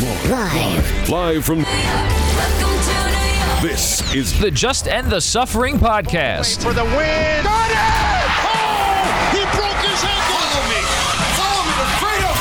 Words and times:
Live. 0.00 1.08
Live 1.08 1.44
from. 1.44 1.58
This 3.60 4.00
is 4.14 4.38
The 4.38 4.48
Just 4.48 4.86
End 4.86 5.10
the 5.10 5.20
Suffering 5.20 5.76
podcast. 5.76 6.62
for 6.62 6.72
the 6.72 6.84
win. 6.84 7.42
Got 7.42 7.70
it! 7.72 7.76
Oh! 8.46 9.02
He 9.32 9.42
broke 9.58 9.82
his 9.82 10.04
ankle. 10.04 10.38
Follow 10.38 10.62
me. 10.70 10.80
Follow 11.34 11.62
me 11.66 11.72
to 11.80 11.86
freedom. 11.98 12.36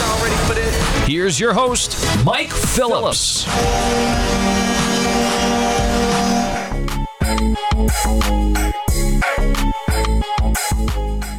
Y'all 0.00 0.18
ready 0.24 0.38
for 0.48 0.54
this? 0.54 0.74
Here's 1.06 1.38
your 1.38 1.52
host, 1.54 1.96
Mike 2.24 2.50
Phillips. 2.50 3.46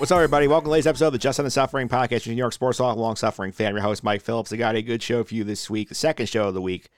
What's 0.04 0.12
up, 0.12 0.18
everybody? 0.18 0.50
Welcome 0.50 0.66
to 0.66 0.68
the 0.68 0.72
latest 0.72 0.88
episode 0.90 1.08
of 1.08 1.14
the 1.14 1.18
Just 1.18 1.40
End 1.40 1.46
the 1.46 1.50
Suffering 1.50 1.88
podcast, 1.88 2.26
your 2.26 2.36
New 2.36 2.40
York 2.40 2.52
Sports 2.52 2.78
Talk 2.78 2.98
long 2.98 3.16
suffering 3.16 3.54
fan. 3.54 3.74
Your 3.74 3.82
host, 3.82 4.04
Mike 4.04 4.22
Phillips. 4.22 4.52
I 4.52 4.58
got 4.58 4.76
a 4.76 4.82
good 4.82 5.02
show 5.02 5.24
for 5.24 5.34
you 5.34 5.46
this 5.46 5.70
week, 5.70 5.88
the 5.88 5.96
second 5.96 6.28
show 6.28 6.50
of 6.50 6.54
the 6.54 6.62
week. 6.62 6.90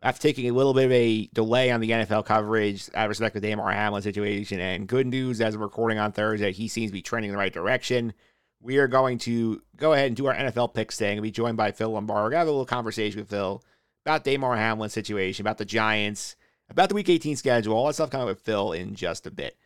After 0.00 0.22
taking 0.22 0.48
a 0.48 0.54
little 0.54 0.72
bit 0.72 0.84
of 0.84 0.92
a 0.92 1.26
delay 1.34 1.72
on 1.72 1.80
the 1.80 1.90
NFL 1.90 2.24
coverage, 2.24 2.88
of 2.94 3.08
respect 3.08 3.34
the 3.34 3.40
Damar 3.40 3.72
Hamlin 3.72 4.00
situation, 4.02 4.60
and 4.60 4.86
good 4.86 5.08
news 5.08 5.40
as 5.40 5.56
of 5.56 5.60
recording 5.60 5.98
on 5.98 6.12
Thursday, 6.12 6.52
he 6.52 6.68
seems 6.68 6.90
to 6.90 6.92
be 6.92 7.02
trending 7.02 7.30
in 7.30 7.34
the 7.34 7.38
right 7.40 7.52
direction. 7.52 8.12
We 8.60 8.76
are 8.76 8.86
going 8.86 9.18
to 9.18 9.60
go 9.76 9.92
ahead 9.92 10.06
and 10.06 10.16
do 10.16 10.26
our 10.26 10.34
NFL 10.36 10.72
picks 10.72 10.98
today 10.98 11.14
and 11.14 11.22
be 11.22 11.32
joined 11.32 11.56
by 11.56 11.72
Phil 11.72 11.90
Lombardo. 11.90 12.22
We're 12.22 12.30
going 12.30 12.36
to 12.36 12.38
have 12.38 12.46
a 12.46 12.52
little 12.52 12.64
conversation 12.64 13.18
with 13.18 13.28
Phil 13.30 13.60
about 14.06 14.22
Damar 14.22 14.54
Hamlin's 14.54 14.92
situation, 14.92 15.42
about 15.42 15.58
the 15.58 15.64
Giants, 15.64 16.36
about 16.70 16.90
the 16.90 16.94
Week 16.94 17.08
18 17.08 17.34
schedule, 17.34 17.74
all 17.74 17.88
that 17.88 17.94
stuff 17.94 18.10
coming 18.10 18.28
with 18.28 18.38
Phil 18.38 18.70
in 18.70 18.94
just 18.94 19.26
a 19.26 19.32
bit. 19.32 19.56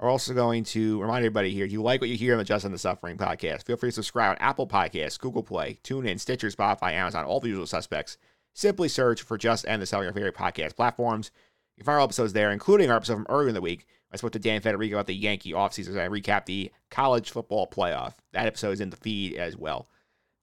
We're 0.00 0.10
also 0.10 0.34
going 0.34 0.64
to 0.64 1.00
remind 1.00 1.18
everybody 1.18 1.52
here, 1.52 1.64
if 1.64 1.72
you 1.72 1.80
like 1.80 2.00
what 2.00 2.10
you 2.10 2.16
hear 2.16 2.32
on 2.32 2.38
the 2.38 2.44
Just 2.44 2.64
End 2.64 2.74
the 2.74 2.78
Suffering 2.78 3.16
podcast, 3.16 3.64
feel 3.64 3.76
free 3.76 3.90
to 3.90 3.94
subscribe 3.94 4.30
on 4.30 4.36
Apple 4.38 4.66
Podcasts, 4.66 5.18
Google 5.18 5.44
Play, 5.44 5.78
TuneIn, 5.84 6.18
Stitcher, 6.18 6.48
Spotify, 6.48 6.92
Amazon, 6.92 7.24
all 7.24 7.38
the 7.38 7.48
usual 7.48 7.66
suspects. 7.66 8.18
Simply 8.54 8.88
search 8.88 9.22
for 9.22 9.38
Just 9.38 9.66
End 9.68 9.80
the 9.80 9.86
Suffering 9.86 10.08
on 10.08 10.14
favorite 10.14 10.34
podcast 10.34 10.74
platforms. 10.74 11.30
You 11.76 11.82
can 11.82 11.86
find 11.86 11.98
our 11.98 12.04
episodes 12.04 12.32
there, 12.32 12.50
including 12.50 12.90
our 12.90 12.96
episode 12.96 13.14
from 13.14 13.26
earlier 13.28 13.48
in 13.48 13.54
the 13.54 13.60
week. 13.60 13.86
I 14.12 14.16
spoke 14.16 14.32
to 14.32 14.38
Dan 14.40 14.60
Federico 14.60 14.96
about 14.96 15.06
the 15.06 15.14
Yankee 15.14 15.52
offseason 15.52 15.90
as 15.90 15.96
I 15.96 16.08
recap 16.08 16.46
the 16.46 16.72
college 16.90 17.30
football 17.30 17.68
playoff. 17.68 18.14
That 18.32 18.46
episode 18.46 18.72
is 18.72 18.80
in 18.80 18.90
the 18.90 18.96
feed 18.96 19.36
as 19.36 19.56
well. 19.56 19.88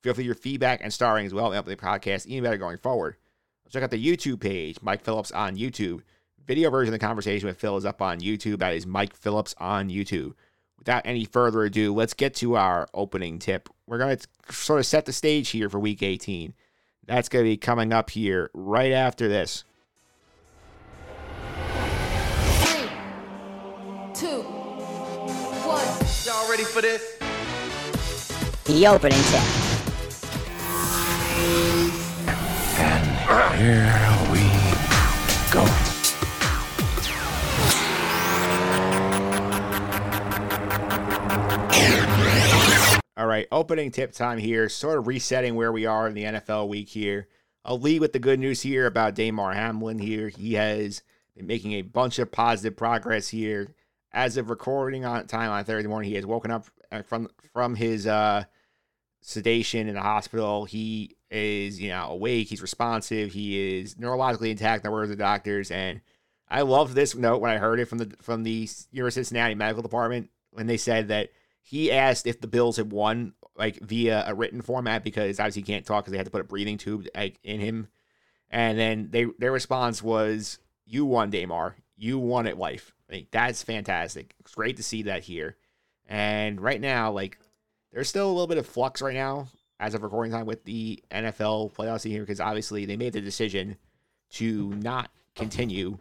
Feel 0.02 0.14
free 0.14 0.24
your 0.24 0.36
feedback 0.36 0.80
and 0.82 0.94
starring 0.94 1.26
as 1.26 1.34
well 1.34 1.52
in 1.52 1.66
the 1.66 1.76
podcast, 1.76 2.26
even 2.26 2.44
better 2.44 2.58
going 2.58 2.78
forward. 2.78 3.18
Check 3.70 3.84
out 3.84 3.92
the 3.92 4.06
YouTube 4.06 4.42
page, 4.42 4.78
Mike 4.82 5.02
Phillips 5.02 5.32
on 5.32 5.56
YouTube. 5.56 6.02
Video 6.48 6.70
version 6.70 6.94
of 6.94 7.00
the 7.00 7.06
conversation 7.06 7.48
with 7.48 7.58
Phil 7.58 7.78
is 7.78 7.86
up 7.86 8.02
on 8.02 8.20
YouTube. 8.20 8.60
That 8.60 8.74
is 8.74 8.86
Mike 8.86 9.16
Phillips 9.16 9.54
on 9.58 9.90
YouTube. 9.90 10.34
Without 10.78 11.04
any 11.06 11.26
further 11.26 11.64
ado, 11.64 11.94
let's 11.94 12.14
get 12.14 12.34
to 12.36 12.56
our 12.56 12.88
opening 12.94 13.38
tip. 13.38 13.70
We're 13.86 14.00
going 14.00 14.18
to 14.18 14.54
sort 14.54 14.80
of 14.80 14.86
set 14.86 15.06
the 15.06 15.14
stage 15.14 15.50
here 15.50 15.70
for 15.70 15.80
week 15.80 16.02
18. 16.02 16.54
That's 17.06 17.30
going 17.30 17.46
to 17.46 17.50
be 17.50 17.58
coming 17.58 17.94
up 17.94 18.10
here 18.10 18.50
right 18.54 18.92
after 18.92 19.28
this. 19.28 19.64
Three, 22.64 22.90
two, 24.16 24.42
one. 24.42 25.86
Y'all 26.26 26.50
ready 26.50 26.64
for 26.64 26.82
this? 26.82 27.18
The 28.66 28.88
opening 28.88 29.22
tip. 29.24 29.42
And 32.80 33.60
here 33.60 34.32
we 34.32 34.40
go. 35.52 35.81
All 43.18 43.28
right, 43.28 43.46
opening 43.52 43.92
tip 43.92 44.14
time 44.14 44.38
here, 44.38 44.70
sort 44.70 44.98
of 44.98 45.06
resetting 45.06 45.56
where 45.56 45.72
we 45.72 45.86
are 45.86 46.08
in 46.08 46.14
the 46.14 46.24
NFL 46.24 46.70
week 46.70 46.88
here. 46.88 47.28
I'll 47.66 47.80
lead 47.80 48.00
with 48.00 48.14
the 48.14 48.20
good 48.20 48.40
news 48.40 48.62
here 48.62 48.88
about 48.88 49.16
Damar 49.16 49.54
Hamlin 49.54 50.00
here. 50.00 50.30
He 50.30 50.54
has 50.54 51.04
been 51.36 51.46
making 51.46 51.74
a 51.74 51.82
bunch 51.82 52.20
of 52.20 52.32
positive 52.32 52.78
progress 52.78 53.28
here. 53.28 53.76
As 54.14 54.38
of 54.38 54.50
recording 54.50 55.04
on 55.04 55.28
time 55.28 55.52
on 55.52 55.64
Thursday 55.66 55.90
morning, 55.90 56.10
he 56.10 56.16
has 56.16 56.26
woken 56.26 56.52
up 56.52 56.68
uh, 56.90 57.02
from 57.02 57.28
from 57.52 57.76
his 57.76 58.08
uh, 58.08 58.46
sedation 59.22 59.90
in 59.90 59.96
the 59.96 60.02
hospital. 60.02 60.64
He 60.64 61.18
is, 61.30 61.82
you 61.82 61.90
know, 61.90 62.08
awake. 62.12 62.48
He's 62.48 62.62
responsive. 62.62 63.34
He 63.34 63.80
is 63.80 63.96
neurologically 63.96 64.52
intact. 64.52 64.86
In 64.86 64.90
the 64.90 64.94
words 64.94 65.12
of 65.12 65.18
the 65.18 65.24
doctors. 65.24 65.70
And 65.70 66.00
I 66.50 66.62
loved 66.62 66.96
this 66.96 67.14
note 67.14 67.42
when 67.42 67.52
I 67.52 67.58
heard 67.58 67.82
it 67.82 67.90
from 67.90 67.98
the 67.98 68.14
from 68.22 68.44
the 68.44 68.70
University 68.92 69.22
of 69.22 69.28
Cincinnati 69.28 69.56
Medical 69.56 69.84
Department 69.84 70.30
when 70.52 70.68
they 70.68 70.78
said 70.78 71.10
that 71.10 71.30
he 71.62 71.92
asked 71.92 72.28
if 72.28 72.42
the 72.42 72.48
Bills 72.48 72.78
had 72.78 72.92
won 72.92 73.34
like 73.56 73.80
via 73.80 74.24
a 74.28 74.34
written 74.34 74.62
format 74.62 75.04
because 75.04 75.40
obviously 75.40 75.62
he 75.62 75.72
can't 75.72 75.86
talk 75.86 76.04
because 76.04 76.12
they 76.12 76.18
had 76.18 76.26
to 76.26 76.32
put 76.32 76.42
a 76.42 76.46
breathing 76.46 76.78
tube 76.78 77.08
like, 77.16 77.40
in 77.44 77.60
him. 77.60 77.88
And 78.50 78.78
then 78.78 79.10
they 79.12 79.26
their 79.40 79.52
response 79.52 80.04
was, 80.04 80.60
"You 80.86 81.06
won, 81.06 81.30
Damar. 81.30 81.76
You 81.96 82.20
won 82.20 82.48
at 82.48 82.58
life." 82.58 82.94
Think 83.08 83.32
that's 83.32 83.64
fantastic. 83.64 84.36
It's 84.40 84.56
great 84.56 84.78
to 84.78 84.84
see 84.84 85.04
that 85.04 85.24
here. 85.24 85.58
And 86.08 86.60
right 86.60 86.82
now, 86.82 87.12
like 87.12 87.38
there's 87.92 88.10
still 88.10 88.28
a 88.28 88.32
little 88.32 88.48
bit 88.48 88.58
of 88.58 88.66
flux 88.66 89.02
right 89.02 89.14
now 89.14 89.48
as 89.80 89.94
of 89.94 90.04
recording 90.04 90.32
time 90.32 90.46
with 90.46 90.64
the 90.64 91.02
NFL 91.12 91.74
playoffs 91.74 92.04
here 92.04 92.22
because 92.22 92.40
obviously 92.40 92.86
they 92.86 92.98
made 92.98 93.14
the 93.14 93.22
decision 93.22 93.78
to 94.32 94.70
not 94.76 95.12
continue 95.36 95.98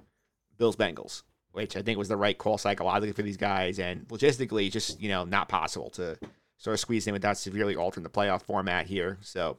Bills 0.58 0.76
Bengals, 0.76 1.22
which 1.52 1.76
I 1.76 1.82
think 1.82 1.98
was 1.98 2.08
the 2.08 2.16
right 2.16 2.36
call 2.36 2.58
psychologically 2.58 3.12
for 3.12 3.22
these 3.22 3.36
guys 3.36 3.78
and 3.78 4.06
logistically 4.08 4.70
just, 4.70 5.00
you 5.00 5.08
know, 5.08 5.24
not 5.24 5.48
possible 5.48 5.90
to 5.90 6.18
sort 6.58 6.74
of 6.74 6.80
squeeze 6.80 7.06
in 7.06 7.12
without 7.12 7.38
severely 7.38 7.74
altering 7.74 8.04
the 8.04 8.10
playoff 8.10 8.42
format 8.42 8.86
here. 8.86 9.18
So 9.22 9.58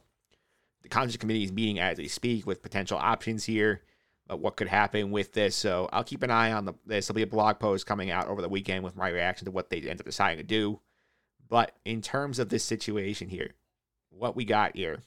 the 0.82 0.88
conference 0.88 1.16
committee 1.16 1.44
is 1.44 1.52
meeting 1.52 1.78
as 1.78 1.96
they 1.96 2.08
speak 2.08 2.46
with 2.46 2.62
potential 2.62 2.98
options 2.98 3.44
here. 3.44 3.82
But 4.26 4.38
what 4.38 4.56
could 4.56 4.68
happen 4.68 5.10
with 5.10 5.32
this? 5.32 5.56
So 5.56 5.88
I'll 5.92 6.04
keep 6.04 6.22
an 6.22 6.30
eye 6.30 6.52
on 6.52 6.64
the, 6.64 6.74
this. 6.86 7.06
There'll 7.06 7.16
be 7.16 7.22
a 7.22 7.26
blog 7.26 7.58
post 7.58 7.86
coming 7.86 8.10
out 8.10 8.28
over 8.28 8.40
the 8.40 8.48
weekend 8.48 8.84
with 8.84 8.96
my 8.96 9.08
reaction 9.08 9.44
to 9.46 9.50
what 9.50 9.68
they 9.68 9.80
end 9.80 10.00
up 10.00 10.06
deciding 10.06 10.38
to 10.38 10.44
do. 10.44 10.80
But 11.48 11.76
in 11.84 12.00
terms 12.00 12.38
of 12.38 12.48
this 12.48 12.64
situation 12.64 13.28
here, 13.28 13.50
what 14.10 14.36
we 14.36 14.44
got 14.44 14.76
here, 14.76 15.00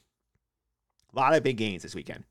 a 1.12 1.16
lot 1.16 1.34
of 1.34 1.42
big 1.42 1.56
games 1.56 1.82
this 1.82 1.94
weekend. 1.94 2.24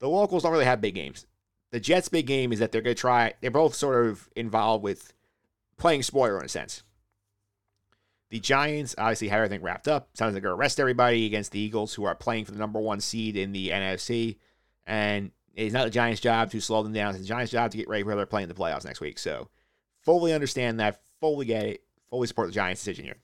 The 0.00 0.08
locals 0.08 0.42
don't 0.42 0.52
really 0.52 0.64
have 0.64 0.80
big 0.80 0.94
games. 0.94 1.26
The 1.72 1.80
Jets' 1.80 2.08
big 2.08 2.26
game 2.26 2.52
is 2.52 2.58
that 2.60 2.72
they're 2.72 2.82
going 2.82 2.96
to 2.96 3.00
try, 3.00 3.34
they're 3.40 3.50
both 3.50 3.74
sort 3.74 4.06
of 4.06 4.28
involved 4.36 4.84
with 4.84 5.12
playing 5.76 6.02
spoiler 6.02 6.38
in 6.38 6.44
a 6.44 6.48
sense. 6.48 6.82
The 8.30 8.40
Giants 8.40 8.94
obviously 8.98 9.28
have 9.28 9.38
everything 9.38 9.62
wrapped 9.62 9.88
up. 9.88 10.08
Sounds 10.14 10.28
like 10.28 10.34
they're 10.34 10.50
going 10.50 10.56
to 10.56 10.60
arrest 10.60 10.80
everybody 10.80 11.26
against 11.26 11.52
the 11.52 11.60
Eagles, 11.60 11.94
who 11.94 12.04
are 12.04 12.14
playing 12.14 12.44
for 12.44 12.52
the 12.52 12.58
number 12.58 12.80
one 12.80 13.00
seed 13.00 13.36
in 13.36 13.52
the 13.52 13.70
NFC. 13.70 14.36
And 14.86 15.30
it's 15.54 15.72
not 15.72 15.84
the 15.84 15.90
Giants' 15.90 16.20
job 16.20 16.50
to 16.50 16.60
slow 16.60 16.82
them 16.82 16.92
down. 16.92 17.10
It's 17.10 17.20
the 17.20 17.28
Giants' 17.28 17.52
job 17.52 17.70
to 17.70 17.76
get 17.76 17.88
ready 17.88 18.02
for 18.02 18.14
they're 18.14 18.26
playing 18.26 18.48
the 18.48 18.54
playoffs 18.54 18.84
next 18.84 19.00
week. 19.00 19.18
So 19.18 19.48
fully 20.02 20.32
understand 20.32 20.80
that, 20.80 21.00
fully 21.20 21.46
get 21.46 21.64
it, 21.64 21.84
fully 22.10 22.26
support 22.26 22.48
the 22.48 22.54
Giants' 22.54 22.80
decision 22.80 23.04
here. 23.04 23.18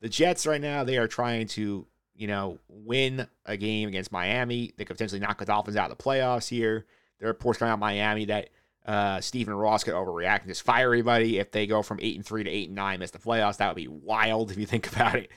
The 0.00 0.08
Jets 0.08 0.46
right 0.46 0.60
now, 0.60 0.84
they 0.84 0.98
are 0.98 1.08
trying 1.08 1.46
to, 1.48 1.86
you 2.14 2.26
know, 2.26 2.58
win 2.68 3.26
a 3.46 3.56
game 3.56 3.88
against 3.88 4.12
Miami. 4.12 4.72
They 4.76 4.84
could 4.84 4.96
potentially 4.96 5.20
knock 5.20 5.38
the 5.38 5.44
Dolphins 5.44 5.76
out 5.76 5.90
of 5.90 5.96
the 5.96 6.02
playoffs 6.02 6.48
here. 6.48 6.86
There 7.22 7.28
are 7.28 7.34
reports 7.34 7.60
coming 7.60 7.70
out 7.70 7.74
of 7.74 7.80
Miami 7.80 8.24
that 8.24 8.50
uh, 8.84 9.20
Stephen 9.20 9.54
Ross 9.54 9.84
could 9.84 9.94
overreact 9.94 10.40
and 10.40 10.48
just 10.48 10.64
fire 10.64 10.86
everybody 10.86 11.38
if 11.38 11.52
they 11.52 11.68
go 11.68 11.80
from 11.80 12.00
eight 12.02 12.16
and 12.16 12.26
three 12.26 12.42
to 12.42 12.50
eight 12.50 12.66
and 12.66 12.74
nine, 12.74 12.98
miss 12.98 13.12
the 13.12 13.18
playoffs. 13.20 13.58
That 13.58 13.68
would 13.68 13.76
be 13.76 13.86
wild 13.86 14.50
if 14.50 14.58
you 14.58 14.66
think 14.66 14.90
about 14.92 15.14
it. 15.14 15.30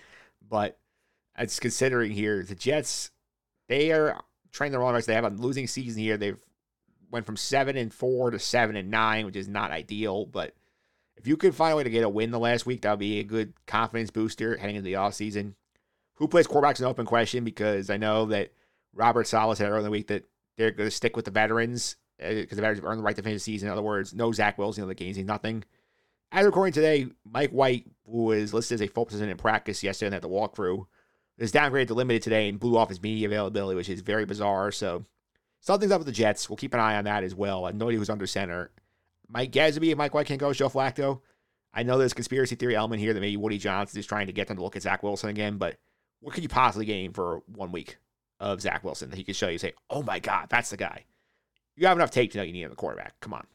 But 0.49 0.79
it's 1.37 1.59
considering 1.59 2.11
here 2.11 2.41
the 2.41 2.55
Jets, 2.55 3.11
they 3.67 3.91
are 3.91 4.19
trying 4.51 4.71
the 4.71 4.79
wrong 4.79 4.93
direction. 4.93 5.11
They 5.11 5.15
have 5.15 5.25
a 5.25 5.29
losing 5.29 5.67
season 5.67 6.01
here. 6.01 6.17
They've 6.17 6.39
went 7.11 7.27
from 7.27 7.37
seven 7.37 7.77
and 7.77 7.93
four 7.93 8.31
to 8.31 8.39
seven 8.39 8.75
and 8.75 8.89
nine, 8.89 9.27
which 9.27 9.35
is 9.35 9.47
not 9.47 9.69
ideal. 9.69 10.25
But 10.25 10.55
if 11.17 11.27
you 11.27 11.37
could 11.37 11.53
find 11.53 11.73
a 11.73 11.75
way 11.75 11.83
to 11.83 11.89
get 11.91 12.03
a 12.03 12.09
win 12.09 12.31
the 12.31 12.39
last 12.39 12.65
week, 12.65 12.81
that 12.81 12.89
would 12.89 12.99
be 12.99 13.19
a 13.19 13.23
good 13.23 13.53
confidence 13.67 14.09
booster 14.09 14.57
heading 14.57 14.77
into 14.77 14.87
the 14.87 14.93
offseason. 14.93 15.53
Who 16.15 16.27
plays 16.27 16.47
quarterback 16.47 16.77
is 16.77 16.81
an 16.81 16.87
open 16.87 17.05
question 17.05 17.43
because 17.43 17.91
I 17.91 17.97
know 17.97 18.25
that 18.25 18.53
Robert 18.91 19.27
Saleh 19.27 19.55
said 19.55 19.67
earlier 19.67 19.77
in 19.77 19.83
the 19.83 19.91
week 19.91 20.07
that 20.07 20.23
they're 20.57 20.71
going 20.71 20.89
to 20.89 20.95
stick 20.95 21.15
with 21.15 21.25
the 21.25 21.31
veterans 21.31 21.97
uh, 22.23 22.33
because 22.33 22.55
the 22.55 22.61
veterans 22.61 22.79
have 22.79 22.85
earned 22.85 22.99
the 22.99 23.03
right 23.03 23.15
to 23.15 23.21
finish 23.21 23.37
the 23.37 23.43
season. 23.43 23.67
In 23.67 23.73
other 23.73 23.81
words, 23.81 24.13
no 24.13 24.31
Zach 24.31 24.57
Wilson, 24.57 24.83
know, 24.83 24.93
the 24.93 25.03
he's 25.03 25.17
nothing. 25.19 25.63
As 26.31 26.45
recording 26.45 26.73
today, 26.73 27.07
Mike 27.29 27.51
White, 27.51 27.85
who 28.05 28.23
was 28.23 28.53
listed 28.53 28.75
as 28.75 28.81
a 28.81 28.87
full 28.87 29.05
participant 29.05 29.31
in 29.31 29.37
practice 29.37 29.83
yesterday 29.83 30.07
and 30.07 30.15
at 30.15 30.21
the 30.21 30.29
walkthrough, 30.29 30.85
is 31.37 31.51
downgraded 31.51 31.87
to 31.87 31.93
limited 31.93 32.21
today 32.21 32.49
and 32.49 32.59
blew 32.59 32.77
off 32.77 32.89
his 32.89 33.01
media 33.01 33.27
availability, 33.27 33.75
which 33.75 33.89
is 33.89 34.01
very 34.01 34.25
bizarre. 34.25 34.71
So 34.71 35.05
something's 35.59 35.91
up 35.91 35.99
with 35.99 36.07
the 36.07 36.13
Jets. 36.13 36.49
We'll 36.49 36.57
keep 36.57 36.73
an 36.73 36.79
eye 36.79 36.95
on 36.97 37.05
that 37.05 37.23
as 37.23 37.35
well. 37.35 37.65
And 37.67 37.77
nobody 37.77 37.97
who's 37.97 38.09
under 38.09 38.27
center. 38.27 38.71
Mike 39.27 39.51
Gadsby, 39.51 39.91
if 39.91 39.97
Mike 39.97 40.13
White 40.13 40.27
can't 40.27 40.39
go, 40.39 40.53
Joe 40.53 40.69
Flacco. 40.69 41.21
I 41.73 41.83
know 41.83 41.97
there's 41.97 42.13
conspiracy 42.13 42.55
theory 42.55 42.75
element 42.75 43.01
here 43.01 43.13
that 43.13 43.19
maybe 43.19 43.35
Woody 43.37 43.57
Johnson 43.57 43.99
is 43.99 44.05
trying 44.05 44.27
to 44.27 44.33
get 44.33 44.47
them 44.47 44.57
to 44.57 44.63
look 44.63 44.77
at 44.77 44.83
Zach 44.83 45.03
Wilson 45.03 45.29
again, 45.29 45.57
but 45.57 45.77
what 46.21 46.33
could 46.33 46.43
you 46.43 46.49
possibly 46.49 46.85
gain 46.85 47.11
for 47.11 47.41
one 47.47 47.71
week 47.73 47.97
of 48.39 48.61
Zach 48.61 48.83
Wilson 48.83 49.09
that 49.09 49.17
he 49.17 49.23
could 49.23 49.35
show 49.35 49.47
you 49.47 49.57
say, 49.57 49.73
oh 49.89 50.03
my 50.03 50.19
God, 50.19 50.47
that's 50.49 50.69
the 50.69 50.77
guy? 50.77 51.05
You 51.75 51.87
have 51.87 51.97
enough 51.97 52.11
tape 52.11 52.31
to 52.31 52.37
know 52.37 52.43
you 52.43 52.53
need 52.53 52.63
him 52.63 52.69
the 52.69 52.75
quarterback. 52.75 53.19
Come 53.19 53.33
on. 53.33 53.45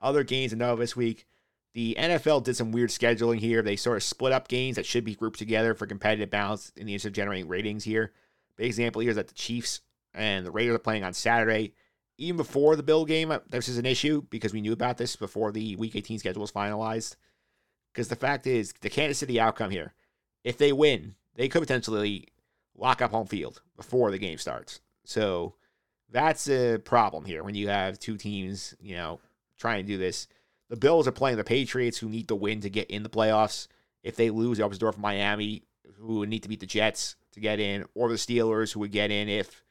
Other 0.00 0.24
games 0.24 0.50
to 0.50 0.56
know 0.56 0.74
this 0.76 0.96
week. 0.96 1.26
The 1.74 1.96
NFL 1.98 2.44
did 2.44 2.56
some 2.56 2.72
weird 2.72 2.90
scheduling 2.90 3.38
here. 3.38 3.62
They 3.62 3.76
sort 3.76 3.96
of 3.96 4.02
split 4.02 4.32
up 4.32 4.48
games 4.48 4.76
that 4.76 4.84
should 4.84 5.04
be 5.04 5.14
grouped 5.14 5.38
together 5.38 5.74
for 5.74 5.86
competitive 5.86 6.28
balance 6.28 6.72
in 6.76 6.86
the 6.86 6.92
interest 6.92 7.06
of 7.06 7.12
generating 7.12 7.48
ratings 7.48 7.84
here. 7.84 8.12
Big 8.56 8.66
example 8.66 9.00
here 9.00 9.10
is 9.10 9.16
that 9.16 9.28
the 9.28 9.34
Chiefs 9.34 9.80
and 10.12 10.44
the 10.44 10.50
Raiders 10.50 10.74
are 10.74 10.80
playing 10.80 11.04
on 11.04 11.14
Saturday. 11.14 11.72
Even 12.18 12.36
before 12.36 12.76
the 12.76 12.82
Bill 12.82 13.06
game, 13.06 13.32
this 13.48 13.68
is 13.68 13.78
an 13.78 13.86
issue 13.86 14.22
because 14.28 14.52
we 14.52 14.60
knew 14.60 14.72
about 14.72 14.98
this 14.98 15.16
before 15.16 15.50
the 15.50 15.76
Week 15.76 15.96
18 15.96 16.18
schedule 16.18 16.42
was 16.42 16.52
finalized. 16.52 17.16
Because 17.92 18.08
the 18.08 18.16
fact 18.16 18.46
is, 18.46 18.74
the 18.80 18.90
Kansas 18.90 19.18
City 19.18 19.40
outcome 19.40 19.70
here, 19.70 19.94
if 20.44 20.58
they 20.58 20.72
win, 20.72 21.14
they 21.36 21.48
could 21.48 21.62
potentially 21.62 22.28
lock 22.76 23.02
up 23.02 23.10
home 23.10 23.26
field 23.26 23.62
before 23.76 24.10
the 24.10 24.18
game 24.18 24.38
starts. 24.38 24.80
So 25.04 25.54
that's 26.10 26.48
a 26.48 26.78
problem 26.78 27.24
here 27.24 27.42
when 27.42 27.54
you 27.54 27.68
have 27.68 27.98
two 27.98 28.16
teams, 28.16 28.74
you 28.80 28.96
know, 28.96 29.20
trying 29.58 29.84
to 29.84 29.92
do 29.92 29.98
this. 29.98 30.28
The 30.68 30.76
Bills 30.76 31.06
are 31.06 31.12
playing 31.12 31.36
the 31.36 31.44
Patriots, 31.44 31.98
who 31.98 32.08
need 32.08 32.28
to 32.28 32.34
win 32.34 32.60
to 32.60 32.70
get 32.70 32.90
in 32.90 33.02
the 33.02 33.10
playoffs. 33.10 33.68
If 34.02 34.16
they 34.16 34.30
lose, 34.30 34.58
it 34.58 34.62
opens 34.62 34.78
the 34.78 34.84
door 34.84 34.92
for 34.92 35.00
Miami, 35.00 35.64
who 35.98 36.18
would 36.18 36.28
need 36.28 36.42
to 36.44 36.48
beat 36.48 36.60
the 36.60 36.66
Jets 36.66 37.16
to 37.32 37.40
get 37.40 37.60
in, 37.60 37.84
or 37.94 38.08
the 38.08 38.14
Steelers, 38.14 38.72
who 38.72 38.80
would 38.80 38.92
get 38.92 39.10
in 39.10 39.28
if 39.28 39.62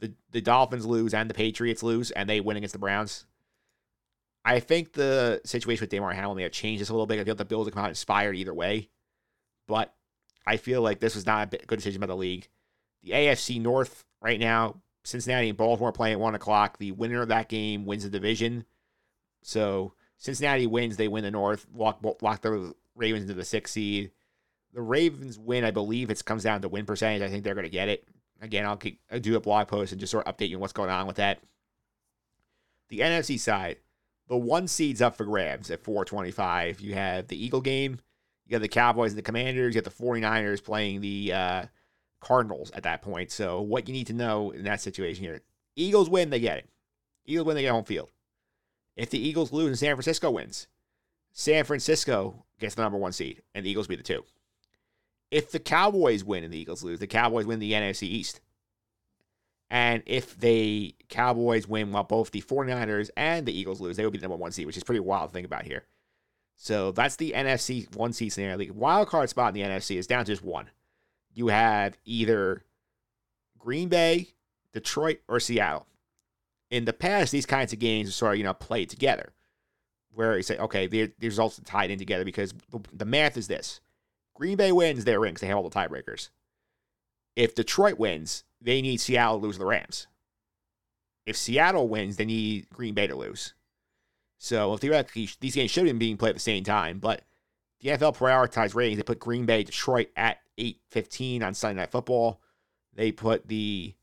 the, 0.00 0.12
the 0.30 0.40
Dolphins 0.40 0.86
lose 0.86 1.14
and 1.14 1.28
the 1.28 1.34
Patriots 1.34 1.82
lose 1.82 2.10
and 2.10 2.28
they 2.28 2.40
win 2.40 2.56
against 2.56 2.74
the 2.74 2.78
Browns. 2.78 3.26
I 4.44 4.60
think 4.60 4.92
the 4.92 5.40
situation 5.44 5.82
with 5.82 5.90
Damar 5.90 6.12
Hamlin 6.12 6.36
may 6.36 6.42
have 6.44 6.52
changed 6.52 6.80
this 6.80 6.88
a 6.88 6.92
little 6.92 7.06
bit. 7.06 7.18
I 7.18 7.24
feel 7.24 7.34
the 7.34 7.44
Bills 7.44 7.66
have 7.66 7.74
come 7.74 7.82
out 7.82 7.88
inspired 7.88 8.36
either 8.36 8.54
way, 8.54 8.88
but 9.66 9.92
I 10.46 10.56
feel 10.56 10.82
like 10.82 11.00
this 11.00 11.14
was 11.14 11.26
not 11.26 11.52
a 11.52 11.58
good 11.66 11.76
decision 11.76 12.00
by 12.00 12.06
the 12.06 12.16
league. 12.16 12.48
The 13.02 13.10
AFC 13.10 13.60
North 13.60 14.04
right 14.20 14.38
now, 14.38 14.76
Cincinnati 15.04 15.48
and 15.48 15.58
Baltimore 15.58 15.92
playing 15.92 16.14
at 16.14 16.20
one 16.20 16.34
o'clock. 16.34 16.78
The 16.78 16.92
winner 16.92 17.22
of 17.22 17.28
that 17.28 17.48
game 17.48 17.84
wins 17.84 18.04
the 18.04 18.10
division. 18.10 18.64
So 19.42 19.92
Cincinnati 20.18 20.66
wins, 20.66 20.96
they 20.96 21.08
win 21.08 21.24
the 21.24 21.30
North, 21.30 21.66
lock, 21.74 22.00
lock 22.22 22.42
the 22.42 22.74
Ravens 22.94 23.22
into 23.22 23.34
the 23.34 23.44
sixth 23.44 23.74
seed. 23.74 24.10
The 24.72 24.82
Ravens 24.82 25.38
win, 25.38 25.64
I 25.64 25.70
believe 25.70 26.10
it 26.10 26.24
comes 26.24 26.42
down 26.42 26.62
to 26.62 26.68
win 26.68 26.86
percentage. 26.86 27.22
I 27.22 27.28
think 27.28 27.44
they're 27.44 27.54
going 27.54 27.64
to 27.64 27.70
get 27.70 27.88
it. 27.88 28.06
Again, 28.40 28.66
I'll, 28.66 28.76
keep, 28.76 29.00
I'll 29.10 29.20
do 29.20 29.36
a 29.36 29.40
blog 29.40 29.68
post 29.68 29.92
and 29.92 30.00
just 30.00 30.10
sort 30.10 30.26
of 30.26 30.36
update 30.36 30.50
you 30.50 30.56
on 30.56 30.60
what's 30.60 30.72
going 30.72 30.90
on 30.90 31.06
with 31.06 31.16
that. 31.16 31.40
The 32.88 33.00
NFC 33.00 33.38
side, 33.38 33.78
the 34.28 34.36
one 34.36 34.68
seed's 34.68 35.00
up 35.00 35.16
for 35.16 35.24
grabs 35.24 35.70
at 35.70 35.82
425. 35.82 36.80
You 36.80 36.94
have 36.94 37.28
the 37.28 37.42
Eagle 37.42 37.60
game, 37.60 38.00
you 38.46 38.52
got 38.52 38.62
the 38.62 38.68
Cowboys 38.68 39.10
and 39.12 39.18
the 39.18 39.22
Commanders, 39.22 39.74
you 39.74 39.80
got 39.80 39.90
the 39.90 40.04
49ers 40.04 40.62
playing 40.62 41.00
the 41.00 41.32
uh, 41.32 41.64
Cardinals 42.20 42.70
at 42.72 42.84
that 42.84 43.02
point. 43.02 43.30
So, 43.30 43.60
what 43.60 43.88
you 43.88 43.94
need 43.94 44.06
to 44.08 44.12
know 44.12 44.50
in 44.50 44.64
that 44.64 44.80
situation 44.80 45.24
here 45.24 45.40
Eagles 45.74 46.08
win, 46.08 46.30
they 46.30 46.40
get 46.40 46.58
it. 46.58 46.68
Eagles 47.26 47.46
win, 47.46 47.56
they 47.56 47.62
get 47.62 47.72
home 47.72 47.84
field. 47.84 48.10
If 48.96 49.10
the 49.10 49.18
Eagles 49.18 49.52
lose 49.52 49.68
and 49.68 49.78
San 49.78 49.94
Francisco 49.94 50.30
wins, 50.30 50.68
San 51.32 51.64
Francisco 51.64 52.46
gets 52.58 52.74
the 52.74 52.82
number 52.82 52.98
one 52.98 53.12
seed, 53.12 53.42
and 53.54 53.64
the 53.64 53.70
Eagles 53.70 53.86
be 53.86 53.96
the 53.96 54.02
two. 54.02 54.24
If 55.30 55.50
the 55.50 55.58
Cowboys 55.58 56.24
win 56.24 56.44
and 56.44 56.52
the 56.52 56.58
Eagles 56.58 56.82
lose, 56.82 56.98
the 56.98 57.06
Cowboys 57.06 57.46
win 57.46 57.58
the 57.58 57.72
NFC 57.72 58.04
East. 58.04 58.40
And 59.68 60.02
if 60.06 60.38
the 60.38 60.94
Cowboys 61.08 61.66
win 61.66 61.92
while 61.92 62.04
both 62.04 62.30
the 62.30 62.40
49ers 62.40 63.10
and 63.16 63.44
the 63.44 63.58
Eagles 63.58 63.80
lose, 63.80 63.96
they 63.96 64.04
would 64.04 64.12
be 64.12 64.18
the 64.18 64.28
number 64.28 64.36
one 64.36 64.52
seed, 64.52 64.66
which 64.66 64.76
is 64.76 64.84
pretty 64.84 65.00
wild 65.00 65.30
to 65.30 65.32
think 65.34 65.46
about 65.46 65.64
here. 65.64 65.84
So 66.56 66.90
that's 66.90 67.16
the 67.16 67.32
NFC 67.36 67.94
one 67.94 68.12
seed 68.12 68.32
scenario. 68.32 68.56
The 68.56 68.70
wild 68.70 69.08
card 69.08 69.28
spot 69.28 69.54
in 69.54 69.62
the 69.62 69.68
NFC 69.68 69.96
is 69.96 70.06
down 70.06 70.24
to 70.24 70.32
just 70.32 70.42
one. 70.42 70.70
You 71.34 71.48
have 71.48 71.98
either 72.04 72.64
Green 73.58 73.88
Bay, 73.88 74.28
Detroit, 74.72 75.18
or 75.28 75.38
Seattle. 75.38 75.86
In 76.70 76.86
the 76.86 76.94
past, 76.94 77.30
these 77.30 77.46
kinds 77.46 77.72
of 77.72 77.78
games 77.78 78.08
are 78.08 78.12
sort 78.12 78.32
of, 78.32 78.38
you 78.38 78.44
know, 78.44 78.54
played 78.54 78.88
together. 78.88 79.32
Where 80.12 80.36
you 80.36 80.42
say, 80.42 80.56
okay, 80.56 80.86
the, 80.86 81.12
the 81.18 81.28
results 81.28 81.58
are 81.58 81.62
tied 81.62 81.90
in 81.90 81.98
together 81.98 82.24
because 82.24 82.54
the, 82.70 82.80
the 82.90 83.04
math 83.04 83.36
is 83.36 83.48
this. 83.48 83.80
Green 84.34 84.56
Bay 84.56 84.72
wins, 84.72 85.04
they're 85.04 85.24
in 85.26 85.32
because 85.32 85.42
they 85.42 85.46
have 85.46 85.58
all 85.58 85.68
the 85.68 85.70
tiebreakers. 85.70 86.30
If 87.36 87.54
Detroit 87.54 87.98
wins, 87.98 88.44
they 88.62 88.80
need 88.80 88.98
Seattle 88.98 89.38
to 89.38 89.46
lose 89.46 89.58
the 89.58 89.66
Rams. 89.66 90.06
If 91.26 91.36
Seattle 91.36 91.88
wins, 91.88 92.16
they 92.16 92.24
need 92.24 92.70
Green 92.70 92.94
Bay 92.94 93.06
to 93.06 93.14
lose. 93.14 93.52
So 94.38 94.76
theoretically, 94.76 95.28
these 95.40 95.54
games 95.54 95.70
should 95.70 95.84
have 95.84 95.92
been 95.92 95.98
being 95.98 96.16
played 96.16 96.30
at 96.30 96.36
the 96.36 96.40
same 96.40 96.64
time, 96.64 96.98
but 96.98 97.22
the 97.80 97.90
NFL 97.90 98.16
prioritized 98.16 98.74
ratings. 98.74 98.98
They 98.98 99.02
put 99.02 99.18
Green 99.18 99.46
Bay, 99.46 99.62
Detroit 99.62 100.08
at 100.16 100.38
8:15 100.58 101.42
on 101.42 101.54
Sunday 101.54 101.80
Night 101.80 101.90
Football. 101.90 102.40
They 102.94 103.12
put 103.12 103.48
the 103.48 103.94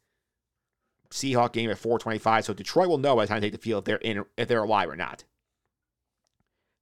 Seahawk 1.09 1.53
game 1.53 1.69
at 1.69 1.77
4:25, 1.77 2.45
so 2.45 2.53
Detroit 2.53 2.89
will 2.89 2.97
know 2.97 3.15
by 3.15 3.25
the 3.25 3.27
time 3.29 3.41
they 3.41 3.47
take 3.47 3.59
the 3.59 3.63
field 3.63 3.83
if 3.83 3.85
they're 3.85 3.97
in, 3.97 4.25
if 4.37 4.47
they're 4.47 4.63
alive 4.63 4.89
or 4.89 4.95
not. 4.95 5.23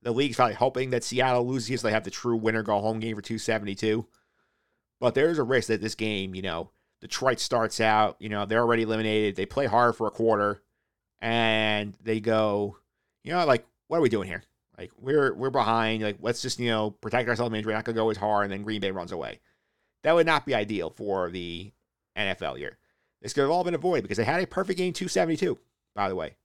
The 0.01 0.11
league's 0.11 0.35
probably 0.35 0.55
hoping 0.55 0.89
that 0.91 1.03
Seattle 1.03 1.47
loses 1.47 1.81
they 1.81 1.91
have 1.91 2.03
the 2.03 2.11
true 2.11 2.35
winner 2.35 2.63
go 2.63 2.79
home 2.79 2.99
game 2.99 3.15
for 3.15 3.21
272. 3.21 4.07
But 4.99 5.13
there's 5.13 5.37
a 5.37 5.43
risk 5.43 5.67
that 5.67 5.81
this 5.81 5.95
game, 5.95 6.33
you 6.33 6.41
know, 6.41 6.71
Detroit 7.01 7.39
starts 7.39 7.79
out, 7.79 8.15
you 8.19 8.29
know, 8.29 8.45
they're 8.45 8.61
already 8.61 8.83
eliminated. 8.83 9.35
They 9.35 9.45
play 9.45 9.65
hard 9.65 9.95
for 9.95 10.07
a 10.07 10.11
quarter 10.11 10.63
and 11.19 11.95
they 12.01 12.19
go, 12.19 12.77
you 13.23 13.31
know, 13.31 13.45
like, 13.45 13.65
what 13.87 13.97
are 13.97 14.01
we 14.01 14.09
doing 14.09 14.27
here? 14.27 14.43
Like, 14.77 14.91
we're 14.99 15.33
we're 15.33 15.49
behind. 15.49 16.01
Like, 16.01 16.17
let's 16.21 16.41
just, 16.41 16.59
you 16.59 16.69
know, 16.69 16.91
protect 16.91 17.29
ourselves. 17.29 17.51
We're 17.51 17.73
not 17.73 17.85
to 17.85 17.93
go 17.93 18.09
as 18.09 18.17
hard. 18.17 18.45
And 18.45 18.53
then 18.53 18.63
Green 18.63 18.81
Bay 18.81 18.91
runs 18.91 19.11
away. 19.11 19.39
That 20.03 20.13
would 20.13 20.25
not 20.25 20.45
be 20.45 20.55
ideal 20.55 20.89
for 20.89 21.29
the 21.29 21.71
NFL 22.17 22.57
year. 22.57 22.77
This 23.21 23.33
could 23.33 23.41
have 23.41 23.51
all 23.51 23.63
been 23.63 23.75
avoided 23.75 24.03
because 24.03 24.17
they 24.17 24.23
had 24.23 24.41
a 24.41 24.47
perfect 24.47 24.77
game 24.77 24.93
272, 24.93 25.59
by 25.93 26.09
the 26.09 26.15
way. 26.15 26.35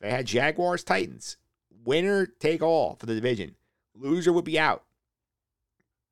They 0.00 0.10
had 0.10 0.26
Jaguars 0.26 0.84
Titans. 0.84 1.38
Winner 1.84 2.26
take 2.26 2.62
all 2.62 2.96
for 2.96 3.06
the 3.06 3.14
division. 3.14 3.56
Loser 3.94 4.32
would 4.32 4.44
be 4.44 4.58
out. 4.58 4.84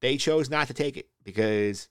They 0.01 0.17
chose 0.17 0.49
not 0.49 0.69
to 0.69 0.75
take 0.75 0.97
it 0.97 1.09
because 1.23 1.89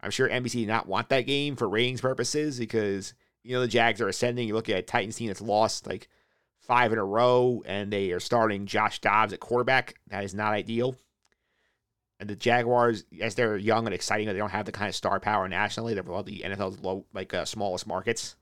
I'm 0.00 0.10
sure 0.10 0.28
NBC 0.28 0.52
did 0.52 0.68
not 0.68 0.88
want 0.88 1.08
that 1.10 1.22
game 1.22 1.54
for 1.54 1.68
ratings 1.68 2.00
purposes 2.00 2.58
because, 2.58 3.14
you 3.44 3.54
know, 3.54 3.60
the 3.60 3.68
Jags 3.68 4.00
are 4.00 4.08
ascending. 4.08 4.48
You 4.48 4.54
look 4.54 4.68
at 4.68 4.78
a 4.78 4.82
Titans 4.82 5.16
team 5.16 5.28
that's 5.28 5.40
lost 5.40 5.86
like 5.86 6.08
five 6.62 6.92
in 6.92 6.98
a 6.98 7.04
row 7.04 7.62
and 7.66 7.92
they 7.92 8.12
are 8.12 8.20
starting 8.20 8.66
Josh 8.66 9.00
Dobbs 9.00 9.32
at 9.32 9.40
quarterback. 9.40 9.94
That 10.08 10.24
is 10.24 10.34
not 10.34 10.52
ideal. 10.52 10.96
And 12.20 12.30
the 12.30 12.36
Jaguars, 12.36 13.04
as 13.20 13.34
they're 13.34 13.56
young 13.56 13.86
and 13.86 13.94
exciting, 13.94 14.28
they 14.28 14.34
don't 14.34 14.50
have 14.50 14.66
the 14.66 14.72
kind 14.72 14.88
of 14.88 14.94
star 14.94 15.18
power 15.18 15.48
nationally. 15.48 15.94
They're 15.94 16.04
one 16.04 16.24
the 16.24 16.42
NFL's 16.44 16.78
low, 16.78 17.04
like 17.12 17.34
uh, 17.34 17.44
smallest 17.44 17.86
markets. 17.86 18.36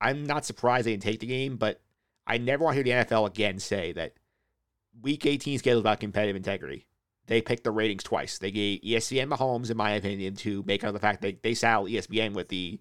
I'm 0.00 0.24
not 0.24 0.46
surprised 0.46 0.86
they 0.86 0.92
didn't 0.92 1.02
take 1.02 1.20
the 1.20 1.26
game, 1.26 1.56
but 1.56 1.80
I 2.26 2.38
never 2.38 2.64
want 2.64 2.76
to 2.76 2.82
hear 2.82 3.04
the 3.04 3.04
NFL 3.04 3.26
again 3.26 3.58
say 3.58 3.92
that 3.92 4.14
Week 5.00 5.24
18 5.24 5.58
schedule 5.58 5.80
about 5.80 6.00
competitive 6.00 6.36
integrity. 6.36 6.86
They 7.26 7.40
picked 7.40 7.64
the 7.64 7.70
ratings 7.70 8.02
twice. 8.02 8.38
They 8.38 8.50
gave 8.50 8.80
ESPN 8.80 9.28
Mahomes, 9.28 9.70
in 9.70 9.76
my 9.76 9.92
opinion, 9.92 10.34
to 10.36 10.64
make 10.66 10.82
up 10.82 10.92
the 10.92 10.98
fact 10.98 11.22
that 11.22 11.42
they 11.42 11.54
saddle 11.54 11.88
E 11.88 11.94
ESPN 11.94 12.34
with 12.34 12.48
the 12.48 12.80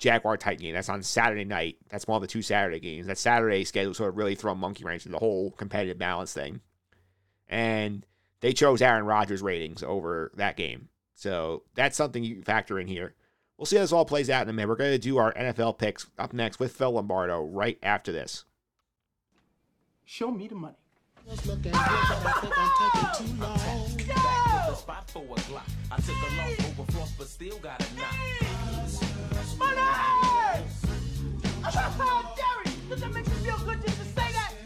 Jaguar 0.00 0.38
Titan 0.38 0.62
game. 0.62 0.74
That's 0.74 0.88
on 0.88 1.02
Saturday 1.02 1.44
night. 1.44 1.76
That's 1.90 2.06
one 2.06 2.16
of 2.16 2.22
the 2.22 2.26
two 2.26 2.42
Saturday 2.42 2.80
games. 2.80 3.06
That 3.06 3.18
Saturday 3.18 3.64
schedule 3.64 3.94
sort 3.94 4.08
of 4.08 4.16
really 4.16 4.34
throw 4.34 4.52
a 4.52 4.56
monkey 4.56 4.82
wrench 4.82 5.04
in 5.06 5.12
the 5.12 5.18
whole 5.18 5.50
competitive 5.52 5.98
balance 5.98 6.32
thing. 6.32 6.60
And 7.48 8.06
they 8.40 8.54
chose 8.54 8.80
Aaron 8.80 9.04
Rodgers 9.04 9.42
ratings 9.42 9.82
over 9.82 10.32
that 10.36 10.56
game. 10.56 10.88
So 11.14 11.64
that's 11.74 11.96
something 11.98 12.24
you 12.24 12.42
factor 12.42 12.80
in 12.80 12.86
here. 12.86 13.14
We'll 13.58 13.66
see 13.66 13.76
how 13.76 13.82
this 13.82 13.92
all 13.92 14.06
plays 14.06 14.30
out 14.30 14.44
in 14.44 14.48
a 14.48 14.52
minute. 14.54 14.68
We're 14.68 14.76
going 14.76 14.92
to 14.92 14.98
do 14.98 15.18
our 15.18 15.34
NFL 15.34 15.76
picks 15.76 16.06
up 16.18 16.32
next 16.32 16.58
with 16.58 16.72
Phil 16.72 16.92
Lombardo 16.92 17.42
right 17.42 17.78
after 17.82 18.10
this. 18.10 18.46
Show 20.06 20.30
me 20.30 20.48
the 20.48 20.54
money. 20.54 20.76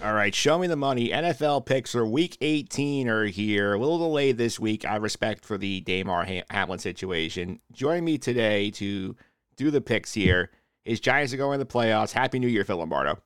All 0.05 0.13
right, 0.13 0.35
show 0.35 0.59
me 0.59 0.67
the 0.67 0.77
money. 0.77 1.09
NFL 1.09 1.65
picks 1.65 1.93
for 1.93 2.05
Week 2.05 2.37
18 2.43 3.09
are 3.09 3.25
here. 3.25 3.73
A 3.73 3.79
little 3.79 3.97
delayed 3.97 4.37
this 4.37 4.61
week. 4.61 4.85
I 4.85 4.97
respect 4.97 5.47
for 5.47 5.57
the 5.57 5.81
Damar 5.81 6.27
ha- 6.27 6.43
Hamlin 6.51 6.79
situation. 6.79 7.59
Joining 7.73 8.05
me 8.05 8.19
today 8.19 8.71
to 8.73 9.17
do 9.57 9.71
the 9.71 9.81
picks 9.81 10.13
here 10.13 10.51
is 10.85 11.01
Giants 11.01 11.31
to 11.33 11.39
go 11.39 11.53
in 11.53 11.59
the 11.59 11.65
playoffs. 11.65 12.13
Happy 12.13 12.39
New 12.39 12.49
Year, 12.49 12.65
Phil 12.65 12.77
Lombardo. 12.77 13.19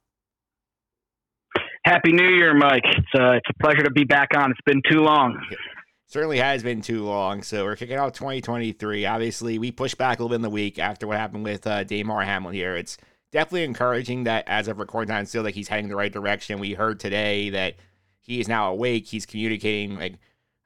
Happy 1.84 2.12
New 2.12 2.28
Year, 2.28 2.54
Mike. 2.54 2.84
It's 2.84 3.20
uh, 3.20 3.32
it's 3.32 3.48
a 3.48 3.62
pleasure 3.62 3.82
to 3.82 3.90
be 3.90 4.04
back 4.04 4.28
on. 4.36 4.52
It's 4.52 4.60
been 4.64 4.82
too 4.88 5.00
long. 5.00 5.36
Certainly 6.06 6.38
has 6.38 6.62
been 6.62 6.80
too 6.80 7.04
long. 7.04 7.42
So 7.42 7.64
we're 7.64 7.76
kicking 7.76 7.98
off 7.98 8.12
2023. 8.12 9.04
Obviously, 9.04 9.58
we 9.58 9.72
pushed 9.72 9.98
back 9.98 10.18
a 10.18 10.22
little 10.22 10.30
bit 10.30 10.36
in 10.36 10.42
the 10.42 10.50
week 10.50 10.78
after 10.78 11.06
what 11.06 11.18
happened 11.18 11.44
with 11.44 11.66
uh, 11.66 11.84
Damar 11.84 12.22
Hamlin 12.22 12.54
here. 12.54 12.76
It's 12.76 12.96
definitely 13.32 13.64
encouraging 13.64 14.24
that 14.24 14.44
as 14.46 14.68
of 14.68 14.78
recording 14.78 15.14
time, 15.14 15.26
still 15.26 15.42
like 15.42 15.54
he's 15.54 15.68
heading 15.68 15.88
the 15.88 15.96
right 15.96 16.12
direction. 16.12 16.58
We 16.58 16.74
heard 16.74 17.00
today 17.00 17.50
that 17.50 17.74
he 18.20 18.40
is 18.40 18.48
now 18.48 18.70
awake. 18.70 19.06
He's 19.06 19.26
communicating 19.26 19.96
like 19.98 20.14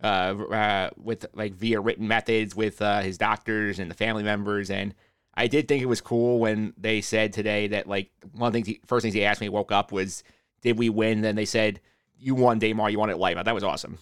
uh, 0.02 0.06
uh, 0.06 0.90
with 0.96 1.26
like 1.34 1.54
via 1.54 1.80
written 1.80 2.08
methods 2.08 2.56
with 2.56 2.82
uh, 2.82 3.00
his 3.00 3.18
doctors 3.18 3.78
and 3.78 3.90
the 3.90 3.94
family 3.94 4.22
members. 4.22 4.70
And 4.70 4.94
I 5.34 5.46
did 5.46 5.68
think 5.68 5.82
it 5.82 5.86
was 5.86 6.00
cool 6.00 6.38
when 6.38 6.74
they 6.76 7.00
said 7.00 7.32
today 7.32 7.68
that 7.68 7.86
like 7.86 8.10
one 8.32 8.48
of 8.48 8.52
the 8.52 8.56
things, 8.58 8.66
he, 8.68 8.80
first 8.86 9.02
things 9.02 9.14
he 9.14 9.24
asked 9.24 9.40
me, 9.40 9.48
woke 9.48 9.72
up 9.72 9.92
was, 9.92 10.22
"Did 10.60 10.78
we 10.78 10.90
win?" 10.90 11.20
Then 11.20 11.36
they 11.36 11.44
said, 11.44 11.80
you 12.22 12.34
won 12.34 12.58
Damar, 12.58 12.88
you 12.88 12.98
won 12.98 13.10
it 13.10 13.18
live. 13.18 13.44
That 13.44 13.54
was 13.54 13.64
awesome. 13.64 13.98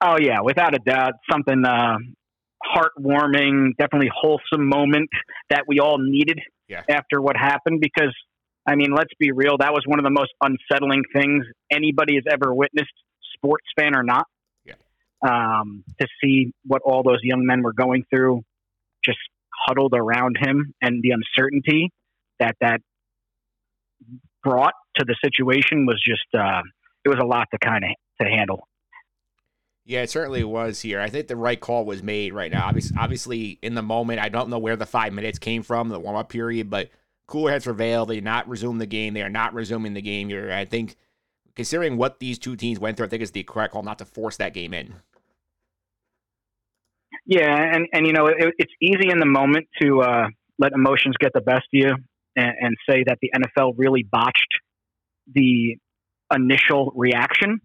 Oh 0.00 0.16
yeah, 0.18 0.40
without 0.40 0.74
a 0.74 0.78
doubt, 0.78 1.14
something 1.30 1.62
uh, 1.64 1.98
heartwarming, 2.64 3.76
definitely 3.78 4.10
wholesome 4.14 4.66
moment 4.68 5.08
that 5.48 5.64
we 5.66 5.80
all 5.80 5.98
needed 5.98 6.40
Yeah. 6.68 6.82
after 6.88 7.20
what 7.20 7.36
happened. 7.36 7.80
Because 7.80 8.14
I 8.66 8.74
mean, 8.76 8.92
let's 8.92 9.12
be 9.18 9.32
real, 9.32 9.56
that 9.58 9.72
was 9.72 9.82
one 9.86 9.98
of 9.98 10.04
the 10.04 10.10
most 10.10 10.32
unsettling 10.42 11.02
things 11.14 11.46
anybody 11.70 12.16
has 12.16 12.24
ever 12.30 12.54
witnessed, 12.54 12.92
sports 13.34 13.66
fan 13.78 13.96
or 13.96 14.02
not. 14.02 14.26
Yeah. 14.64 14.74
Um, 15.26 15.82
to 15.98 16.06
see 16.22 16.52
what 16.64 16.82
all 16.84 17.02
those 17.02 17.20
young 17.22 17.46
men 17.46 17.62
were 17.62 17.72
going 17.72 18.04
through, 18.10 18.42
just 19.04 19.18
huddled 19.66 19.94
around 19.94 20.36
him, 20.38 20.74
and 20.82 21.02
the 21.02 21.10
uncertainty 21.10 21.90
that 22.38 22.56
that 22.60 22.80
brought 24.42 24.74
to 24.96 25.04
the 25.04 25.16
situation 25.22 25.86
was 25.86 26.00
just 26.06 26.26
uh, 26.34 26.62
it 27.04 27.08
was 27.08 27.18
a 27.20 27.26
lot 27.26 27.48
to 27.52 27.58
kind 27.58 27.84
of 27.84 27.90
to 28.20 28.28
handle. 28.28 28.66
Yeah, 29.90 30.02
it 30.02 30.10
certainly 30.10 30.44
was 30.44 30.80
here. 30.80 31.00
I 31.00 31.10
think 31.10 31.26
the 31.26 31.34
right 31.34 31.58
call 31.58 31.84
was 31.84 32.00
made 32.00 32.32
right 32.32 32.52
now. 32.52 32.64
Obviously, 32.64 32.96
obviously, 32.96 33.58
in 33.60 33.74
the 33.74 33.82
moment, 33.82 34.20
I 34.20 34.28
don't 34.28 34.48
know 34.48 34.60
where 34.60 34.76
the 34.76 34.86
five 34.86 35.12
minutes 35.12 35.40
came 35.40 35.64
from, 35.64 35.88
the 35.88 35.98
warm 35.98 36.14
up 36.14 36.28
period, 36.28 36.70
but 36.70 36.90
cooler 37.26 37.50
heads 37.50 37.64
prevail. 37.64 38.06
They 38.06 38.14
did 38.14 38.22
not 38.22 38.48
resume 38.48 38.78
the 38.78 38.86
game. 38.86 39.14
They 39.14 39.22
are 39.22 39.28
not 39.28 39.52
resuming 39.52 39.94
the 39.94 40.00
game 40.00 40.28
here. 40.28 40.52
I 40.52 40.64
think, 40.64 40.94
considering 41.56 41.96
what 41.96 42.20
these 42.20 42.38
two 42.38 42.54
teams 42.54 42.78
went 42.78 42.96
through, 42.96 43.06
I 43.06 43.08
think 43.08 43.20
it's 43.20 43.32
the 43.32 43.42
correct 43.42 43.72
call 43.72 43.82
not 43.82 43.98
to 43.98 44.04
force 44.04 44.36
that 44.36 44.54
game 44.54 44.74
in. 44.74 44.94
Yeah, 47.26 47.52
and 47.52 47.88
and 47.92 48.06
you 48.06 48.12
know 48.12 48.28
it, 48.28 48.36
it's 48.58 48.72
easy 48.80 49.10
in 49.10 49.18
the 49.18 49.26
moment 49.26 49.66
to 49.82 50.02
uh, 50.02 50.28
let 50.60 50.70
emotions 50.70 51.16
get 51.18 51.32
the 51.34 51.40
best 51.40 51.64
of 51.64 51.72
you 51.72 51.90
and, 52.36 52.52
and 52.60 52.76
say 52.88 53.02
that 53.08 53.18
the 53.20 53.32
NFL 53.36 53.74
really 53.76 54.04
botched 54.04 54.54
the 55.34 55.78
initial 56.32 56.92
reaction. 56.94 57.60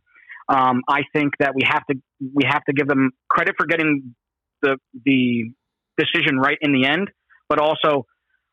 Um, 0.47 0.81
I 0.87 1.01
think 1.13 1.33
that 1.39 1.53
we 1.55 1.63
have 1.67 1.85
to 1.87 1.95
we 2.33 2.43
have 2.47 2.63
to 2.65 2.73
give 2.73 2.87
them 2.87 3.11
credit 3.29 3.55
for 3.57 3.65
getting 3.65 4.15
the 4.61 4.77
the 5.05 5.51
decision 5.97 6.37
right 6.37 6.57
in 6.61 6.71
the 6.71 6.85
end, 6.85 7.09
but 7.49 7.59
also 7.59 8.05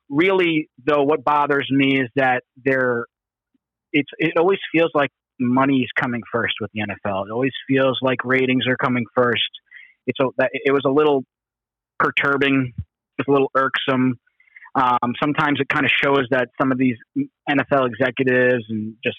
really 0.08 0.68
though 0.84 1.02
what 1.02 1.25
bothers 1.25 1.68
me 1.70 2.00
is 2.00 2.08
that 2.16 2.42
there 2.64 3.06
it's 3.92 4.08
it 4.18 4.34
always 4.38 4.58
feels 4.72 4.90
like 4.94 5.11
money 5.38 5.80
is 5.80 5.90
coming 6.00 6.22
first 6.32 6.54
with 6.61 6.70
the 6.72 6.80
NFL. 6.80 7.26
It 7.26 7.32
always 7.32 7.52
feels 7.68 7.99
like 8.00 8.25
ratings 8.25 8.66
are 8.66 8.76
coming 8.76 9.04
first. 9.14 9.50
It's 10.06 10.18
a, 10.20 10.26
it 10.52 10.72
was 10.72 10.82
a 10.87 10.90
little 10.90 11.25
perturbing, 11.99 12.72
it's 13.18 13.28
a 13.28 13.30
little 13.30 13.50
irksome. 13.54 14.18
Um, 14.75 15.14
sometimes 15.22 15.61
it 15.61 15.68
kind 15.68 15.84
of 15.84 15.90
shows 16.02 16.26
that 16.30 16.49
some 16.61 16.72
of 16.72 16.78
these 16.78 16.96
NFL 17.49 17.88
executives 17.88 18.64
and 18.68 18.94
just 19.04 19.18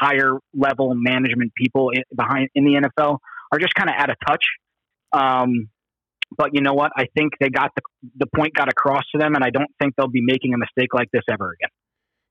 higher 0.00 0.38
level 0.54 0.94
management 0.94 1.52
people 1.54 1.90
in, 1.90 2.02
behind 2.14 2.48
in 2.54 2.64
the 2.64 2.88
NFL 2.88 3.18
are 3.52 3.58
just 3.58 3.74
kind 3.74 3.90
of 3.90 3.96
out 3.98 4.10
of 4.10 4.16
touch. 4.26 4.44
Um, 5.12 5.68
but 6.36 6.50
you 6.52 6.60
know 6.60 6.74
what? 6.74 6.92
I 6.96 7.06
think 7.16 7.32
they 7.40 7.48
got 7.48 7.70
the 7.74 7.82
the 8.16 8.26
point 8.34 8.54
got 8.54 8.68
across 8.68 9.02
to 9.12 9.18
them, 9.18 9.34
and 9.34 9.44
I 9.44 9.50
don't 9.50 9.70
think 9.80 9.94
they'll 9.96 10.08
be 10.08 10.22
making 10.22 10.54
a 10.54 10.58
mistake 10.58 10.94
like 10.94 11.08
this 11.12 11.22
ever 11.30 11.52
again. 11.52 11.70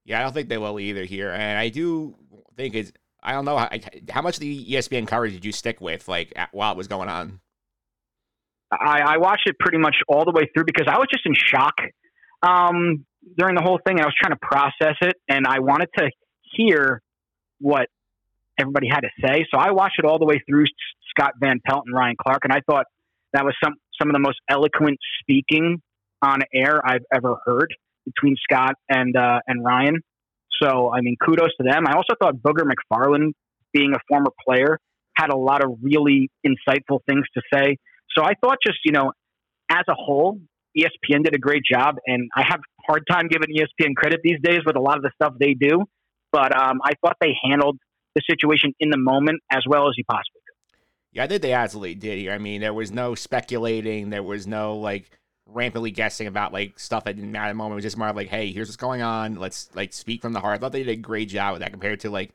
Yeah, 0.06 0.20
I 0.20 0.24
don't 0.24 0.34
think 0.34 0.50
they 0.50 0.58
will 0.58 0.80
either 0.80 1.04
here. 1.04 1.30
And 1.32 1.60
I 1.60 1.70
do 1.70 2.16
think 2.56 2.74
it's, 2.74 2.92
I 3.22 3.34
don't 3.34 3.46
know, 3.46 3.58
how, 3.58 3.70
how 4.10 4.22
much 4.22 4.38
of 4.38 4.40
the 4.40 4.66
ESPN 4.74 5.08
coverage 5.08 5.34
did 5.34 5.46
you 5.46 5.52
stick 5.52 5.82
with, 5.82 6.08
like, 6.08 6.34
while 6.52 6.72
it 6.72 6.78
was 6.78 6.88
going 6.88 7.10
on? 7.10 7.42
I, 8.72 9.02
I 9.02 9.18
watched 9.18 9.48
it 9.48 9.58
pretty 9.60 9.78
much 9.78 9.96
all 10.08 10.26
the 10.26 10.32
way 10.32 10.50
through 10.54 10.66
because 10.66 10.88
I 10.90 10.98
was 10.98 11.08
just 11.12 11.26
in 11.26 11.34
shock 11.36 11.76
um, 12.42 13.06
during 13.38 13.56
the 13.56 13.62
whole 13.62 13.80
thing. 13.86 13.98
And 13.98 14.02
I 14.02 14.06
was 14.06 14.16
trying 14.20 14.34
to 14.34 14.40
process 14.42 14.96
it, 15.02 15.14
and 15.28 15.46
I 15.48 15.60
wanted 15.60 15.90
to 15.98 16.10
hear 16.56 17.02
what 17.60 17.88
everybody 18.60 18.88
had 18.90 19.02
to 19.02 19.10
say. 19.26 19.46
So 19.52 19.60
I 19.60 19.72
watched 19.72 20.00
it 20.00 20.06
all 20.06 20.20
the 20.20 20.26
way 20.26 20.42
through 20.48 20.66
Scott 21.10 21.34
Van 21.40 21.60
Pelt 21.66 21.84
and 21.86 21.96
Ryan 21.96 22.16
Clark, 22.22 22.42
and 22.44 22.54
I 22.54 22.62
thought 22.70 22.86
that 23.34 23.46
was 23.46 23.56
some 23.64 23.74
some 24.00 24.10
of 24.10 24.14
the 24.14 24.20
most 24.20 24.40
eloquent 24.50 24.98
speaking 25.22 25.82
on 26.22 26.40
air 26.54 26.82
I've 26.86 27.06
ever 27.14 27.36
heard 27.46 27.74
between 28.06 28.36
Scott 28.44 28.76
and 28.90 29.16
uh, 29.16 29.40
and 29.48 29.64
Ryan. 29.64 30.02
So 30.62 30.92
I 30.94 31.02
mean, 31.02 31.16
kudos 31.24 31.56
to 31.58 31.64
them. 31.64 31.86
I 31.88 31.94
also 31.94 32.16
thought 32.22 32.36
Booger 32.36 32.66
McFarland, 32.66 33.34
being 33.74 33.94
a 33.94 34.00
former 34.08 34.32
player, 34.46 34.80
had 35.16 35.32
a 35.32 35.38
lot 35.38 35.64
of 35.64 35.78
really 35.82 36.30
insightful 36.46 37.00
things 37.08 37.26
to 37.36 37.42
say. 37.54 37.78
So 38.16 38.24
I 38.24 38.34
thought, 38.42 38.58
just 38.66 38.80
you 38.86 38.92
know, 38.92 39.14
as 39.70 39.84
a 39.88 39.94
whole, 39.94 40.40
ESPN 40.78 41.24
did 41.24 41.36
a 41.36 41.40
great 41.40 41.64
job, 41.70 41.96
and 42.06 42.30
I 42.36 42.44
have 42.48 42.60
hard 42.88 43.04
time 43.10 43.28
giving 43.28 43.50
ESPN 43.56 43.96
credit 43.96 44.22
these 44.24 44.40
days 44.42 44.60
with 44.66 44.76
a 44.76 44.82
lot 44.82 44.98
of 44.98 45.04
the 45.04 45.12
stuff 45.16 45.34
they 45.40 45.54
do. 45.54 45.86
But 46.32 46.56
um, 46.56 46.80
I 46.84 46.94
thought 47.02 47.18
they 47.20 47.36
handled 47.44 47.78
the 48.16 48.22
situation 48.30 48.74
in 48.80 48.90
the 48.90 48.98
moment 48.98 49.42
as 49.52 49.64
well 49.68 49.88
as 49.88 49.94
you 49.98 50.04
possibly 50.06 50.42
could. 50.48 50.78
Yeah, 51.12 51.24
I 51.24 51.28
think 51.28 51.42
they 51.42 51.54
absolutely 51.54 51.96
did 51.96 52.20
here. 52.20 52.32
I 52.32 52.38
mean, 52.38 52.62
there 52.62 52.74
was 52.74 52.92
no 52.92 53.16
speculating. 53.16 54.10
There 54.10 54.24
was 54.24 54.46
no, 54.46 54.78
like, 54.78 55.10
rampantly 55.48 55.92
guessing 55.92 56.28
about, 56.28 56.54
like, 56.54 56.80
stuff 56.80 57.06
that 57.06 57.16
didn't 57.16 57.32
matter 57.32 57.46
at 57.46 57.50
the 57.50 57.56
moment. 57.56 57.74
It 57.74 57.76
was 57.76 57.86
just 57.86 57.98
more 57.98 58.14
like, 58.14 58.28
hey, 58.28 58.52
here's 58.52 58.68
what's 58.68 58.78
going 58.78 59.02
on. 59.02 59.36
Let's, 59.36 59.70
like, 59.74 59.94
speak 59.94 60.22
from 60.22 60.34
the 60.34 60.40
heart. 60.40 60.56
I 60.56 60.58
thought 60.60 60.72
they 60.72 60.84
did 60.84 60.92
a 60.92 60.96
great 60.96 61.30
job 61.30 61.54
with 61.54 61.62
that 61.62 61.72
compared 61.72 62.00
to, 62.02 62.12
like, 62.12 62.32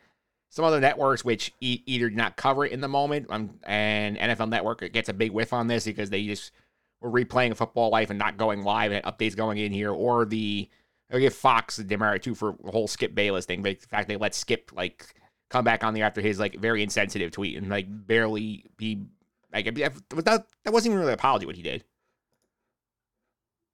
some 0.54 0.64
other 0.64 0.80
networks 0.80 1.24
which 1.24 1.52
e- 1.60 1.82
either 1.86 2.08
did 2.08 2.16
not 2.16 2.36
cover 2.36 2.64
it 2.64 2.70
in 2.70 2.80
the 2.80 2.88
moment, 2.88 3.26
um, 3.28 3.58
and 3.64 4.16
NFL 4.16 4.48
Network 4.48 4.92
gets 4.92 5.08
a 5.08 5.12
big 5.12 5.32
whiff 5.32 5.52
on 5.52 5.66
this 5.66 5.84
because 5.84 6.10
they 6.10 6.24
just 6.26 6.52
were 7.00 7.10
replaying 7.10 7.56
football 7.56 7.90
life 7.90 8.08
and 8.08 8.20
not 8.20 8.36
going 8.36 8.62
live 8.62 8.92
and 8.92 9.04
updates 9.04 9.36
going 9.36 9.58
in 9.58 9.72
here, 9.72 9.90
or 9.90 10.24
the 10.24 10.68
I 11.12 11.18
give 11.18 11.34
Fox 11.34 11.76
the 11.76 11.84
demerit 11.84 12.23
too 12.23 12.34
for 12.34 12.56
the 12.64 12.70
whole 12.70 12.88
Skip 12.88 13.14
Bayless 13.14 13.46
thing. 13.46 13.62
But 13.62 13.80
the 13.80 13.87
fact 13.87 14.08
they 14.08 14.16
let 14.16 14.34
Skip 14.34 14.70
like 14.75 15.14
come 15.50 15.64
back 15.64 15.84
on 15.84 15.94
there 15.94 16.04
after 16.04 16.20
his 16.20 16.38
like 16.38 16.58
very 16.58 16.82
insensitive 16.82 17.30
tweet 17.30 17.56
and 17.56 17.68
like 17.68 17.87
barely 17.88 18.64
be 18.76 19.04
like 19.52 19.66
that 19.75 20.46
that 20.64 20.73
wasn't 20.73 20.90
even 20.90 20.99
really 20.99 21.12
an 21.12 21.18
apology 21.18 21.46
what 21.46 21.56
he 21.56 21.62
did. 21.62 21.84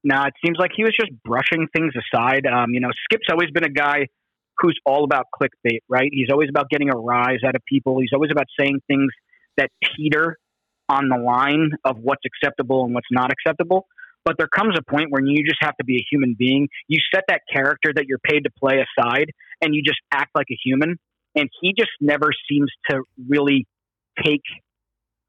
Now 0.03 0.27
it 0.27 0.35
seems 0.45 0.59
like 0.59 0.73
he 0.75 0.83
was 0.83 0.95
just 0.99 1.13
brushing 1.25 1.69
things 1.75 1.93
aside. 1.97 2.47
Um, 2.47 2.71
you 2.71 2.81
know, 2.81 2.91
Skip's 3.05 3.27
always 3.31 3.51
been 3.51 3.65
a 3.65 3.71
guy 3.71 4.07
who's 4.59 4.79
all 4.85 5.05
about 5.05 5.27
clickbait, 5.35 5.81
right? 5.89 6.11
He's 6.13 6.29
always 6.31 6.49
about 6.49 6.69
getting 6.69 6.91
a 6.91 6.97
rise 6.97 7.41
out 7.47 7.55
of 7.55 7.63
people. 7.67 7.99
He's 8.01 8.13
always 8.13 8.31
about 8.31 8.47
saying 8.59 8.81
things 8.87 9.11
that 9.57 9.71
teeter 9.97 10.39
on 10.89 11.09
the 11.09 11.17
line 11.17 11.71
of 11.85 11.99
what's 11.99 12.23
acceptable 12.27 12.85
and 12.85 12.95
what's 12.95 13.09
not 13.11 13.31
acceptable. 13.33 13.87
But 14.25 14.37
there 14.39 14.49
comes 14.49 14.77
a 14.79 14.83
point 14.83 15.07
when 15.11 15.27
you 15.27 15.45
just 15.45 15.59
have 15.63 15.77
to 15.79 15.85
be 15.85 15.97
a 15.97 16.05
human 16.11 16.37
being. 16.39 16.69
You 16.89 16.99
set 17.15 17.25
that 17.29 17.43
character 17.53 17.93
that 17.95 18.07
you're 18.07 18.19
paid 18.19 18.45
to 18.45 18.51
play 18.51 18.85
aside 18.99 19.31
and 19.61 19.75
you 19.75 19.83
just 19.83 19.99
act 20.13 20.31
like 20.35 20.47
a 20.51 20.59
human. 20.63 20.99
And 21.35 21.49
he 21.61 21.75
just 21.79 21.91
never 22.01 22.31
seems 22.51 22.71
to 22.91 23.03
really 23.29 23.67
take 24.23 24.43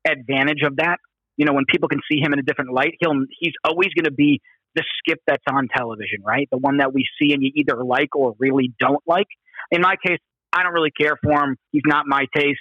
advantage 0.06 0.62
of 0.64 0.78
that. 0.78 0.98
You 1.38 1.46
know, 1.46 1.54
when 1.54 1.66
people 1.68 1.88
can 1.88 2.02
see 2.12 2.20
him 2.20 2.34
in 2.34 2.40
a 2.40 2.44
different 2.44 2.74
light, 2.74 2.96
he'll 3.00 3.26
he's 3.40 3.54
always 3.64 3.90
going 3.94 4.06
to 4.06 4.12
be 4.12 4.42
the 4.76 4.84
skip 5.00 5.20
that's 5.28 5.44
on 5.50 5.68
television, 5.76 6.22
right? 6.26 6.48
The 6.52 6.58
one 6.58 6.78
that 6.78 6.94
we 6.94 7.06
see 7.20 7.34
and 7.34 7.44
you 7.44 7.52
either 7.56 7.84
like 7.84 8.16
or 8.16 8.36
really 8.40 8.74
don't 8.80 9.02
like. 9.06 9.28
In 9.70 9.82
my 9.82 9.96
case, 10.06 10.20
I 10.54 10.64
don't 10.64 10.74
really 10.74 10.92
care 10.92 11.18
for 11.22 11.32
him. 11.44 11.58
He's 11.72 11.84
not 11.86 12.06
my 12.08 12.26
taste, 12.36 12.60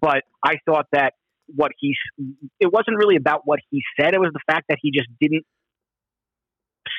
but 0.00 0.22
I 0.44 0.56
thought 0.66 0.86
that 0.92 1.14
what 1.54 1.72
he 1.78 1.94
it 2.60 2.72
wasn't 2.72 2.96
really 2.96 3.16
about 3.16 3.42
what 3.44 3.60
he 3.70 3.82
said. 3.98 4.14
It 4.14 4.20
was 4.20 4.30
the 4.32 4.40
fact 4.46 4.66
that 4.68 4.78
he 4.80 4.90
just 4.92 5.08
didn't 5.20 5.44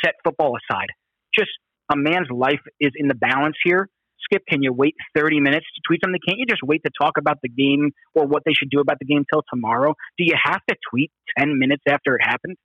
set 0.04 0.16
football 0.24 0.56
aside. 0.58 0.88
Just 1.34 1.52
a 1.92 1.96
man's 1.96 2.28
life 2.32 2.62
is 2.80 2.92
in 2.96 3.08
the 3.08 3.16
balance 3.16 3.56
here. 3.64 3.90
Skip, 4.24 4.44
can 4.48 4.64
you 4.64 4.72
wait 4.72 4.96
30 5.16 5.42
minutes 5.42 5.66
to 5.76 5.82
tweet 5.86 6.00
something? 6.04 6.20
Can't 6.26 6.40
you 6.40 6.46
just 6.46 6.64
wait 6.64 6.82
to 6.86 6.92
talk 7.00 7.18
about 7.18 7.40
the 7.44 7.50
game 7.50 7.92
or 8.16 8.26
what 8.26 8.44
they 8.46 8.54
should 8.54 8.70
do 8.70 8.80
about 8.80 8.98
the 9.00 9.06
game 9.06 9.26
till 9.32 9.44
tomorrow? 9.54 9.96
Do 10.18 10.24
you 10.24 10.36
have 10.42 10.62
to 10.70 10.76
tweet 10.90 11.12
10 11.38 11.60
minutes 11.60 11.84
after 11.88 12.16
it 12.16 12.22
happened? 12.24 12.56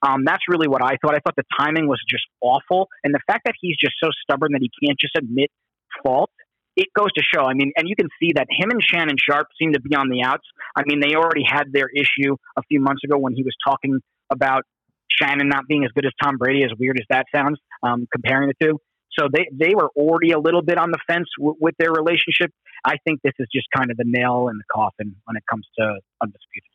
Um, 0.00 0.24
that's 0.24 0.42
really 0.48 0.68
what 0.68 0.82
I 0.82 0.96
thought. 1.02 1.14
I 1.14 1.18
thought 1.18 1.34
the 1.36 1.48
timing 1.58 1.88
was 1.88 2.00
just 2.08 2.24
awful. 2.40 2.88
And 3.02 3.12
the 3.12 3.20
fact 3.26 3.42
that 3.46 3.54
he's 3.60 3.76
just 3.76 3.94
so 4.02 4.10
stubborn 4.22 4.52
that 4.52 4.62
he 4.62 4.70
can't 4.86 4.98
just 4.98 5.16
admit 5.16 5.50
fault, 6.04 6.30
it 6.76 6.86
goes 6.96 7.12
to 7.14 7.22
show. 7.22 7.42
I 7.42 7.54
mean, 7.54 7.72
and 7.76 7.88
you 7.88 7.96
can 7.96 8.08
see 8.20 8.32
that 8.36 8.46
him 8.48 8.70
and 8.70 8.80
Shannon 8.80 9.16
Sharpe 9.18 9.48
seem 9.58 9.72
to 9.72 9.80
be 9.80 9.96
on 9.96 10.08
the 10.08 10.22
outs. 10.22 10.46
I 10.76 10.82
mean, 10.86 11.00
they 11.00 11.16
already 11.16 11.42
had 11.44 11.72
their 11.72 11.88
issue 11.88 12.36
a 12.56 12.62
few 12.68 12.80
months 12.80 13.02
ago 13.02 13.18
when 13.18 13.34
he 13.34 13.42
was 13.42 13.54
talking 13.66 13.98
about 14.30 14.62
Shannon 15.10 15.48
not 15.48 15.66
being 15.68 15.84
as 15.84 15.90
good 15.92 16.06
as 16.06 16.12
Tom 16.22 16.36
Brady, 16.36 16.64
as 16.64 16.70
weird 16.78 16.98
as 17.00 17.06
that 17.10 17.26
sounds, 17.34 17.58
um, 17.82 18.06
comparing 18.12 18.48
the 18.48 18.66
two. 18.66 18.78
So 19.18 19.26
they, 19.32 19.48
they 19.52 19.74
were 19.74 19.90
already 19.96 20.30
a 20.32 20.38
little 20.38 20.62
bit 20.62 20.78
on 20.78 20.90
the 20.90 20.98
fence 21.08 21.28
w- 21.38 21.56
with 21.60 21.74
their 21.78 21.90
relationship. 21.92 22.52
I 22.84 22.96
think 23.04 23.20
this 23.22 23.32
is 23.38 23.48
just 23.52 23.66
kind 23.76 23.90
of 23.90 23.96
the 23.96 24.04
nail 24.06 24.48
in 24.48 24.58
the 24.58 24.64
coffin 24.72 25.16
when 25.24 25.36
it 25.36 25.42
comes 25.50 25.66
to 25.78 25.98
undisputed. 26.22 26.70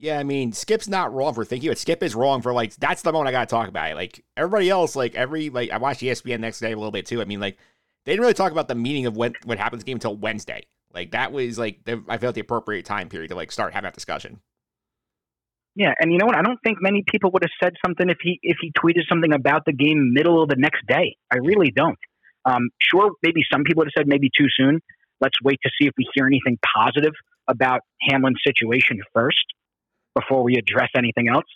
Yeah, 0.00 0.18
I 0.18 0.24
mean, 0.24 0.52
Skip's 0.52 0.88
not 0.88 1.14
wrong 1.14 1.34
for 1.34 1.44
thinking, 1.44 1.70
but 1.70 1.78
Skip 1.78 2.02
is 2.02 2.14
wrong 2.14 2.42
for 2.42 2.52
like 2.52 2.74
that's 2.76 3.02
the 3.02 3.12
moment 3.12 3.28
I 3.28 3.32
gotta 3.32 3.46
talk 3.46 3.68
about 3.68 3.92
it. 3.92 3.94
Like 3.94 4.24
everybody 4.36 4.68
else, 4.68 4.96
like 4.96 5.14
every 5.14 5.50
like 5.50 5.70
I 5.70 5.78
watched 5.78 6.02
ESPN 6.02 6.40
next 6.40 6.58
day 6.58 6.72
a 6.72 6.76
little 6.76 6.90
bit 6.90 7.06
too. 7.06 7.20
I 7.20 7.24
mean, 7.24 7.40
like 7.40 7.58
they 8.04 8.12
didn't 8.12 8.22
really 8.22 8.34
talk 8.34 8.50
about 8.50 8.66
the 8.66 8.74
meaning 8.74 9.06
of 9.06 9.16
what 9.16 9.32
what 9.44 9.58
the 9.58 9.78
game 9.78 9.96
until 9.96 10.16
Wednesday. 10.16 10.64
Like 10.92 11.12
that 11.12 11.32
was 11.32 11.58
like 11.58 11.84
the, 11.84 12.02
I 12.08 12.18
felt 12.18 12.34
the 12.34 12.40
appropriate 12.40 12.84
time 12.84 13.08
period 13.08 13.28
to 13.28 13.34
like 13.34 13.52
start 13.52 13.72
having 13.72 13.86
that 13.86 13.94
discussion. 13.94 14.40
Yeah, 15.76 15.92
and 15.98 16.12
you 16.12 16.18
know 16.18 16.26
what? 16.26 16.36
I 16.36 16.42
don't 16.42 16.58
think 16.64 16.78
many 16.80 17.02
people 17.06 17.30
would 17.32 17.42
have 17.42 17.50
said 17.62 17.74
something 17.84 18.08
if 18.08 18.18
he 18.22 18.38
if 18.42 18.58
he 18.60 18.70
tweeted 18.72 19.08
something 19.08 19.32
about 19.32 19.64
the 19.66 19.72
game 19.72 20.12
middle 20.12 20.42
of 20.42 20.48
the 20.48 20.56
next 20.56 20.86
day. 20.86 21.16
I 21.32 21.38
really 21.38 21.72
don't. 21.74 21.98
Um, 22.44 22.70
sure, 22.80 23.12
maybe 23.22 23.42
some 23.52 23.64
people 23.64 23.80
would 23.80 23.88
have 23.88 24.02
said 24.02 24.06
maybe 24.06 24.30
too 24.36 24.46
soon, 24.56 24.80
let's 25.20 25.36
wait 25.42 25.58
to 25.64 25.70
see 25.80 25.86
if 25.88 25.94
we 25.96 26.06
hear 26.14 26.26
anything 26.26 26.58
positive 26.76 27.12
about 27.48 27.80
Hamlin's 28.08 28.40
situation 28.46 29.00
first 29.14 29.44
before 30.14 30.42
we 30.44 30.56
address 30.56 30.90
anything 30.96 31.28
else. 31.28 31.46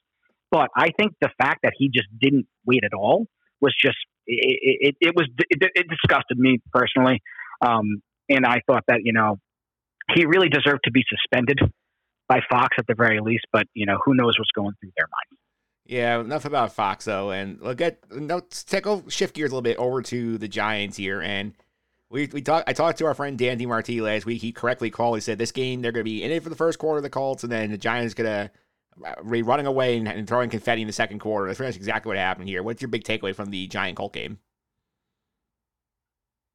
But 0.51 0.69
I 0.77 0.91
think 0.99 1.13
the 1.21 1.31
fact 1.41 1.61
that 1.63 1.75
he 1.77 1.91
just 1.95 2.09
didn't 2.19 2.47
wait 2.65 2.83
at 2.85 2.95
all 2.95 3.27
was 3.61 3.75
just 3.81 3.99
it. 4.27 4.97
It, 5.01 5.09
it 5.09 5.15
was 5.15 5.29
it, 5.51 5.71
it 5.75 5.87
disgusted 5.89 6.39
me 6.39 6.59
personally, 6.73 7.21
um, 7.61 8.03
and 8.29 8.47
I 8.47 8.63
thought 8.67 8.85
that 8.89 9.01
you 9.05 9.13
know 9.13 9.39
he 10.15 10.25
really 10.25 10.49
deserved 10.49 10.81
to 10.85 10.91
be 10.91 11.05
suspended 11.09 11.61
by 12.29 12.41
Fox 12.51 12.77
at 12.79 12.87
the 12.87 12.95
very 12.95 13.21
least. 13.21 13.47
But 13.53 13.67
you 13.75 13.87
know 13.87 13.99
who 14.05 14.15
knows 14.15 14.39
what's 14.39 14.53
going 14.53 14.75
through 14.81 14.93
their 14.97 15.07
minds. 15.07 15.41
Yeah, 15.89 16.21
enough 16.21 16.45
about 16.45 16.73
Fox 16.75 17.07
though, 17.07 17.31
and 17.31 17.61
look 17.63 17.81
at 17.81 17.99
let's 18.11 18.63
take 18.63 18.87
a 18.87 19.03
shift 19.11 19.35
gears 19.35 19.51
a 19.51 19.55
little 19.55 19.63
bit 19.63 19.79
over 19.79 20.03
to 20.03 20.37
the 20.37 20.47
Giants 20.47 20.99
here, 20.99 21.23
and 21.23 21.55
we 22.11 22.29
we 22.33 22.43
talked. 22.43 22.69
I 22.69 22.75
talked 22.75 22.99
to 22.99 23.07
our 23.07 23.15
friend 23.15 23.39
Dan 23.39 23.59
DiMartino 23.59 24.03
last 24.03 24.27
week. 24.27 24.43
He 24.43 24.53
correctly 24.53 24.91
called. 24.91 25.17
He 25.17 25.23
said 25.23 25.39
this 25.39 25.51
game 25.51 25.81
they're 25.81 25.93
going 25.93 26.05
to 26.05 26.11
be 26.11 26.23
in 26.23 26.31
it 26.31 26.43
for 26.43 26.51
the 26.51 26.57
first 26.57 26.79
quarter 26.79 26.99
of 26.99 27.03
the 27.03 27.11
Colts, 27.11 27.43
and 27.43 27.51
then 27.51 27.71
the 27.71 27.79
Giants 27.79 28.13
going 28.13 28.27
to 28.27 28.51
uh, 29.07 29.23
be 29.23 29.43
running 29.43 29.67
away 29.67 29.97
and, 29.97 30.09
and, 30.09 30.29
throwing 30.29 30.51
confetti 30.51 30.83
in 30.83 30.87
the 30.87 30.93
second 30.93 31.21
quarter. 31.21 31.47
That's 31.47 31.57
pretty 31.57 31.71
much 31.71 31.77
exactly 31.77 32.11
what 32.11 32.19
happened 32.19 32.49
here. 32.49 32.63
What's 32.63 32.83
your 32.83 32.89
big 32.89 33.05
takeaway 33.05 33.35
from 33.35 33.51
the 33.51 33.67
Giant 33.69 33.97
Colt 33.97 34.13
game? 34.13 34.39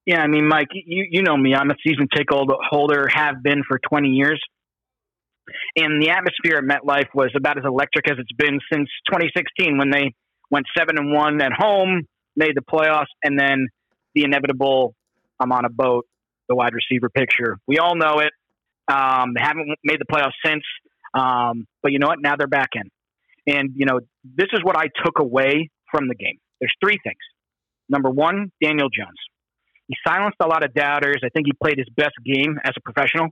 Yeah, 0.05 0.21
I 0.21 0.27
mean, 0.27 0.47
Mike, 0.47 0.67
you 0.73 1.07
you 1.09 1.23
know 1.23 1.37
me. 1.37 1.55
I'm 1.55 1.71
a 1.71 1.75
season 1.85 2.07
ticket 2.13 2.35
holder, 2.69 3.07
have 3.11 3.41
been 3.41 3.63
for 3.67 3.79
20 3.89 4.09
years. 4.09 4.39
And 5.75 6.01
the 6.01 6.09
atmosphere 6.09 6.57
at 6.57 6.63
MetLife 6.63 7.13
was 7.13 7.31
about 7.35 7.57
as 7.57 7.65
electric 7.65 8.09
as 8.09 8.17
it's 8.17 8.31
been 8.31 8.59
since 8.71 8.89
2016 9.09 9.77
when 9.77 9.89
they 9.89 10.13
went 10.50 10.65
seven 10.77 10.97
and 10.97 11.12
one 11.12 11.41
at 11.41 11.51
home, 11.51 12.03
made 12.35 12.55
the 12.55 12.62
playoffs, 12.62 13.12
and 13.23 13.38
then 13.38 13.67
the 14.15 14.23
inevitable 14.23 14.95
"I'm 15.39 15.51
on 15.51 15.65
a 15.65 15.69
boat," 15.69 16.05
the 16.47 16.55
wide 16.55 16.73
receiver 16.73 17.09
picture. 17.09 17.57
We 17.67 17.79
all 17.79 17.95
know 17.95 18.19
it. 18.19 18.31
Um, 18.88 19.33
they 19.33 19.41
haven't 19.41 19.77
made 19.83 20.00
the 20.00 20.05
playoffs 20.05 20.33
since, 20.45 20.63
um, 21.13 21.65
but 21.81 21.91
you 21.91 22.00
know 22.00 22.07
what? 22.07 22.19
Now 22.21 22.35
they're 22.38 22.47
back 22.47 22.69
in, 22.75 22.89
and 23.53 23.71
you 23.75 23.85
know 23.85 24.00
this 24.23 24.47
is 24.53 24.59
what 24.63 24.77
I 24.77 24.88
took 25.03 25.19
away 25.19 25.69
from 25.91 26.07
the 26.07 26.15
game. 26.15 26.38
There's 26.59 26.73
three 26.83 27.00
things. 27.03 27.19
Number 27.89 28.09
one, 28.09 28.51
Daniel 28.62 28.89
Jones. 28.89 29.19
He 29.88 29.95
silenced 30.07 30.38
a 30.41 30.47
lot 30.47 30.63
of 30.63 30.73
doubters. 30.73 31.17
I 31.23 31.29
think 31.29 31.47
he 31.47 31.53
played 31.53 31.77
his 31.77 31.89
best 31.95 32.15
game 32.25 32.57
as 32.63 32.71
a 32.77 32.81
professional. 32.81 33.27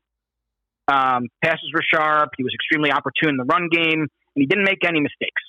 Um, 0.88 1.28
passes 1.44 1.72
were 1.74 1.84
sharp. 1.84 2.32
He 2.38 2.44
was 2.44 2.54
extremely 2.54 2.92
opportune 2.92 3.30
in 3.30 3.38
the 3.38 3.46
run 3.46 3.70
game, 3.72 4.02
and 4.02 4.10
he 4.36 4.46
didn't 4.46 4.66
make 4.66 4.84
any 4.86 5.00
mistakes. 5.00 5.42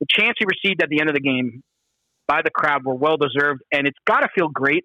The 0.00 0.06
chance 0.08 0.34
he 0.38 0.46
received 0.46 0.82
at 0.82 0.88
the 0.88 1.00
end 1.00 1.08
of 1.08 1.14
the 1.14 1.20
game 1.20 1.62
by 2.26 2.42
the 2.42 2.50
crowd 2.50 2.84
were 2.84 2.94
well 2.94 3.16
deserved, 3.16 3.62
and 3.72 3.86
it's 3.86 3.98
got 4.06 4.20
to 4.20 4.28
feel 4.34 4.48
great 4.48 4.84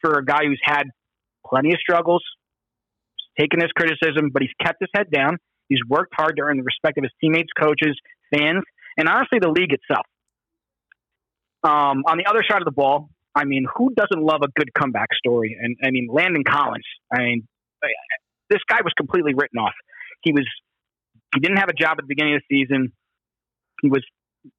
for 0.00 0.18
a 0.18 0.24
guy 0.24 0.44
who's 0.44 0.60
had 0.62 0.84
plenty 1.46 1.72
of 1.72 1.78
struggles, 1.80 2.22
taken 3.38 3.60
his 3.60 3.70
criticism, 3.72 4.30
but 4.32 4.42
he's 4.42 4.52
kept 4.62 4.78
his 4.80 4.90
head 4.94 5.10
down. 5.10 5.38
He's 5.68 5.80
worked 5.88 6.12
hard 6.16 6.36
to 6.36 6.42
earn 6.42 6.56
the 6.56 6.62
respect 6.62 6.98
of 6.98 7.04
his 7.04 7.12
teammates, 7.20 7.50
coaches, 7.58 7.98
fans, 8.34 8.64
and 8.96 9.08
honestly, 9.08 9.38
the 9.40 9.48
league 9.48 9.72
itself. 9.72 10.06
Um, 11.62 12.04
on 12.08 12.16
the 12.18 12.26
other 12.28 12.42
side 12.48 12.60
of 12.60 12.64
the 12.64 12.72
ball, 12.72 13.10
I 13.34 13.44
mean, 13.44 13.66
who 13.76 13.94
doesn't 13.94 14.22
love 14.22 14.40
a 14.42 14.48
good 14.58 14.72
comeback 14.74 15.08
story? 15.14 15.56
And 15.60 15.76
I 15.84 15.90
mean, 15.90 16.08
Landon 16.10 16.42
Collins. 16.44 16.84
I 17.12 17.18
mean, 17.20 17.48
this 18.50 18.60
guy 18.68 18.80
was 18.82 18.92
completely 18.96 19.32
written 19.34 19.58
off. 19.58 19.74
He 20.22 20.32
was 20.32 20.46
he 21.34 21.40
didn't 21.40 21.58
have 21.58 21.68
a 21.68 21.74
job 21.74 21.92
at 21.98 22.04
the 22.04 22.08
beginning 22.08 22.34
of 22.34 22.42
the 22.48 22.58
season. 22.58 22.92
He 23.80 23.88
was 23.88 24.04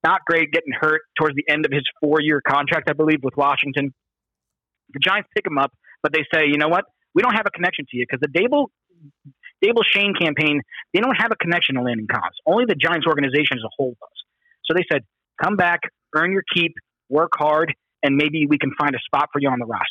not 0.04 0.22
great, 0.26 0.52
getting 0.52 0.74
hurt 0.74 1.02
towards 1.18 1.36
the 1.36 1.44
end 1.48 1.66
of 1.66 1.72
his 1.72 1.84
four 2.00 2.22
year 2.22 2.42
contract, 2.46 2.90
I 2.90 2.94
believe, 2.94 3.20
with 3.24 3.36
Washington. 3.36 3.94
The 4.94 5.00
Giants 5.00 5.30
pick 5.36 5.46
him 5.46 5.58
up, 5.58 5.72
but 6.02 6.14
they 6.14 6.26
say, 6.34 6.48
you 6.48 6.58
know 6.58 6.70
what? 6.70 6.86
We 7.14 7.22
don't 7.22 7.34
have 7.34 7.46
a 7.46 7.52
connection 7.52 7.86
to 7.90 7.98
you 7.98 8.06
because 8.10 8.22
the 8.22 8.28
Dable 8.28 8.68
Daboll 9.64 9.84
Schoen 9.86 10.14
campaign, 10.20 10.62
they 10.94 11.00
don't 11.00 11.16
have 11.16 11.32
a 11.32 11.36
connection 11.36 11.76
to 11.76 11.82
Landon 11.82 12.08
Collins. 12.12 12.36
Only 12.46 12.66
the 12.66 12.76
Giants 12.76 13.06
organization 13.06 13.58
as 13.58 13.64
a 13.64 13.70
whole 13.78 13.96
does. 14.00 14.10
So 14.66 14.74
they 14.76 14.86
said, 14.92 15.04
come 15.42 15.56
back, 15.56 15.82
earn 16.16 16.32
your 16.32 16.44
keep, 16.54 16.74
work 17.10 17.32
hard, 17.36 17.74
and 18.04 18.16
maybe 18.16 18.48
we 18.48 18.58
can 18.58 18.72
find 18.80 18.96
a 18.96 19.00
spot 19.06 19.30
for 19.32 19.40
you 19.40 19.50
on 19.50 19.60
the 19.60 19.66
roster. 19.66 19.86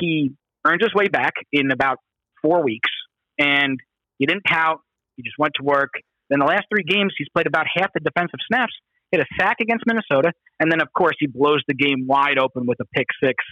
He 0.00 0.32
earned 0.66 0.82
his 0.82 0.92
way 0.94 1.08
back 1.08 1.34
in 1.52 1.70
about 1.70 1.98
four 2.42 2.62
weeks, 2.62 2.90
and 3.38 3.78
he 4.18 4.26
didn't 4.26 4.44
pout. 4.44 4.80
He 5.16 5.22
just 5.22 5.36
went 5.38 5.54
to 5.56 5.64
work. 5.64 5.90
Then 6.30 6.40
the 6.40 6.46
last 6.46 6.64
three 6.68 6.82
games, 6.82 7.14
he's 7.16 7.28
played 7.32 7.46
about 7.46 7.66
half 7.72 7.92
the 7.94 8.00
defensive 8.00 8.40
snaps, 8.46 8.72
hit 9.12 9.20
a 9.20 9.26
sack 9.38 9.58
against 9.60 9.84
Minnesota, 9.86 10.32
and 10.58 10.70
then, 10.70 10.80
of 10.80 10.88
course, 10.92 11.16
he 11.18 11.26
blows 11.26 11.62
the 11.68 11.74
game 11.74 12.06
wide 12.06 12.38
open 12.38 12.66
with 12.66 12.78
a 12.80 12.86
pick 12.94 13.06
six 13.22 13.44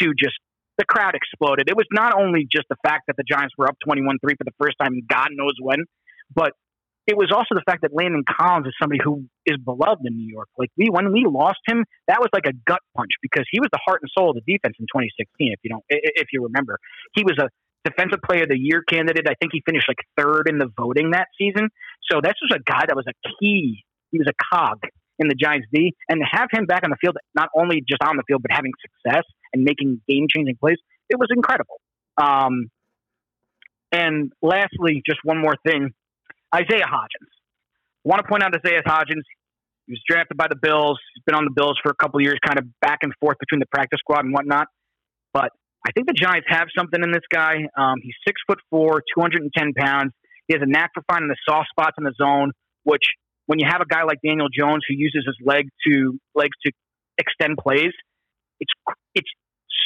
to 0.00 0.12
just 0.18 0.36
the 0.78 0.84
crowd 0.84 1.14
exploded. 1.14 1.68
It 1.68 1.76
was 1.76 1.86
not 1.92 2.18
only 2.18 2.48
just 2.50 2.66
the 2.68 2.76
fact 2.82 3.04
that 3.06 3.16
the 3.16 3.22
Giants 3.22 3.54
were 3.56 3.68
up 3.68 3.76
21 3.84 4.18
3 4.24 4.34
for 4.36 4.44
the 4.44 4.56
first 4.58 4.76
time, 4.80 4.98
God 5.08 5.28
knows 5.30 5.54
when, 5.60 5.84
but 6.34 6.52
it 7.06 7.16
was 7.16 7.28
also 7.30 7.52
the 7.54 7.62
fact 7.68 7.82
that 7.82 7.92
Landon 7.92 8.24
Collins 8.24 8.66
is 8.66 8.72
somebody 8.80 8.98
who 9.04 9.28
is 9.44 9.58
beloved 9.62 10.00
in 10.06 10.16
New 10.16 10.26
York. 10.26 10.48
Like 10.56 10.70
we, 10.76 10.88
when 10.88 11.12
we 11.12 11.26
lost 11.28 11.60
him, 11.68 11.84
that 12.08 12.18
was 12.18 12.30
like 12.32 12.46
a 12.46 12.56
gut 12.66 12.80
punch 12.96 13.12
because 13.20 13.44
he 13.52 13.60
was 13.60 13.68
the 13.70 13.78
heart 13.84 14.00
and 14.02 14.10
soul 14.16 14.30
of 14.30 14.36
the 14.36 14.46
defense 14.48 14.74
in 14.80 14.86
2016. 14.88 15.52
If 15.52 15.60
you 15.62 15.70
don't, 15.70 15.84
if 15.90 16.28
you 16.32 16.42
remember, 16.44 16.78
he 17.14 17.22
was 17.22 17.36
a 17.38 17.52
defensive 17.84 18.20
player 18.24 18.44
of 18.44 18.48
the 18.48 18.58
year 18.58 18.82
candidate. 18.82 19.26
I 19.28 19.34
think 19.40 19.52
he 19.52 19.62
finished 19.66 19.86
like 19.88 19.98
third 20.16 20.48
in 20.48 20.58
the 20.58 20.70
voting 20.76 21.10
that 21.10 21.28
season. 21.38 21.68
So 22.10 22.20
that's 22.22 22.38
was 22.40 22.58
a 22.58 22.62
guy 22.62 22.84
that 22.86 22.96
was 22.96 23.06
a 23.08 23.14
key. 23.40 23.84
He 24.10 24.18
was 24.18 24.28
a 24.28 24.54
cog 24.54 24.80
in 25.18 25.28
the 25.28 25.34
Giants 25.34 25.68
D, 25.72 25.94
and 26.08 26.20
to 26.20 26.26
have 26.28 26.48
him 26.50 26.66
back 26.66 26.82
on 26.82 26.90
the 26.90 26.96
field, 27.00 27.16
not 27.34 27.48
only 27.56 27.82
just 27.88 28.02
on 28.02 28.16
the 28.16 28.24
field, 28.26 28.42
but 28.42 28.50
having 28.50 28.72
success 28.82 29.22
and 29.52 29.62
making 29.62 30.00
game 30.08 30.26
changing 30.34 30.56
plays, 30.56 30.78
it 31.08 31.18
was 31.18 31.28
incredible. 31.30 31.80
Um, 32.16 32.70
and 33.92 34.32
lastly, 34.42 35.02
just 35.06 35.20
one 35.22 35.40
more 35.40 35.54
thing 35.64 35.94
Isaiah 36.54 36.86
Hodgins. 36.86 37.30
I 38.04 38.08
want 38.08 38.22
to 38.22 38.28
point 38.28 38.42
out 38.42 38.54
Isaiah 38.54 38.82
Hodgins. 38.84 39.22
He 39.86 39.92
was 39.92 40.02
drafted 40.08 40.36
by 40.36 40.46
the 40.48 40.56
Bills. 40.56 40.98
He's 41.14 41.22
been 41.24 41.34
on 41.34 41.44
the 41.44 41.52
Bills 41.54 41.78
for 41.82 41.90
a 41.90 41.94
couple 41.94 42.20
years, 42.20 42.38
kind 42.44 42.58
of 42.58 42.66
back 42.80 42.98
and 43.02 43.12
forth 43.20 43.38
between 43.38 43.60
the 43.60 43.66
practice 43.66 43.98
squad 44.00 44.24
and 44.24 44.32
whatnot. 44.32 44.68
But 45.32 45.50
I 45.86 45.92
think 45.92 46.06
the 46.06 46.14
Giants 46.14 46.46
have 46.48 46.68
something 46.76 47.02
in 47.02 47.12
this 47.12 47.24
guy. 47.30 47.68
Um, 47.76 47.96
he's 48.02 48.14
six 48.26 48.40
foot 48.46 48.58
four, 48.70 49.02
210 49.16 49.74
pounds. 49.74 50.12
He 50.48 50.54
has 50.54 50.62
a 50.62 50.66
knack 50.66 50.90
for 50.94 51.02
finding 51.10 51.28
the 51.28 51.36
soft 51.48 51.68
spots 51.70 51.96
in 51.98 52.04
the 52.04 52.14
zone, 52.20 52.52
which 52.84 53.04
when 53.46 53.58
you 53.58 53.66
have 53.70 53.80
a 53.80 53.86
guy 53.86 54.04
like 54.04 54.18
Daniel 54.24 54.48
Jones 54.48 54.82
who 54.88 54.94
uses 54.94 55.24
his 55.26 55.36
leg 55.44 55.68
to 55.86 56.18
legs 56.34 56.56
to 56.64 56.72
extend 57.18 57.58
plays, 57.58 57.92
it's 58.60 58.72
it's 59.14 59.28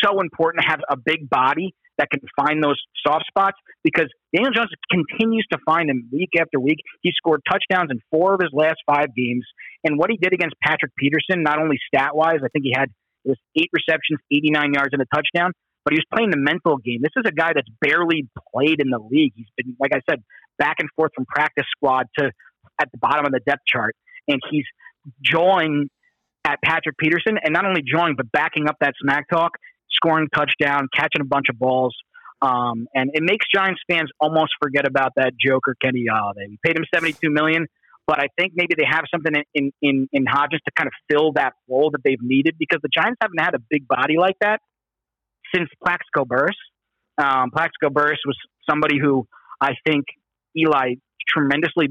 so 0.04 0.20
important 0.20 0.62
to 0.62 0.68
have 0.68 0.80
a 0.88 0.96
big 0.96 1.28
body 1.28 1.74
that 1.98 2.08
can 2.10 2.20
find 2.38 2.62
those 2.62 2.80
soft 3.04 3.26
spots 3.26 3.56
because 3.82 4.06
Daniel 4.34 4.52
Jones 4.52 4.70
continues 4.88 5.44
to 5.50 5.58
find 5.66 5.88
them 5.88 6.08
week 6.12 6.30
after 6.38 6.60
week. 6.60 6.78
He 7.02 7.10
scored 7.16 7.42
touchdowns 7.50 7.90
in 7.90 7.98
four 8.10 8.34
of 8.34 8.40
his 8.40 8.50
last 8.52 8.78
five 8.86 9.08
games, 9.16 9.44
and 9.82 9.98
what 9.98 10.10
he 10.10 10.16
did 10.16 10.32
against 10.32 10.54
Patrick 10.62 10.92
Peterson, 10.96 11.42
not 11.42 11.58
only 11.58 11.78
stat 11.88 12.14
wise, 12.14 12.38
I 12.44 12.48
think 12.48 12.64
he 12.64 12.72
had 12.76 12.90
it 13.24 13.30
was 13.30 13.38
eight 13.56 13.68
receptions, 13.72 14.20
89 14.32 14.74
yards, 14.74 14.90
and 14.92 15.02
a 15.02 15.06
touchdown, 15.12 15.52
but 15.88 15.94
he 15.94 16.00
was 16.00 16.06
playing 16.14 16.28
the 16.28 16.36
mental 16.36 16.76
game. 16.76 17.00
This 17.00 17.16
is 17.16 17.24
a 17.26 17.32
guy 17.32 17.52
that's 17.54 17.68
barely 17.80 18.28
played 18.52 18.78
in 18.78 18.90
the 18.90 18.98
league. 18.98 19.32
He's 19.34 19.48
been, 19.56 19.74
like 19.80 19.92
I 19.94 20.00
said, 20.10 20.22
back 20.58 20.76
and 20.80 20.88
forth 20.94 21.12
from 21.14 21.24
practice 21.24 21.64
squad 21.74 22.08
to 22.18 22.30
at 22.78 22.92
the 22.92 22.98
bottom 22.98 23.24
of 23.24 23.32
the 23.32 23.40
depth 23.40 23.62
chart, 23.66 23.96
and 24.28 24.38
he's 24.50 24.66
jawing 25.24 25.88
at 26.44 26.58
Patrick 26.62 26.98
Peterson, 26.98 27.38
and 27.42 27.54
not 27.54 27.64
only 27.64 27.80
jawing 27.80 28.16
but 28.18 28.30
backing 28.30 28.68
up 28.68 28.76
that 28.82 28.92
smack 29.00 29.30
talk, 29.30 29.52
scoring 29.90 30.28
touchdown, 30.34 30.88
catching 30.94 31.22
a 31.22 31.24
bunch 31.24 31.46
of 31.48 31.58
balls. 31.58 31.96
Um, 32.42 32.86
and 32.94 33.10
it 33.14 33.22
makes 33.22 33.46
Giants 33.52 33.80
fans 33.90 34.10
almost 34.20 34.52
forget 34.62 34.86
about 34.86 35.12
that 35.16 35.32
Joker 35.40 35.74
Kenny 35.82 36.04
Golladay. 36.04 36.50
We 36.50 36.58
paid 36.62 36.76
him 36.76 36.84
seventy 36.94 37.14
two 37.14 37.30
million, 37.30 37.66
but 38.06 38.20
I 38.20 38.26
think 38.38 38.52
maybe 38.54 38.74
they 38.76 38.84
have 38.86 39.04
something 39.10 39.32
in 39.54 39.72
in 39.80 40.06
in 40.12 40.26
Hodgins 40.26 40.60
to 40.66 40.70
kind 40.76 40.86
of 40.86 40.92
fill 41.10 41.32
that 41.32 41.54
role 41.66 41.90
that 41.92 42.02
they've 42.04 42.20
needed 42.20 42.56
because 42.58 42.80
the 42.82 42.90
Giants 42.92 43.16
haven't 43.22 43.40
had 43.40 43.54
a 43.54 43.62
big 43.70 43.88
body 43.88 44.18
like 44.18 44.36
that 44.42 44.60
since 45.54 45.68
Plaxico 45.84 46.24
Burress. 46.24 46.56
Um, 47.18 47.50
Plaxico 47.50 47.90
Burress 47.90 48.18
was 48.24 48.36
somebody 48.68 48.98
who 48.98 49.26
I 49.60 49.72
think 49.86 50.04
Eli 50.56 50.94
tremendously 51.28 51.88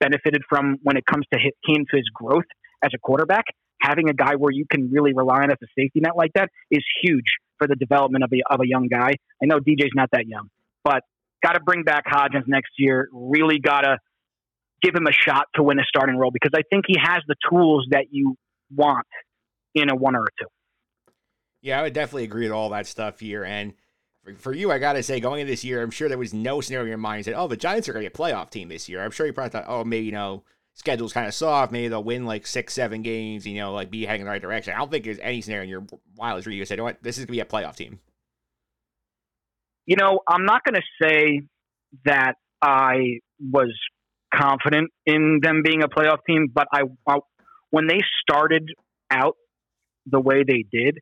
benefited 0.00 0.42
from 0.48 0.78
when 0.82 0.96
it 0.96 1.04
comes 1.06 1.26
to 1.32 1.38
hit, 1.38 1.54
came 1.66 1.84
to 1.90 1.96
his 1.96 2.08
growth 2.14 2.44
as 2.82 2.90
a 2.94 2.98
quarterback. 2.98 3.44
Having 3.80 4.10
a 4.10 4.14
guy 4.14 4.36
where 4.36 4.52
you 4.52 4.64
can 4.70 4.90
really 4.90 5.12
rely 5.12 5.42
on 5.42 5.50
as 5.50 5.58
a 5.62 5.66
safety 5.78 6.00
net 6.00 6.16
like 6.16 6.32
that 6.34 6.48
is 6.70 6.84
huge 7.02 7.26
for 7.58 7.66
the 7.66 7.74
development 7.74 8.24
of 8.24 8.32
a, 8.32 8.42
of 8.52 8.60
a 8.60 8.66
young 8.66 8.88
guy. 8.88 9.14
I 9.42 9.46
know 9.46 9.58
DJ's 9.58 9.92
not 9.94 10.08
that 10.12 10.26
young, 10.26 10.48
but 10.84 11.02
got 11.42 11.52
to 11.52 11.60
bring 11.60 11.82
back 11.82 12.04
Hodgins 12.06 12.46
next 12.46 12.72
year. 12.78 13.08
Really 13.12 13.58
got 13.58 13.80
to 13.80 13.98
give 14.82 14.94
him 14.94 15.06
a 15.06 15.12
shot 15.12 15.46
to 15.54 15.62
win 15.62 15.78
a 15.78 15.84
starting 15.84 16.16
role 16.16 16.30
because 16.32 16.52
I 16.54 16.62
think 16.70 16.84
he 16.86 16.96
has 17.00 17.22
the 17.26 17.36
tools 17.50 17.86
that 17.90 18.06
you 18.10 18.36
want 18.74 19.06
in 19.74 19.90
a 19.90 19.96
one 19.96 20.16
or 20.16 20.24
a 20.24 20.30
two. 20.40 20.48
Yeah, 21.62 21.78
I 21.78 21.82
would 21.82 21.92
definitely 21.92 22.24
agree 22.24 22.44
with 22.44 22.52
all 22.52 22.70
that 22.70 22.86
stuff 22.86 23.20
here. 23.20 23.44
And 23.44 23.74
for, 24.24 24.34
for 24.34 24.52
you, 24.52 24.70
I 24.70 24.78
got 24.78 24.94
to 24.94 25.02
say, 25.02 25.20
going 25.20 25.40
into 25.40 25.52
this 25.52 25.64
year, 25.64 25.80
I'm 25.80 25.90
sure 25.90 26.08
there 26.08 26.18
was 26.18 26.34
no 26.34 26.60
scenario 26.60 26.84
in 26.84 26.88
your 26.88 26.98
mind 26.98 27.24
that, 27.24 27.34
oh, 27.34 27.46
the 27.46 27.56
Giants 27.56 27.88
are 27.88 27.92
going 27.92 28.04
to 28.04 28.10
be 28.10 28.14
a 28.14 28.18
playoff 28.18 28.50
team 28.50 28.68
this 28.68 28.88
year. 28.88 29.02
I'm 29.02 29.12
sure 29.12 29.26
you 29.26 29.32
probably 29.32 29.50
thought, 29.50 29.64
oh, 29.68 29.84
maybe, 29.84 30.06
you 30.06 30.12
know, 30.12 30.42
schedule's 30.74 31.12
kind 31.12 31.26
of 31.26 31.34
soft. 31.34 31.70
Maybe 31.70 31.88
they'll 31.88 32.02
win 32.02 32.26
like 32.26 32.46
six, 32.46 32.74
seven 32.74 33.02
games, 33.02 33.46
you 33.46 33.56
know, 33.56 33.72
like 33.72 33.90
be 33.90 34.04
heading 34.04 34.22
in 34.22 34.26
the 34.26 34.30
right 34.30 34.42
direction. 34.42 34.74
I 34.74 34.78
don't 34.78 34.90
think 34.90 35.04
there's 35.04 35.18
any 35.20 35.40
scenario 35.40 35.62
in 35.64 35.68
your 35.68 35.86
wildest 36.16 36.44
dream 36.44 36.58
you 36.58 36.64
said, 36.64 36.74
you 36.74 36.78
know 36.78 36.84
what, 36.84 37.02
this 37.02 37.16
is 37.16 37.26
going 37.26 37.26
to 37.28 37.32
be 37.32 37.40
a 37.40 37.44
playoff 37.44 37.76
team. 37.76 38.00
You 39.86 39.96
know, 39.96 40.20
I'm 40.28 40.44
not 40.44 40.62
going 40.64 40.76
to 40.76 41.06
say 41.06 41.42
that 42.04 42.34
I 42.60 43.18
was 43.40 43.72
confident 44.34 44.90
in 45.04 45.40
them 45.42 45.62
being 45.64 45.82
a 45.82 45.88
playoff 45.88 46.18
team, 46.26 46.48
but 46.52 46.66
I, 46.72 46.82
I 47.06 47.18
when 47.70 47.86
they 47.86 48.00
started 48.22 48.68
out 49.10 49.36
the 50.06 50.20
way 50.20 50.42
they 50.46 50.64
did, 50.72 50.98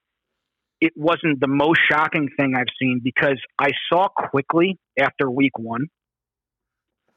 it 0.80 0.92
wasn't 0.96 1.40
the 1.40 1.48
most 1.48 1.80
shocking 1.90 2.28
thing 2.38 2.54
I've 2.56 2.72
seen 2.80 3.00
because 3.02 3.38
I 3.58 3.70
saw 3.92 4.08
quickly 4.08 4.78
after 4.98 5.30
week 5.30 5.58
one 5.58 5.86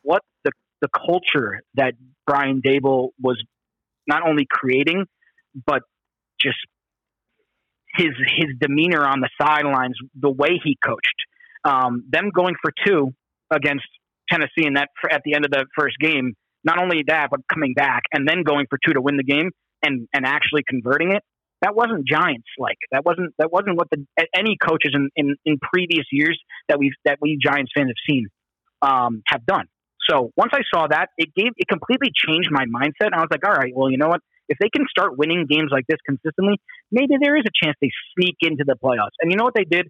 what 0.01 0.21
the 0.43 0.51
the 0.81 0.89
culture 0.89 1.61
that 1.75 1.93
Brian 2.27 2.61
Daboll 2.61 3.09
was 3.21 3.41
not 4.05 4.27
only 4.27 4.45
creating, 4.49 5.05
but 5.65 5.81
just 6.39 6.57
his 7.95 8.09
his 8.37 8.47
demeanor 8.59 9.05
on 9.05 9.21
the 9.21 9.29
sidelines, 9.41 9.95
the 10.19 10.29
way 10.29 10.59
he 10.63 10.77
coached, 10.83 11.15
um, 11.63 12.03
them 12.09 12.31
going 12.35 12.55
for 12.61 12.71
two 12.85 13.13
against 13.51 13.85
Tennessee 14.29 14.65
and 14.65 14.77
that 14.77 14.89
at 15.11 15.21
the 15.23 15.35
end 15.35 15.45
of 15.45 15.51
the 15.51 15.65
first 15.77 15.97
game. 15.99 16.33
Not 16.65 16.79
only 16.79 17.03
that, 17.07 17.27
but 17.29 17.41
coming 17.51 17.73
back 17.73 18.03
and 18.13 18.27
then 18.27 18.43
going 18.43 18.67
for 18.69 18.79
two 18.85 18.93
to 18.93 19.01
win 19.01 19.17
the 19.17 19.23
game 19.23 19.51
and 19.83 20.07
and 20.13 20.25
actually 20.25 20.63
converting 20.67 21.11
it. 21.11 21.23
That 21.63 21.75
wasn't 21.75 22.05
Giants 22.05 22.47
like. 22.59 22.77
That 22.91 23.05
wasn't 23.05 23.33
that 23.39 23.51
wasn't 23.51 23.77
what 23.77 23.87
the 23.89 24.05
any 24.37 24.57
coaches 24.61 24.91
in, 24.93 25.09
in, 25.15 25.35
in 25.45 25.59
previous 25.59 26.05
years 26.11 26.37
that 26.67 26.77
we've 26.77 26.91
that 27.05 27.19
we 27.21 27.39
Giants 27.41 27.71
fans 27.75 27.87
have 27.87 28.03
seen 28.07 28.27
um, 28.81 29.23
have 29.27 29.45
done. 29.45 29.65
So 30.09 30.31
once 30.35 30.51
I 30.53 30.59
saw 30.73 30.87
that, 30.87 31.07
it 31.17 31.33
gave 31.33 31.51
it 31.55 31.67
completely 31.69 32.11
changed 32.13 32.49
my 32.51 32.65
mindset. 32.65 33.13
I 33.13 33.19
was 33.19 33.29
like, 33.31 33.47
all 33.47 33.53
right, 33.53 33.71
well, 33.73 33.89
you 33.89 33.97
know 33.97 34.09
what? 34.09 34.19
If 34.49 34.57
they 34.59 34.67
can 34.67 34.85
start 34.89 35.17
winning 35.17 35.47
games 35.49 35.69
like 35.71 35.85
this 35.87 35.99
consistently, 36.05 36.59
maybe 36.91 37.15
there 37.21 37.37
is 37.37 37.43
a 37.47 37.65
chance 37.65 37.77
they 37.81 37.91
sneak 38.19 38.35
into 38.41 38.65
the 38.67 38.75
playoffs. 38.75 39.15
And 39.21 39.31
you 39.31 39.37
know 39.37 39.45
what 39.45 39.55
they 39.55 39.63
did? 39.63 39.87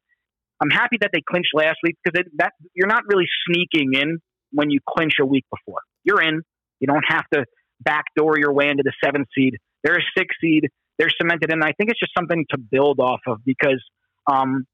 I'm 0.61 0.69
happy 0.69 0.97
that 1.01 1.09
they 1.11 1.21
clinched 1.27 1.49
last 1.55 1.77
week 1.83 1.97
because 2.03 2.23
that 2.37 2.51
you're 2.75 2.87
not 2.87 3.01
really 3.07 3.25
sneaking 3.47 3.93
in 3.93 4.19
when 4.51 4.69
you 4.69 4.79
clinch 4.87 5.13
a 5.19 5.25
week 5.25 5.45
before. 5.49 5.81
You're 6.03 6.21
in. 6.21 6.43
You 6.79 6.85
don't 6.85 7.03
have 7.07 7.25
to 7.33 7.45
backdoor 7.81 8.37
your 8.37 8.53
way 8.53 8.69
into 8.69 8.83
the 8.83 8.93
seventh 9.03 9.27
seed. 9.35 9.57
They're 9.83 9.97
a 9.97 10.05
six 10.15 10.35
seed. 10.39 10.69
They're 10.97 11.11
cemented 11.19 11.51
in. 11.51 11.63
I 11.63 11.71
think 11.73 11.89
it's 11.89 11.99
just 11.99 12.13
something 12.17 12.45
to 12.51 12.57
build 12.57 12.99
off 12.99 13.21
of 13.27 13.39
because 13.45 13.83
um, 14.27 14.65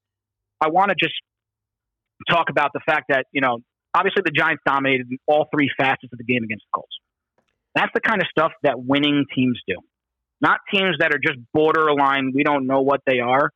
I 0.61 0.69
want 0.69 0.89
to 0.89 0.95
just 0.99 1.15
talk 2.29 2.49
about 2.49 2.71
the 2.73 2.81
fact 2.85 3.05
that 3.09 3.25
you 3.31 3.41
know 3.41 3.59
obviously 3.93 4.23
the 4.25 4.31
Giants 4.31 4.61
dominated 4.65 5.07
all 5.27 5.47
three 5.53 5.69
facets 5.77 6.11
of 6.11 6.17
the 6.17 6.23
game 6.23 6.43
against 6.43 6.65
the 6.65 6.71
Colts. 6.75 6.95
That's 7.75 7.91
the 7.93 8.01
kind 8.01 8.21
of 8.21 8.27
stuff 8.29 8.51
that 8.63 8.83
winning 8.83 9.25
teams 9.33 9.59
do. 9.67 9.75
Not 10.41 10.59
teams 10.73 10.97
that 10.99 11.13
are 11.13 11.19
just 11.19 11.39
borderline, 11.53 12.31
we 12.33 12.43
don't 12.43 12.65
know 12.65 12.81
what 12.81 13.01
they 13.05 13.19
are. 13.19 13.51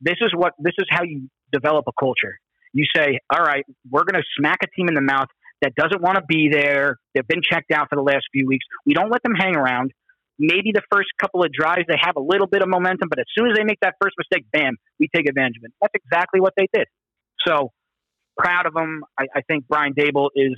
This 0.00 0.16
is 0.20 0.32
what 0.34 0.52
this 0.58 0.74
is 0.78 0.86
how 0.90 1.02
you 1.02 1.28
develop 1.52 1.84
a 1.88 1.92
culture. 1.98 2.38
You 2.72 2.84
say, 2.94 3.20
"All 3.32 3.42
right, 3.42 3.64
we're 3.90 4.04
going 4.04 4.20
to 4.20 4.26
smack 4.38 4.58
a 4.62 4.66
team 4.76 4.88
in 4.88 4.94
the 4.94 5.00
mouth 5.00 5.28
that 5.62 5.74
doesn't 5.74 6.02
want 6.02 6.16
to 6.16 6.24
be 6.28 6.48
there. 6.50 6.98
They've 7.14 7.26
been 7.26 7.42
checked 7.42 7.72
out 7.72 7.88
for 7.88 7.96
the 7.96 8.02
last 8.02 8.24
few 8.32 8.46
weeks. 8.46 8.64
We 8.84 8.94
don't 8.94 9.10
let 9.10 9.22
them 9.22 9.34
hang 9.34 9.56
around. 9.56 9.92
Maybe 10.38 10.72
the 10.72 10.82
first 10.92 11.08
couple 11.18 11.42
of 11.42 11.52
drives 11.52 11.84
they 11.88 11.96
have 12.00 12.16
a 12.16 12.20
little 12.20 12.46
bit 12.46 12.62
of 12.62 12.68
momentum, 12.68 13.08
but 13.08 13.18
as 13.18 13.24
soon 13.36 13.50
as 13.50 13.56
they 13.56 13.64
make 13.64 13.80
that 13.80 13.94
first 14.02 14.16
mistake, 14.18 14.44
bam, 14.52 14.76
we 15.00 15.08
take 15.14 15.28
advantage 15.28 15.56
of 15.58 15.64
it. 15.64 15.72
That's 15.80 15.94
exactly 15.94 16.40
what 16.40 16.52
they 16.56 16.68
did. 16.72 16.86
So 17.46 17.72
proud 18.36 18.66
of 18.66 18.74
them. 18.74 19.02
I, 19.18 19.26
I 19.34 19.40
think 19.42 19.66
Brian 19.68 19.94
Daboll 19.94 20.28
is 20.34 20.54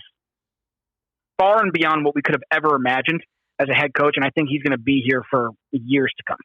far 1.39 1.63
and 1.63 1.73
beyond 1.73 2.05
what 2.05 2.15
we 2.15 2.23
could 2.23 2.35
have 2.35 2.43
ever 2.53 2.75
imagined 2.75 3.23
as 3.59 3.69
a 3.69 3.75
head 3.75 3.93
coach, 3.95 4.15
and 4.17 4.25
I 4.25 4.31
think 4.31 4.49
he's 4.49 4.63
going 4.63 4.77
to 4.77 4.83
be 4.83 5.03
here 5.07 5.23
for 5.31 5.51
years 5.73 6.13
to 6.17 6.25
come. 6.27 6.39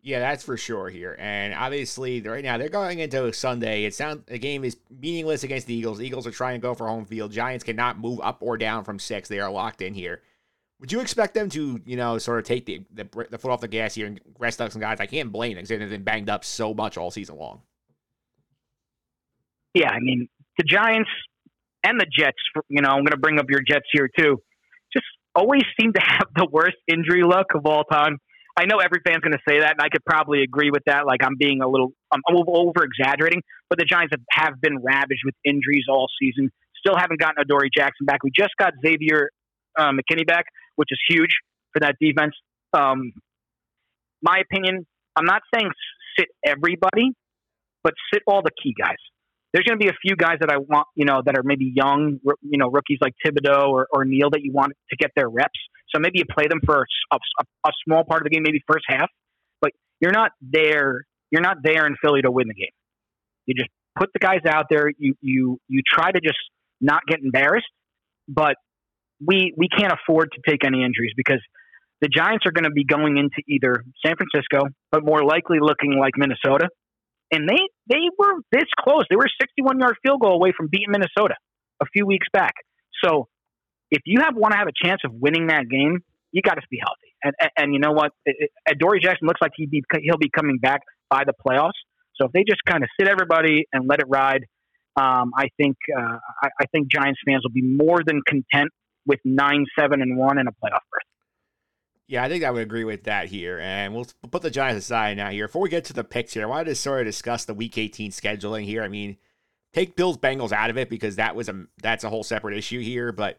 Yeah, 0.00 0.20
that's 0.20 0.44
for 0.44 0.56
sure 0.56 0.88
here. 0.88 1.16
And 1.18 1.52
obviously, 1.52 2.20
right 2.20 2.42
now 2.42 2.56
they're 2.56 2.68
going 2.68 3.00
into 3.00 3.32
Sunday. 3.32 3.84
It 3.84 3.94
sounds 3.94 4.24
the 4.26 4.38
game 4.38 4.64
is 4.64 4.76
meaningless 4.88 5.42
against 5.42 5.66
the 5.66 5.74
Eagles. 5.74 5.98
The 5.98 6.06
Eagles 6.06 6.26
are 6.26 6.30
trying 6.30 6.60
to 6.60 6.62
go 6.62 6.74
for 6.74 6.86
home 6.86 7.04
field. 7.04 7.32
Giants 7.32 7.64
cannot 7.64 7.98
move 7.98 8.20
up 8.22 8.38
or 8.40 8.56
down 8.56 8.84
from 8.84 8.98
six. 8.98 9.28
They 9.28 9.40
are 9.40 9.50
locked 9.50 9.82
in 9.82 9.94
here. 9.94 10.22
Would 10.80 10.92
you 10.92 11.00
expect 11.00 11.34
them 11.34 11.48
to, 11.50 11.80
you 11.84 11.96
know, 11.96 12.18
sort 12.18 12.38
of 12.38 12.44
take 12.44 12.66
the 12.66 12.82
the, 12.92 13.26
the 13.30 13.38
foot 13.38 13.50
off 13.50 13.60
the 13.60 13.68
gas 13.68 13.94
here 13.94 14.06
and 14.06 14.20
rest 14.38 14.60
up 14.60 14.70
some 14.70 14.80
guys? 14.80 15.00
I 15.00 15.06
can't 15.06 15.32
blame 15.32 15.54
them 15.54 15.64
because 15.64 15.68
they've 15.70 15.90
been 15.90 16.04
banged 16.04 16.30
up 16.30 16.44
so 16.44 16.72
much 16.72 16.96
all 16.96 17.10
season 17.10 17.36
long. 17.36 17.62
Yeah, 19.74 19.90
I 19.90 19.98
mean 20.00 20.28
the 20.56 20.64
Giants 20.64 21.10
and 21.84 22.00
the 22.00 22.06
Jets. 22.06 22.38
You 22.68 22.82
know, 22.82 22.90
I'm 22.90 23.00
going 23.00 23.12
to 23.12 23.16
bring 23.16 23.38
up 23.38 23.46
your 23.48 23.60
Jets 23.60 23.86
here 23.92 24.08
too. 24.18 24.40
Just 24.92 25.06
always 25.34 25.62
seem 25.80 25.92
to 25.92 26.00
have 26.00 26.28
the 26.36 26.46
worst 26.50 26.76
injury 26.86 27.22
luck 27.22 27.46
of 27.54 27.66
all 27.66 27.84
time. 27.84 28.18
I 28.58 28.66
know 28.66 28.78
every 28.78 29.00
fan's 29.06 29.20
going 29.20 29.32
to 29.32 29.42
say 29.48 29.60
that, 29.60 29.72
and 29.72 29.80
I 29.80 29.88
could 29.88 30.04
probably 30.04 30.42
agree 30.42 30.70
with 30.72 30.82
that. 30.86 31.06
Like 31.06 31.22
I'm 31.22 31.36
being 31.38 31.62
a 31.62 31.68
little, 31.68 31.92
I'm 32.10 32.22
over 32.28 32.82
exaggerating, 32.82 33.42
but 33.70 33.78
the 33.78 33.84
Giants 33.84 34.12
have, 34.12 34.48
have 34.48 34.60
been 34.60 34.82
ravaged 34.82 35.22
with 35.24 35.36
injuries 35.44 35.84
all 35.88 36.08
season. 36.20 36.50
Still 36.76 36.96
haven't 36.96 37.20
gotten 37.20 37.40
Adoree 37.40 37.70
Jackson 37.76 38.04
back. 38.04 38.24
We 38.24 38.32
just 38.36 38.50
got 38.58 38.72
Xavier 38.84 39.30
uh, 39.78 39.92
McKinney 39.92 40.26
back, 40.26 40.46
which 40.78 40.88
is 40.90 40.98
huge 41.08 41.34
for 41.72 41.80
that 41.80 41.96
defense. 42.00 42.34
Um, 42.72 43.12
my 44.22 44.38
opinion, 44.38 44.86
I'm 45.16 45.26
not 45.26 45.42
saying 45.54 45.70
sit 46.18 46.28
everybody, 46.44 47.12
but 47.82 47.94
sit 48.12 48.22
all 48.26 48.42
the 48.42 48.52
key 48.62 48.74
guys 48.78 48.96
there's 49.52 49.64
going 49.64 49.78
to 49.78 49.84
be 49.84 49.88
a 49.88 49.96
few 50.02 50.14
guys 50.14 50.36
that 50.40 50.50
I 50.50 50.58
want, 50.58 50.86
you 50.94 51.04
know, 51.04 51.22
that 51.24 51.36
are 51.38 51.42
maybe 51.42 51.72
young, 51.74 52.18
you 52.42 52.58
know, 52.58 52.70
rookies 52.70 52.98
like 53.00 53.14
Thibodeaux 53.24 53.68
or, 53.68 53.86
or 53.92 54.04
Neal 54.04 54.30
that 54.30 54.42
you 54.42 54.52
want 54.52 54.72
to 54.90 54.96
get 54.96 55.10
their 55.16 55.28
reps. 55.28 55.58
So 55.88 55.98
maybe 55.98 56.18
you 56.18 56.24
play 56.30 56.46
them 56.48 56.60
for 56.66 56.84
a, 57.12 57.16
a, 57.16 57.44
a, 57.66 57.70
small 57.86 58.04
part 58.04 58.20
of 58.20 58.24
the 58.24 58.30
game, 58.30 58.42
maybe 58.44 58.60
first 58.70 58.84
half, 58.86 59.08
but 59.62 59.72
you're 60.00 60.12
not 60.12 60.32
there. 60.42 61.06
You're 61.30 61.42
not 61.42 61.58
there 61.62 61.86
in 61.86 61.96
Philly 62.02 62.20
to 62.22 62.30
win 62.30 62.48
the 62.48 62.54
game. 62.54 62.72
You 63.46 63.54
just 63.54 63.70
put 63.98 64.10
the 64.12 64.18
guys 64.18 64.40
out 64.46 64.66
there. 64.68 64.90
You 64.98 65.14
you 65.22 65.58
you 65.66 65.80
try 65.86 66.12
to 66.12 66.20
just 66.20 66.38
not 66.80 67.00
get 67.08 67.20
embarrassed, 67.20 67.66
but 68.28 68.56
we 69.24 69.52
we 69.56 69.68
can't 69.68 69.92
afford 69.92 70.30
to 70.32 70.50
take 70.50 70.64
any 70.64 70.84
injuries 70.84 71.12
because 71.16 71.40
the 72.00 72.08
Giants 72.08 72.46
are 72.46 72.52
going 72.52 72.64
to 72.64 72.70
be 72.70 72.84
going 72.84 73.16
into 73.16 73.42
either 73.48 73.84
San 74.04 74.14
Francisco, 74.16 74.68
but 74.92 75.04
more 75.04 75.24
likely 75.24 75.58
looking 75.60 75.98
like 75.98 76.12
Minnesota 76.16 76.68
and 77.30 77.48
they 77.48 77.58
they 77.88 78.08
were 78.18 78.40
this 78.52 78.68
close. 78.78 79.04
They 79.10 79.16
were 79.16 79.26
a 79.26 79.42
61 79.42 79.78
yard 79.78 79.96
field 80.02 80.20
goal 80.20 80.34
away 80.34 80.52
from 80.56 80.68
beating 80.68 80.90
Minnesota 80.90 81.34
a 81.80 81.86
few 81.92 82.06
weeks 82.06 82.26
back. 82.32 82.54
So 83.04 83.28
if 83.90 84.02
you 84.04 84.20
have 84.20 84.34
want 84.34 84.52
to 84.52 84.58
have 84.58 84.68
a 84.68 84.86
chance 84.86 85.00
of 85.04 85.12
winning 85.14 85.48
that 85.48 85.68
game, 85.68 85.98
you 86.32 86.42
got 86.42 86.54
to 86.54 86.62
be 86.70 86.78
healthy. 86.80 87.14
And, 87.22 87.34
and, 87.40 87.50
and 87.56 87.74
you 87.74 87.80
know 87.80 87.92
what? 87.92 88.12
Adoree 88.68 89.00
Jackson 89.00 89.26
looks 89.26 89.40
like 89.40 89.52
he 89.56 89.66
be 89.66 89.82
he'll 90.02 90.18
be 90.18 90.30
coming 90.30 90.58
back 90.58 90.82
by 91.10 91.24
the 91.24 91.34
playoffs. 91.46 91.78
So 92.16 92.26
if 92.26 92.32
they 92.32 92.44
just 92.48 92.60
kind 92.66 92.82
of 92.82 92.88
sit 92.98 93.08
everybody 93.08 93.66
and 93.72 93.88
let 93.88 94.00
it 94.00 94.06
ride, 94.08 94.44
um, 94.96 95.30
I 95.36 95.48
think 95.56 95.76
uh, 95.96 96.18
I, 96.42 96.48
I 96.60 96.64
think 96.72 96.90
Giants 96.90 97.20
fans 97.26 97.42
will 97.44 97.52
be 97.52 97.62
more 97.62 98.00
than 98.04 98.20
content 98.26 98.70
with 99.06 99.20
nine, 99.24 99.66
seven, 99.78 100.02
and 100.02 100.16
one 100.16 100.38
in 100.38 100.46
a 100.46 100.52
playoff 100.52 100.84
berth. 100.90 101.02
Yeah, 102.06 102.24
I 102.24 102.28
think 102.28 102.42
I 102.42 102.50
would 102.50 102.62
agree 102.62 102.84
with 102.84 103.04
that 103.04 103.26
here. 103.26 103.58
And 103.58 103.94
we'll 103.94 104.06
put 104.30 104.40
the 104.40 104.50
Giants 104.50 104.86
aside 104.86 105.18
now 105.18 105.28
here. 105.28 105.46
Before 105.46 105.60
we 105.60 105.68
get 105.68 105.84
to 105.86 105.92
the 105.92 106.04
picks 106.04 106.32
here, 106.32 106.44
I 106.44 106.46
wanted 106.46 106.64
to 106.66 106.74
sort 106.74 107.00
of 107.00 107.06
discuss 107.06 107.44
the 107.44 107.52
week 107.52 107.76
18 107.76 108.12
scheduling 108.12 108.64
here. 108.64 108.82
I 108.82 108.88
mean, 108.88 109.18
take 109.74 109.94
Bills 109.94 110.16
Bengals 110.16 110.52
out 110.52 110.70
of 110.70 110.78
it 110.78 110.88
because 110.88 111.16
that 111.16 111.36
was 111.36 111.48
a 111.50 111.66
that's 111.82 112.04
a 112.04 112.08
whole 112.08 112.24
separate 112.24 112.56
issue 112.56 112.80
here. 112.80 113.12
But 113.12 113.38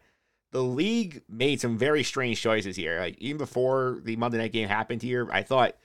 the 0.52 0.62
league 0.62 1.22
made 1.28 1.60
some 1.60 1.78
very 1.78 2.04
strange 2.04 2.40
choices 2.40 2.76
here. 2.76 3.00
Like 3.00 3.18
even 3.18 3.38
before 3.38 3.98
the 4.04 4.16
Monday 4.16 4.38
night 4.38 4.52
game 4.52 4.68
happened 4.68 5.02
here, 5.02 5.28
I 5.32 5.42
thought 5.42 5.76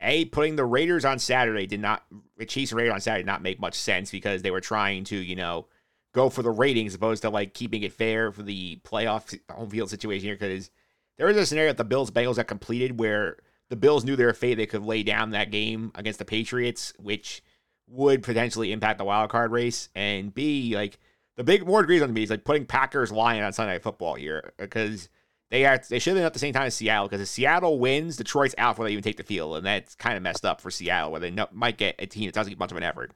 a 0.00 0.24
putting 0.26 0.56
the 0.56 0.64
Raiders 0.64 1.04
on 1.04 1.18
Saturday 1.18 1.66
did 1.66 1.80
not 1.80 2.04
the 2.38 2.46
Chiefs 2.46 2.72
Raiders 2.72 2.94
on 2.94 3.00
Saturday 3.00 3.22
did 3.22 3.30
not 3.30 3.42
make 3.42 3.60
much 3.60 3.74
sense 3.74 4.10
because 4.10 4.40
they 4.42 4.50
were 4.50 4.60
trying 4.60 5.04
to, 5.04 5.16
you 5.16 5.36
know, 5.36 5.66
go 6.12 6.28
for 6.28 6.42
the 6.42 6.50
ratings 6.50 6.94
opposed 6.94 7.22
to 7.22 7.30
like 7.30 7.54
keeping 7.54 7.82
it 7.82 7.92
fair 7.92 8.32
for 8.32 8.42
the 8.42 8.80
playoff 8.84 9.38
home 9.50 9.70
field 9.70 9.90
situation 9.90 10.26
here 10.26 10.36
because 10.36 10.70
there 11.16 11.26
was 11.26 11.36
a 11.36 11.46
scenario 11.46 11.70
that 11.70 11.76
the 11.76 11.84
Bills 11.84 12.10
Bengals 12.10 12.36
that 12.36 12.48
completed 12.48 12.98
where 12.98 13.36
the 13.68 13.76
Bills 13.76 14.04
knew 14.04 14.16
their 14.16 14.32
fate. 14.32 14.54
They 14.54 14.66
could 14.66 14.82
lay 14.82 15.02
down 15.02 15.30
that 15.30 15.50
game 15.50 15.92
against 15.94 16.18
the 16.18 16.24
Patriots, 16.24 16.92
which 16.98 17.42
would 17.88 18.22
potentially 18.22 18.72
impact 18.72 18.98
the 18.98 19.04
wild 19.04 19.30
card 19.30 19.52
race. 19.52 19.88
And 19.94 20.34
B, 20.34 20.74
like 20.74 20.98
the 21.36 21.44
big 21.44 21.66
more 21.66 21.80
agrees 21.80 22.02
on 22.02 22.12
me 22.12 22.22
is 22.22 22.30
like 22.30 22.44
putting 22.44 22.66
Packers 22.66 23.12
Lion 23.12 23.44
on 23.44 23.52
Sunday 23.52 23.74
Night 23.74 23.82
Football 23.82 24.14
here 24.14 24.52
because 24.58 25.08
they 25.50 25.64
are 25.64 25.80
they 25.88 25.98
should 25.98 26.12
have 26.12 26.18
been 26.18 26.26
at 26.26 26.32
the 26.32 26.38
same 26.38 26.52
time 26.52 26.66
as 26.66 26.74
Seattle 26.74 27.08
because 27.08 27.20
if 27.20 27.28
Seattle 27.28 27.78
wins, 27.78 28.16
Detroit's 28.16 28.54
out 28.58 28.74
before 28.74 28.86
they 28.86 28.92
even 28.92 29.02
take 29.02 29.16
the 29.16 29.22
field, 29.22 29.56
and 29.56 29.66
that's 29.66 29.94
kind 29.94 30.16
of 30.16 30.22
messed 30.22 30.44
up 30.44 30.60
for 30.60 30.70
Seattle 30.70 31.10
where 31.10 31.20
they 31.20 31.30
know, 31.30 31.48
might 31.52 31.78
get 31.78 31.96
a 31.98 32.06
team 32.06 32.26
that 32.26 32.34
doesn't 32.34 32.50
get 32.50 32.58
much 32.58 32.70
of 32.70 32.76
an 32.76 32.82
effort. 32.82 33.12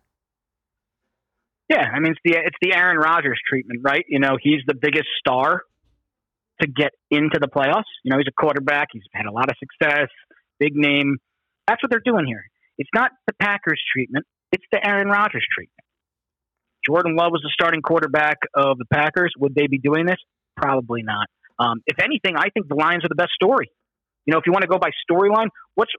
Yeah, 1.69 1.83
I 1.83 1.99
mean 2.01 2.13
it's 2.13 2.21
the 2.25 2.37
it's 2.39 2.57
the 2.61 2.75
Aaron 2.75 2.99
Rodgers 2.99 3.41
treatment, 3.49 3.81
right? 3.83 4.05
You 4.09 4.19
know, 4.19 4.37
he's 4.41 4.61
the 4.67 4.75
biggest 4.75 5.09
star 5.19 5.63
to 6.61 6.69
get 6.69 6.93
into 7.11 7.39
the 7.41 7.49
playoffs. 7.49 7.91
You 8.05 8.11
know, 8.11 8.19
he's 8.19 8.29
a 8.29 8.41
quarterback. 8.41 8.89
He's 8.93 9.03
had 9.13 9.27
a 9.27 9.33
lot 9.33 9.49
of 9.51 9.57
success, 9.59 10.09
big 10.61 10.75
name. 10.75 11.17
That's 11.67 11.83
what 11.83 11.91
they're 11.91 12.03
doing 12.05 12.27
here. 12.27 12.45
It's 12.77 12.91
not 12.95 13.11
the 13.27 13.33
Packers 13.41 13.83
treatment. 13.93 14.27
It's 14.53 14.65
the 14.71 14.87
Aaron 14.87 15.09
Rodgers 15.09 15.47
treatment. 15.55 15.81
Jordan 16.87 17.17
Love 17.17 17.33
was 17.33 17.41
the 17.43 17.51
starting 17.53 17.81
quarterback 17.81 18.37
of 18.55 18.77
the 18.79 18.85
Packers. 18.93 19.33
Would 19.39 19.55
they 19.55 19.67
be 19.67 19.79
doing 19.79 20.05
this? 20.05 20.19
Probably 20.57 21.03
not. 21.03 21.29
Um, 21.59 21.81
if 21.87 21.99
anything, 21.99 22.37
I 22.37 22.51
think 22.53 22.69
the 22.69 22.75
Lions 22.75 23.05
are 23.05 23.09
the 23.09 23.15
best 23.15 23.33
story. 23.35 23.71
You 24.27 24.33
know, 24.33 24.39
if 24.39 24.45
you 24.47 24.53
want 24.53 24.63
to 24.63 24.69
go 24.69 24.79
by 24.79 24.91
storyline, 25.11 25.49
what's 25.75 25.93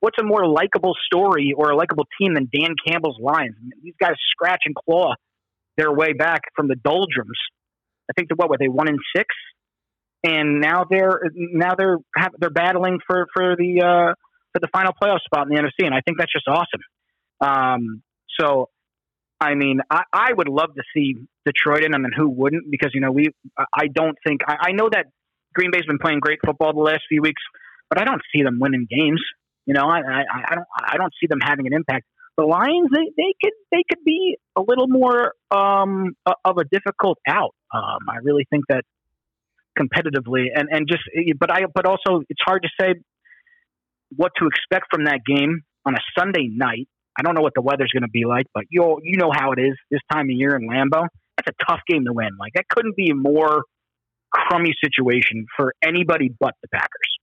what's 0.00 0.16
a 0.20 0.24
more 0.24 0.46
likable 0.46 0.94
story 1.06 1.52
or 1.56 1.70
a 1.70 1.76
likable 1.76 2.06
team 2.20 2.34
than 2.34 2.48
Dan 2.52 2.74
Campbell's 2.86 3.18
Lions? 3.20 3.56
These 3.82 3.94
guys 4.00 4.14
scratch 4.30 4.62
and 4.64 4.74
claw 4.74 5.14
their 5.76 5.92
way 5.92 6.12
back 6.12 6.42
from 6.56 6.68
the 6.68 6.76
doldrums. 6.76 7.38
I 8.10 8.12
think 8.16 8.28
what 8.36 8.48
were 8.48 8.56
they 8.58 8.68
one 8.68 8.88
in 8.88 8.96
six, 9.14 9.26
and 10.24 10.60
now 10.60 10.84
they're 10.88 11.20
now 11.34 11.74
they're 11.76 11.98
they're 12.38 12.50
battling 12.50 12.98
for 13.06 13.26
for 13.34 13.56
the 13.56 13.82
uh, 13.82 14.14
for 14.52 14.60
the 14.60 14.68
final 14.72 14.92
playoff 14.92 15.20
spot 15.20 15.46
in 15.48 15.54
the 15.54 15.60
NFC, 15.60 15.86
and 15.86 15.94
I 15.94 16.00
think 16.00 16.18
that's 16.18 16.32
just 16.32 16.48
awesome. 16.48 16.80
Um, 17.40 18.02
so, 18.40 18.68
I 19.40 19.54
mean, 19.54 19.80
I, 19.90 20.02
I 20.12 20.32
would 20.32 20.48
love 20.48 20.74
to 20.74 20.82
see 20.94 21.14
Detroit 21.44 21.84
in, 21.84 21.94
I 21.94 21.98
mean, 21.98 22.12
who 22.16 22.28
wouldn't? 22.28 22.70
Because 22.70 22.90
you 22.94 23.00
know, 23.00 23.12
we 23.12 23.28
I 23.58 23.86
don't 23.92 24.16
think 24.26 24.40
I, 24.46 24.68
I 24.68 24.72
know 24.72 24.88
that 24.90 25.06
Green 25.54 25.70
Bay's 25.70 25.86
been 25.86 25.98
playing 25.98 26.20
great 26.20 26.38
football 26.44 26.72
the 26.72 26.80
last 26.80 27.02
few 27.08 27.22
weeks, 27.22 27.42
but 27.88 28.00
I 28.00 28.04
don't 28.04 28.22
see 28.34 28.42
them 28.42 28.58
winning 28.60 28.86
games. 28.88 29.22
You 29.68 29.74
know, 29.74 29.84
I, 29.84 29.98
I, 29.98 30.22
I 30.50 30.54
don't 30.54 30.66
I 30.82 30.96
don't 30.96 31.12
see 31.20 31.26
them 31.26 31.40
having 31.42 31.66
an 31.66 31.74
impact. 31.74 32.06
The 32.38 32.44
Lions, 32.44 32.88
they, 32.90 33.12
they 33.18 33.34
could 33.44 33.52
they 33.70 33.84
could 33.86 34.02
be 34.02 34.38
a 34.56 34.62
little 34.62 34.88
more 34.88 35.34
um, 35.50 36.14
of 36.42 36.56
a 36.56 36.64
difficult 36.64 37.18
out. 37.28 37.54
Um, 37.74 38.08
I 38.08 38.16
really 38.22 38.46
think 38.48 38.64
that 38.70 38.84
competitively 39.78 40.46
and, 40.54 40.70
and 40.72 40.88
just 40.88 41.02
but 41.38 41.52
I 41.52 41.66
but 41.72 41.84
also 41.84 42.22
it's 42.30 42.40
hard 42.42 42.62
to 42.62 42.68
say 42.80 42.94
what 44.16 44.32
to 44.38 44.46
expect 44.46 44.86
from 44.90 45.04
that 45.04 45.20
game 45.26 45.60
on 45.84 45.94
a 45.94 46.00
Sunday 46.18 46.48
night. 46.50 46.88
I 47.18 47.22
don't 47.22 47.34
know 47.34 47.42
what 47.42 47.52
the 47.54 47.60
weather's 47.60 47.92
going 47.92 48.04
to 48.04 48.10
be 48.10 48.24
like, 48.24 48.46
but 48.54 48.64
you 48.70 48.98
you 49.02 49.18
know 49.18 49.30
how 49.30 49.52
it 49.52 49.58
is 49.58 49.76
this 49.90 50.00
time 50.10 50.30
of 50.30 50.34
year 50.34 50.56
in 50.56 50.66
Lambeau. 50.66 51.08
That's 51.36 51.54
a 51.60 51.64
tough 51.70 51.80
game 51.86 52.06
to 52.06 52.14
win. 52.14 52.30
Like 52.40 52.54
that 52.54 52.68
couldn't 52.70 52.96
be 52.96 53.10
a 53.10 53.14
more 53.14 53.64
crummy 54.32 54.72
situation 54.82 55.44
for 55.58 55.74
anybody 55.84 56.30
but 56.40 56.54
the 56.62 56.68
Packers. 56.68 57.17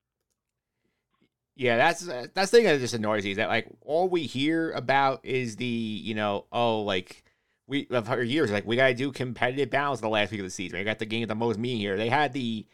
Yeah, 1.55 1.77
that's 1.77 2.01
that's 2.01 2.51
the 2.51 2.57
thing 2.57 2.65
that 2.65 2.79
just 2.79 2.93
annoys 2.93 3.23
me 3.23 3.31
is 3.31 3.37
that 3.37 3.47
like 3.47 3.67
all 3.81 4.09
we 4.09 4.23
hear 4.23 4.71
about 4.71 5.23
is 5.23 5.55
the 5.55 5.65
you 5.65 6.13
know 6.13 6.45
oh 6.51 6.81
like 6.81 7.23
we 7.67 7.85
for 7.85 8.21
years 8.21 8.51
like 8.51 8.65
we 8.65 8.75
got 8.75 8.87
to 8.87 8.93
do 8.93 9.11
competitive 9.11 9.69
balance 9.69 10.01
the 10.01 10.09
last 10.09 10.31
week 10.31 10.41
of 10.41 10.45
the 10.45 10.51
season. 10.51 10.77
We 10.77 10.83
got 10.83 10.99
the 10.99 11.05
game 11.05 11.23
at 11.23 11.29
the 11.29 11.35
most 11.35 11.57
mean 11.57 11.77
here. 11.77 11.95
They 11.95 12.09
had 12.09 12.33
the 12.33 12.67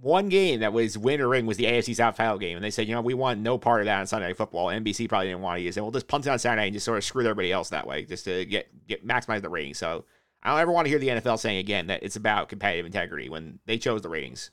one 0.00 0.28
game 0.28 0.60
that 0.60 0.72
was 0.72 0.96
win 0.96 1.20
or 1.20 1.28
ring 1.28 1.46
was 1.46 1.56
the 1.56 1.64
AFC 1.64 1.96
South 1.96 2.16
final 2.16 2.38
game, 2.38 2.56
and 2.56 2.64
they 2.64 2.70
said 2.70 2.86
you 2.86 2.94
know 2.94 3.00
we 3.00 3.14
want 3.14 3.40
no 3.40 3.58
part 3.58 3.80
of 3.80 3.86
that 3.86 3.98
on 3.98 4.06
Sunday 4.06 4.32
Football. 4.34 4.68
NBC 4.68 5.08
probably 5.08 5.26
didn't 5.28 5.42
want 5.42 5.58
to 5.58 5.62
use 5.62 5.76
it. 5.76 5.80
We'll 5.80 5.90
just 5.90 6.06
punt 6.06 6.24
it 6.24 6.30
on 6.30 6.38
Saturday 6.38 6.66
and 6.66 6.74
just 6.74 6.86
sort 6.86 6.98
of 6.98 7.04
screw 7.04 7.24
everybody 7.24 7.50
else 7.50 7.70
that 7.70 7.88
way, 7.88 8.04
just 8.04 8.24
to 8.26 8.44
get 8.44 8.68
get 8.86 9.04
maximize 9.04 9.42
the 9.42 9.48
ratings. 9.48 9.78
So 9.78 10.04
I 10.44 10.50
don't 10.50 10.60
ever 10.60 10.72
want 10.72 10.86
to 10.86 10.90
hear 10.90 11.00
the 11.00 11.08
NFL 11.08 11.40
saying 11.40 11.58
again 11.58 11.88
that 11.88 12.04
it's 12.04 12.16
about 12.16 12.48
competitive 12.48 12.86
integrity 12.86 13.28
when 13.28 13.58
they 13.66 13.78
chose 13.78 14.02
the 14.02 14.08
ratings. 14.08 14.52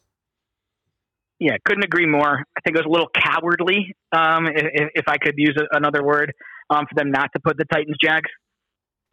Yeah, 1.39 1.55
couldn't 1.65 1.85
agree 1.85 2.05
more. 2.05 2.43
I 2.57 2.61
think 2.61 2.75
it 2.75 2.79
was 2.79 2.85
a 2.85 2.89
little 2.89 3.09
cowardly, 3.15 3.95
um, 4.11 4.47
if, 4.47 4.89
if, 4.93 5.07
I 5.07 5.17
could 5.17 5.35
use 5.37 5.57
a, 5.57 5.75
another 5.75 6.03
word, 6.03 6.33
um, 6.69 6.85
for 6.89 6.95
them 6.95 7.11
not 7.11 7.29
to 7.33 7.39
put 7.39 7.57
the 7.57 7.63
Titans 7.65 7.95
Jags 8.03 8.29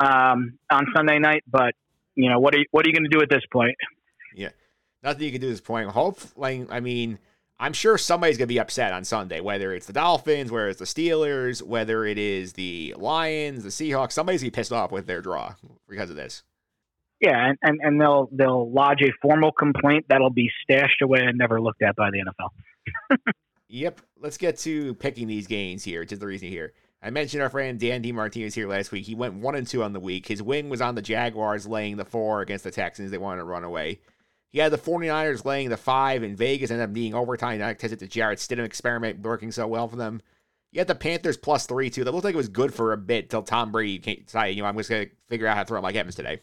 um, 0.01 0.59
on 0.71 0.87
Sunday 0.95 1.21
night. 1.21 1.45
But 1.47 1.75
you 2.17 2.29
know, 2.29 2.41
what 2.41 2.55
are 2.55 2.59
you, 2.59 2.65
what 2.73 2.85
are 2.85 2.89
you 2.89 2.95
going 2.95 3.09
to 3.09 3.17
do 3.17 3.23
at 3.23 3.31
this 3.31 3.45
point? 3.53 3.77
Yeah, 4.35 4.51
nothing 5.05 5.23
you 5.23 5.31
can 5.31 5.41
do 5.41 5.47
at 5.47 5.51
this 5.51 5.61
point. 5.61 5.91
Hopefully, 5.91 6.67
I 6.69 6.81
mean, 6.81 7.21
I'm 7.61 7.73
sure 7.73 7.97
somebody's 7.97 8.37
going 8.37 8.49
to 8.49 8.53
be 8.53 8.61
upset 8.61 8.93
on 8.93 9.05
Sunday, 9.05 9.41
whether 9.41 9.73
it's 9.73 9.87
the 9.87 9.93
Dolphins, 9.93 10.51
whether 10.51 10.69
it's 10.69 10.81
the 10.81 10.85
Steelers, 10.85 11.63
whether 11.63 12.05
it 12.05 12.19
is 12.19 12.55
the 12.55 12.95
Lions, 12.99 13.63
the 13.63 13.71
Seahawks. 13.71 14.13
Somebody's 14.13 14.43
going 14.43 14.51
to 14.51 14.57
be 14.57 14.61
pissed 14.61 14.73
off 14.73 14.91
with 14.91 15.07
their 15.07 15.23
draw 15.23 15.55
because 15.89 16.11
of 16.11 16.17
this. 16.17 16.43
Yeah, 17.21 17.49
and, 17.49 17.59
and, 17.63 17.81
and 17.83 18.01
they'll 18.01 18.29
they'll 18.33 18.71
lodge 18.71 19.01
a 19.03 19.11
formal 19.23 19.53
complaint 19.53 20.07
that'll 20.09 20.31
be 20.31 20.51
stashed 20.63 21.01
away 21.03 21.21
and 21.23 21.39
never 21.39 21.61
looked 21.61 21.83
at 21.83 21.97
by 21.97 22.11
the 22.11 22.19
NFL. 22.19 23.19
yep. 23.69 24.01
Let's 24.21 24.37
get 24.37 24.59
to 24.59 24.95
picking 24.95 25.27
these 25.27 25.47
games 25.47 25.83
here, 25.83 26.01
which 26.01 26.13
is 26.13 26.19
the 26.19 26.27
reason 26.27 26.49
here. 26.49 26.73
I 27.03 27.11
mentioned 27.11 27.43
our 27.43 27.51
friend 27.51 27.79
Dan 27.79 28.03
DiMartino 28.03 28.53
here 28.53 28.69
last 28.69 28.91
week. 28.91 29.07
He 29.07 29.15
went 29.15 29.35
one 29.35 29.55
and 29.55 29.67
two 29.67 29.83
on 29.83 29.93
the 29.93 30.01
week. 30.01 30.27
His 30.27 30.43
win 30.43 30.69
was 30.69 30.81
on 30.81 30.95
the 30.95 31.03
Jaguars 31.03 31.67
laying 31.67 31.97
the 31.97 32.05
four 32.05 32.41
against 32.41 32.65
the 32.65 32.71
Texans. 32.71 33.11
They 33.11 33.19
wanted 33.19 33.43
to 33.43 33.45
run 33.45 33.65
away. 33.65 34.01
He 34.51 34.59
had 34.59 34.73
the 34.73 34.79
49ers 34.79 35.45
laying 35.45 35.69
the 35.69 35.77
five, 35.77 36.23
and 36.23 36.37
Vegas 36.37 36.71
ended 36.71 36.89
up 36.89 36.95
being 36.95 37.15
overtime 37.15 37.59
because 37.59 37.93
it's 37.93 38.01
the 38.01 38.09
Jarrett 38.09 38.39
Stidham 38.39 38.65
experiment 38.65 39.21
working 39.21 39.53
so 39.53 39.67
well 39.67 39.87
for 39.87 39.97
them. 39.97 40.23
You 40.73 40.81
had 40.81 40.89
the 40.89 40.95
Panthers 40.95 41.37
plus 41.37 41.67
three, 41.67 41.91
too. 41.91 42.05
That 42.05 42.13
looked 42.13 42.25
like 42.25 42.35
it 42.35 42.39
was 42.39 42.49
good 42.49 42.73
for 42.73 42.93
a 42.93 42.97
bit 42.97 43.31
till 43.31 43.43
Tom 43.43 43.71
Brady 43.71 43.99
decided, 43.99 44.57
you 44.57 44.63
know, 44.63 44.69
I'm 44.69 44.77
just 44.77 44.91
going 44.91 45.07
to 45.07 45.13
figure 45.29 45.47
out 45.47 45.57
how 45.57 45.63
to 45.63 45.69
throw 45.69 45.81
like 45.81 45.95
Evans 45.95 46.15
today. 46.15 46.41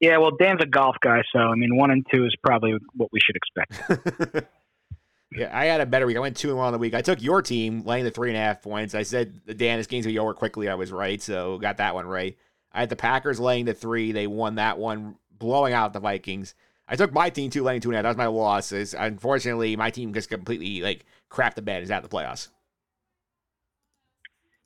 Yeah, 0.00 0.18
well, 0.18 0.30
Dan's 0.38 0.60
a 0.62 0.66
golf 0.66 0.96
guy, 1.00 1.22
so 1.32 1.40
I 1.40 1.54
mean, 1.54 1.76
one 1.76 1.90
and 1.90 2.06
two 2.12 2.24
is 2.24 2.34
probably 2.44 2.74
what 2.94 3.10
we 3.12 3.18
should 3.20 3.36
expect. 3.36 4.46
yeah, 5.32 5.50
I 5.52 5.64
had 5.64 5.80
a 5.80 5.86
better 5.86 6.06
week. 6.06 6.16
I 6.16 6.20
went 6.20 6.36
two 6.36 6.48
and 6.48 6.56
one 6.56 6.68
on 6.68 6.72
the 6.72 6.78
week. 6.78 6.94
I 6.94 7.02
took 7.02 7.20
your 7.20 7.42
team 7.42 7.82
laying 7.84 8.04
the 8.04 8.10
three 8.10 8.28
and 8.28 8.36
a 8.36 8.40
half 8.40 8.62
points. 8.62 8.94
I 8.94 9.02
said 9.02 9.40
Dan, 9.56 9.78
this 9.78 9.88
game's 9.88 10.06
gonna 10.06 10.14
be 10.14 10.18
over 10.18 10.34
quickly. 10.34 10.68
I 10.68 10.76
was 10.76 10.92
right, 10.92 11.20
so 11.20 11.58
got 11.58 11.78
that 11.78 11.94
one 11.94 12.06
right. 12.06 12.36
I 12.72 12.80
had 12.80 12.90
the 12.90 12.96
Packers 12.96 13.40
laying 13.40 13.64
the 13.64 13.74
three. 13.74 14.12
They 14.12 14.28
won 14.28 14.54
that 14.56 14.78
one, 14.78 15.16
blowing 15.36 15.72
out 15.72 15.92
the 15.92 16.00
Vikings. 16.00 16.54
I 16.86 16.94
took 16.94 17.12
my 17.12 17.28
team 17.28 17.50
two 17.50 17.64
laying 17.64 17.80
two 17.80 17.90
and 17.90 17.94
a 17.94 17.98
half. 17.98 18.04
That 18.04 18.10
was 18.10 18.16
my 18.16 18.26
losses. 18.26 18.94
Unfortunately, 18.96 19.74
my 19.74 19.90
team 19.90 20.14
just 20.14 20.30
completely 20.30 20.80
like 20.80 21.04
crapped 21.28 21.54
the 21.54 21.62
bed. 21.62 21.82
Is 21.82 21.90
at 21.90 22.04
the 22.04 22.08
playoffs. 22.08 22.48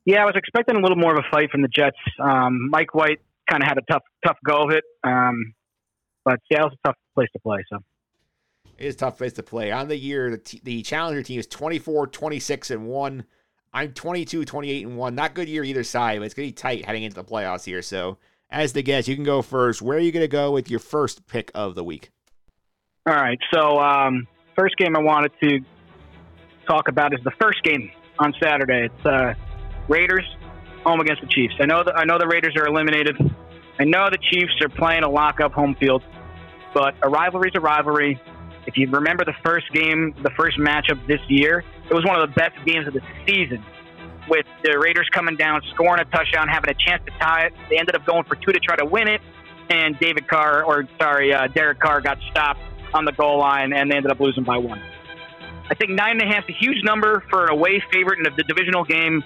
Yeah, 0.05 0.23
I 0.23 0.25
was 0.27 0.35
expecting 0.37 0.77
a 0.77 0.81
little 0.81 0.97
more 0.97 1.17
of 1.17 1.25
a 1.25 1.29
fight 1.31 1.51
from 1.51 1.63
the 1.63 1.69
Jets. 1.69 1.97
Um, 2.21 2.69
Mike 2.71 2.95
White 2.95 3.21
kind 3.51 3.63
of 3.63 3.69
had 3.69 3.79
a 3.79 3.83
tough 3.91 4.03
tough 4.27 4.39
go 4.47 4.65
of 4.65 4.71
it. 4.71 4.85
Um, 5.05 5.55
but 6.25 6.39
Seattle's 6.51 6.73
a 6.73 6.89
tough 6.89 6.97
place 7.15 7.29
to 7.33 7.41
play. 7.41 7.65
So 7.71 7.79
it 8.79 8.87
is 8.87 8.95
a 8.95 8.99
tough 8.99 9.19
place 9.19 9.33
to 9.35 9.43
play. 9.43 9.71
On 9.73 9.89
the 9.89 9.97
year, 9.97 10.31
the, 10.31 10.39
t- 10.39 10.61
the 10.63 10.83
Challenger 10.83 11.23
team 11.23 11.41
is 11.41 11.47
24, 11.47 12.09
26, 12.09 12.71
and 12.71 12.87
1. 12.87 13.25
I'm 13.75 13.93
22, 13.93 14.45
28, 14.45 14.87
and 14.87 14.97
1. 14.97 15.15
Not 15.15 15.35
good 15.35 15.49
year 15.49 15.65
either 15.65 15.85
side, 15.85 16.19
but 16.19 16.27
it's 16.27 16.35
going 16.35 16.49
to 16.49 16.53
be 16.53 16.57
tight 16.57 16.85
heading 16.85 17.03
into 17.03 17.17
the 17.17 17.25
playoffs 17.25 17.65
here. 17.65 17.83
So, 17.83 18.19
as 18.51 18.73
the 18.73 18.83
guest, 18.83 19.09
you 19.09 19.15
can 19.15 19.25
go 19.25 19.41
first. 19.41 19.81
Where 19.81 19.97
are 19.97 20.01
you 20.01 20.13
going 20.13 20.25
to 20.25 20.29
go 20.29 20.51
with 20.51 20.71
your 20.71 20.81
first 20.81 21.27
pick 21.27 21.51
of 21.55 21.75
the 21.75 21.83
week? 21.83 22.11
All 23.07 23.15
right. 23.15 23.39
So, 23.53 23.79
um, 23.79 24.27
first 24.59 24.77
game 24.77 24.95
I 24.95 25.01
wanted 25.01 25.33
to 25.43 25.61
talk 26.69 26.89
about 26.89 27.15
is 27.15 27.21
the 27.25 27.33
first 27.41 27.63
game 27.65 27.91
on 28.19 28.35
Saturday. 28.43 28.87
It's 28.87 29.07
uh, 29.07 29.35
Raiders 29.89 30.25
home 30.85 31.01
against 31.01 31.23
the 31.23 31.29
Chiefs. 31.29 31.55
I 31.61 31.67
know 31.67 31.83
that 31.85 31.97
I 31.97 32.05
know 32.05 32.19
the 32.19 32.27
Raiders 32.27 32.55
are 32.57 32.67
eliminated. 32.67 33.17
I 33.79 33.85
know 33.85 34.09
the 34.11 34.19
Chiefs 34.19 34.53
are 34.61 34.69
playing 34.69 35.03
a 35.03 35.09
lock-up 35.09 35.53
home 35.53 35.75
field, 35.81 36.03
but 36.75 36.95
a 37.03 37.09
rivalry 37.09 37.49
is 37.49 37.55
a 37.57 37.61
rivalry. 37.61 38.21
If 38.67 38.77
you 38.77 38.89
remember 38.91 39.25
the 39.25 39.35
first 39.45 39.73
game, 39.73 40.15
the 40.23 40.31
first 40.37 40.59
matchup 40.59 41.05
this 41.07 41.21
year, 41.29 41.65
it 41.91 41.95
was 41.95 42.05
one 42.05 42.21
of 42.21 42.29
the 42.29 42.35
best 42.35 42.55
games 42.65 42.87
of 42.87 42.95
the 42.95 43.01
season. 43.27 43.65
With 44.29 44.47
the 44.63 44.79
Raiders 44.79 45.09
coming 45.13 45.37
down, 45.37 45.63
scoring 45.75 46.01
a 46.01 46.05
touchdown, 46.05 46.47
having 46.47 46.71
a 46.71 46.75
chance 46.75 47.03
to 47.07 47.13
tie 47.19 47.47
it, 47.47 47.55
they 47.69 47.79
ended 47.79 47.97
up 47.97 48.07
going 48.07 48.23
for 48.25 48.37
two 48.37 48.53
to 48.53 48.61
try 48.61 48.77
to 48.77 48.85
win 48.85 49.09
it, 49.09 49.21
and 49.69 49.99
David 49.99 50.29
Carr, 50.29 50.63
or 50.65 50.87
sorry, 51.01 51.35
uh, 51.35 51.49
Derek 51.49 51.81
Carr, 51.81 52.01
got 52.01 52.19
stopped 52.31 52.61
on 52.95 53.05
the 53.05 53.13
goal 53.13 53.39
line, 53.41 53.73
and 53.73 53.91
they 53.91 53.97
ended 53.97 54.13
up 54.13 54.21
losing 54.21 54.45
by 54.45 54.59
one. 54.59 54.81
I 55.69 55.75
think 55.75 55.91
nine 55.91 56.21
and 56.21 56.31
a 56.31 56.33
half 56.33 56.45
is 56.49 56.55
a 56.55 56.59
huge 56.59 56.85
number 56.85 57.25
for 57.31 57.47
an 57.47 57.51
away 57.51 57.83
favorite 57.93 58.19
in 58.19 58.25
the 58.25 58.43
divisional 58.45 58.85
game. 58.85 59.25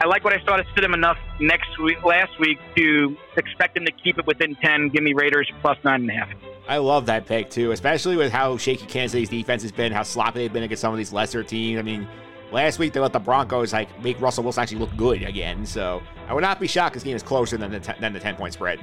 I 0.00 0.06
like 0.06 0.22
what 0.22 0.32
I 0.32 0.44
saw 0.44 0.56
to 0.56 0.64
sit 0.74 0.84
him 0.84 0.94
enough 0.94 1.18
next 1.40 1.78
week, 1.80 2.04
last 2.04 2.38
week 2.38 2.58
to 2.76 3.16
expect 3.36 3.76
him 3.76 3.84
to 3.84 3.90
keep 3.92 4.18
it 4.18 4.26
within 4.26 4.54
10. 4.54 4.90
Give 4.90 5.02
me 5.02 5.12
Raiders 5.12 5.50
plus 5.60 5.76
nine 5.82 6.02
and 6.02 6.10
a 6.10 6.14
half. 6.14 6.28
I 6.68 6.76
love 6.76 7.06
that 7.06 7.26
pick 7.26 7.50
too, 7.50 7.72
especially 7.72 8.16
with 8.16 8.30
how 8.30 8.56
shaky 8.58 8.86
Kansas 8.86 9.12
City's 9.12 9.28
defense 9.28 9.62
has 9.62 9.72
been, 9.72 9.90
how 9.90 10.04
sloppy 10.04 10.40
they've 10.40 10.52
been 10.52 10.62
against 10.62 10.82
some 10.82 10.92
of 10.92 10.98
these 10.98 11.12
lesser 11.12 11.42
teams. 11.42 11.80
I 11.80 11.82
mean, 11.82 12.06
last 12.52 12.78
week 12.78 12.92
they 12.92 13.00
let 13.00 13.12
the 13.12 13.18
Broncos 13.18 13.72
like 13.72 13.88
make 14.02 14.20
Russell 14.20 14.44
Wilson 14.44 14.62
actually 14.62 14.78
look 14.78 14.96
good 14.96 15.22
again. 15.22 15.66
So 15.66 16.00
I 16.28 16.34
would 16.34 16.42
not 16.42 16.60
be 16.60 16.68
shocked 16.68 16.94
if 16.94 17.02
this 17.02 17.04
game 17.04 17.16
is 17.16 17.22
closer 17.22 17.56
than 17.56 17.70
the 17.70 17.80
ten, 17.80 17.96
than 18.00 18.12
the 18.12 18.20
10 18.20 18.36
point 18.36 18.52
spread. 18.54 18.78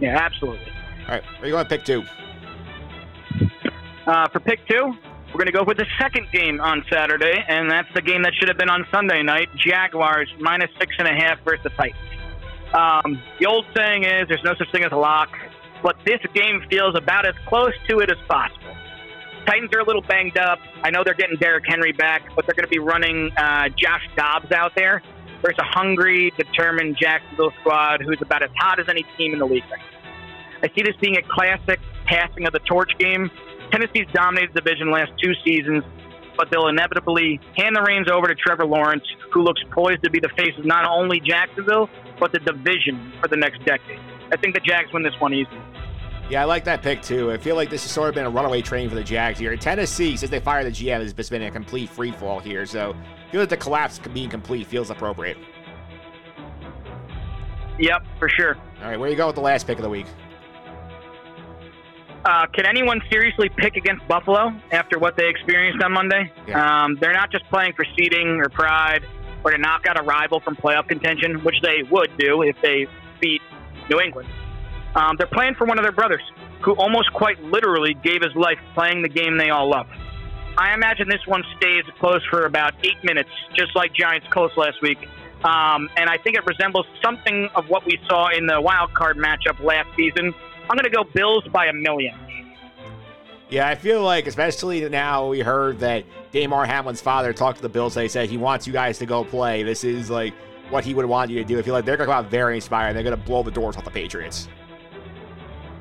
Yeah, 0.00 0.18
absolutely. 0.18 0.70
All 1.08 1.14
right, 1.14 1.24
where 1.24 1.42
are 1.42 1.46
you 1.46 1.52
going 1.52 1.64
to 1.64 1.68
pick 1.68 1.84
two? 1.84 2.04
Uh, 4.06 4.28
for 4.28 4.40
pick 4.40 4.66
two, 4.68 4.94
we're 5.28 5.44
going 5.44 5.46
to 5.46 5.52
go 5.52 5.64
with 5.64 5.76
the 5.76 5.86
second 6.00 6.26
game 6.32 6.60
on 6.60 6.84
Saturday, 6.90 7.44
and 7.48 7.70
that's 7.70 7.88
the 7.94 8.02
game 8.02 8.22
that 8.22 8.32
should 8.34 8.48
have 8.48 8.58
been 8.58 8.70
on 8.70 8.86
Sunday 8.90 9.22
night. 9.22 9.48
Jaguars 9.56 10.28
minus 10.40 10.70
six 10.78 10.94
and 10.98 11.06
a 11.06 11.14
half 11.14 11.38
versus 11.44 11.62
the 11.64 11.70
Titans. 11.70 12.00
Um, 12.72 13.22
the 13.38 13.46
old 13.46 13.66
saying 13.76 14.04
is 14.04 14.28
there's 14.28 14.44
no 14.44 14.54
such 14.58 14.70
thing 14.72 14.84
as 14.84 14.92
a 14.92 14.96
lock, 14.96 15.28
but 15.82 15.96
this 16.04 16.20
game 16.34 16.64
feels 16.70 16.94
about 16.96 17.26
as 17.26 17.34
close 17.46 17.72
to 17.88 17.98
it 18.00 18.10
as 18.10 18.18
possible. 18.26 18.74
Titans 19.46 19.70
are 19.74 19.80
a 19.80 19.84
little 19.84 20.02
banged 20.02 20.36
up. 20.36 20.58
I 20.82 20.90
know 20.90 21.02
they're 21.04 21.14
getting 21.14 21.36
Derrick 21.36 21.64
Henry 21.66 21.92
back, 21.92 22.22
but 22.34 22.46
they're 22.46 22.54
going 22.54 22.66
to 22.66 22.70
be 22.70 22.78
running 22.78 23.30
uh, 23.36 23.68
Josh 23.70 24.06
Dobbs 24.16 24.52
out 24.52 24.72
there. 24.76 25.02
versus 25.42 25.58
a 25.58 25.64
hungry, 25.64 26.32
determined 26.36 26.96
Jacksonville 27.00 27.52
squad 27.60 28.02
who's 28.02 28.20
about 28.20 28.42
as 28.42 28.50
hot 28.58 28.80
as 28.80 28.88
any 28.88 29.04
team 29.16 29.32
in 29.32 29.38
the 29.38 29.46
league 29.46 29.64
I 30.62 30.68
see 30.74 30.82
this 30.82 30.96
being 31.00 31.16
a 31.16 31.22
classic 31.22 31.80
passing 32.06 32.46
of 32.46 32.52
the 32.52 32.58
torch 32.60 32.90
game 32.98 33.30
Tennessee's 33.70 34.06
dominated 34.12 34.50
the 34.54 34.60
division 34.60 34.90
last 34.90 35.12
two 35.22 35.32
seasons, 35.44 35.84
but 36.36 36.50
they'll 36.50 36.68
inevitably 36.68 37.40
hand 37.56 37.76
the 37.76 37.82
reins 37.82 38.08
over 38.10 38.28
to 38.28 38.34
Trevor 38.34 38.64
Lawrence, 38.64 39.04
who 39.32 39.42
looks 39.42 39.60
poised 39.70 40.02
to 40.04 40.10
be 40.10 40.20
the 40.20 40.30
face 40.36 40.56
of 40.58 40.64
not 40.64 40.86
only 40.86 41.20
Jacksonville, 41.20 41.90
but 42.18 42.32
the 42.32 42.38
division 42.38 43.12
for 43.20 43.28
the 43.28 43.36
next 43.36 43.64
decade. 43.64 43.98
I 44.32 44.36
think 44.36 44.54
the 44.54 44.60
Jags 44.60 44.92
win 44.92 45.02
this 45.02 45.18
one 45.18 45.34
easily. 45.34 45.60
Yeah, 46.30 46.42
I 46.42 46.44
like 46.44 46.64
that 46.64 46.82
pick 46.82 47.00
too. 47.00 47.32
I 47.32 47.38
feel 47.38 47.56
like 47.56 47.70
this 47.70 47.82
has 47.84 47.90
sort 47.90 48.10
of 48.10 48.14
been 48.14 48.26
a 48.26 48.30
runaway 48.30 48.60
train 48.60 48.88
for 48.88 48.94
the 48.94 49.02
Jags 49.02 49.38
here. 49.38 49.56
Tennessee, 49.56 50.16
since 50.16 50.30
they 50.30 50.40
fired 50.40 50.66
the 50.66 50.70
GM, 50.70 51.00
has 51.00 51.14
just 51.14 51.30
been 51.30 51.42
a 51.42 51.50
complete 51.50 51.88
free 51.88 52.12
fall 52.12 52.38
here. 52.38 52.66
So 52.66 52.94
I 53.26 53.32
feel 53.32 53.40
like 53.40 53.48
the 53.48 53.56
collapse 53.56 53.98
being 53.98 54.28
complete 54.28 54.66
feels 54.66 54.90
appropriate. 54.90 55.38
Yep, 57.78 58.02
for 58.18 58.28
sure. 58.28 58.56
All 58.82 58.90
right, 58.90 59.00
where 59.00 59.08
you 59.08 59.16
go 59.16 59.26
with 59.26 59.36
the 59.36 59.40
last 59.40 59.66
pick 59.66 59.78
of 59.78 59.82
the 59.82 59.88
week? 59.88 60.06
Uh, 62.28 62.46
can 62.48 62.66
anyone 62.66 63.00
seriously 63.10 63.48
pick 63.56 63.76
against 63.76 64.06
Buffalo 64.06 64.52
after 64.70 64.98
what 64.98 65.16
they 65.16 65.30
experienced 65.30 65.82
on 65.82 65.92
Monday? 65.92 66.30
Yeah. 66.46 66.84
Um, 66.84 66.98
they're 67.00 67.14
not 67.14 67.32
just 67.32 67.48
playing 67.48 67.72
for 67.72 67.86
seeding 67.96 68.38
or 68.40 68.50
pride 68.50 69.02
or 69.44 69.50
to 69.52 69.56
knock 69.56 69.86
out 69.86 69.98
a 69.98 70.02
rival 70.02 70.38
from 70.40 70.54
playoff 70.54 70.88
contention, 70.88 71.42
which 71.42 71.54
they 71.62 71.82
would 71.90 72.10
do 72.18 72.42
if 72.42 72.54
they 72.60 72.86
beat 73.18 73.40
New 73.88 73.98
England. 73.98 74.28
Um, 74.94 75.16
they're 75.16 75.26
playing 75.26 75.54
for 75.54 75.66
one 75.66 75.78
of 75.78 75.84
their 75.84 75.92
brothers, 75.92 76.20
who 76.60 76.72
almost 76.72 77.10
quite 77.14 77.42
literally 77.44 77.94
gave 77.94 78.20
his 78.20 78.34
life 78.36 78.58
playing 78.74 79.00
the 79.00 79.08
game 79.08 79.38
they 79.38 79.48
all 79.48 79.70
love. 79.70 79.86
I 80.58 80.74
imagine 80.74 81.08
this 81.08 81.26
one 81.26 81.44
stays 81.56 81.84
close 81.98 82.20
for 82.28 82.44
about 82.44 82.74
eight 82.84 83.02
minutes, 83.04 83.30
just 83.56 83.74
like 83.74 83.94
Giants 83.94 84.26
Colts 84.28 84.54
last 84.58 84.82
week. 84.82 84.98
Um, 85.44 85.88
and 85.96 86.10
I 86.10 86.18
think 86.18 86.36
it 86.36 86.44
resembles 86.44 86.84
something 87.02 87.48
of 87.54 87.70
what 87.70 87.86
we 87.86 87.98
saw 88.06 88.28
in 88.36 88.46
the 88.46 88.60
wild 88.60 88.92
card 88.92 89.16
matchup 89.16 89.64
last 89.64 89.88
season. 89.96 90.34
I'm 90.70 90.76
going 90.76 90.84
to 90.84 90.90
go 90.90 91.04
Bills 91.04 91.44
by 91.52 91.66
a 91.66 91.72
million. 91.72 92.14
Yeah, 93.50 93.66
I 93.66 93.74
feel 93.74 94.02
like, 94.02 94.26
especially 94.26 94.86
now 94.88 95.28
we 95.28 95.40
heard 95.40 95.78
that 95.78 96.04
Damar 96.32 96.66
Hamlin's 96.66 97.00
father 97.00 97.32
talked 97.32 97.56
to 97.56 97.62
the 97.62 97.68
Bills. 97.68 97.94
They 97.94 98.08
said 98.08 98.28
he 98.28 98.36
wants 98.36 98.66
you 98.66 98.72
guys 98.72 98.98
to 98.98 99.06
go 99.06 99.24
play. 99.24 99.62
This 99.62 99.84
is 99.84 100.10
like 100.10 100.34
what 100.68 100.84
he 100.84 100.92
would 100.92 101.06
want 101.06 101.30
you 101.30 101.38
to 101.38 101.44
do. 101.44 101.58
I 101.58 101.62
feel 101.62 101.72
like 101.72 101.86
they're 101.86 101.96
going 101.96 102.08
to 102.08 102.12
come 102.12 102.24
out 102.24 102.30
very 102.30 102.56
inspired. 102.56 102.88
And 102.88 102.96
they're 102.96 103.04
going 103.04 103.16
to 103.16 103.26
blow 103.26 103.42
the 103.42 103.50
doors 103.50 103.76
off 103.76 103.84
the 103.84 103.90
Patriots. 103.90 104.48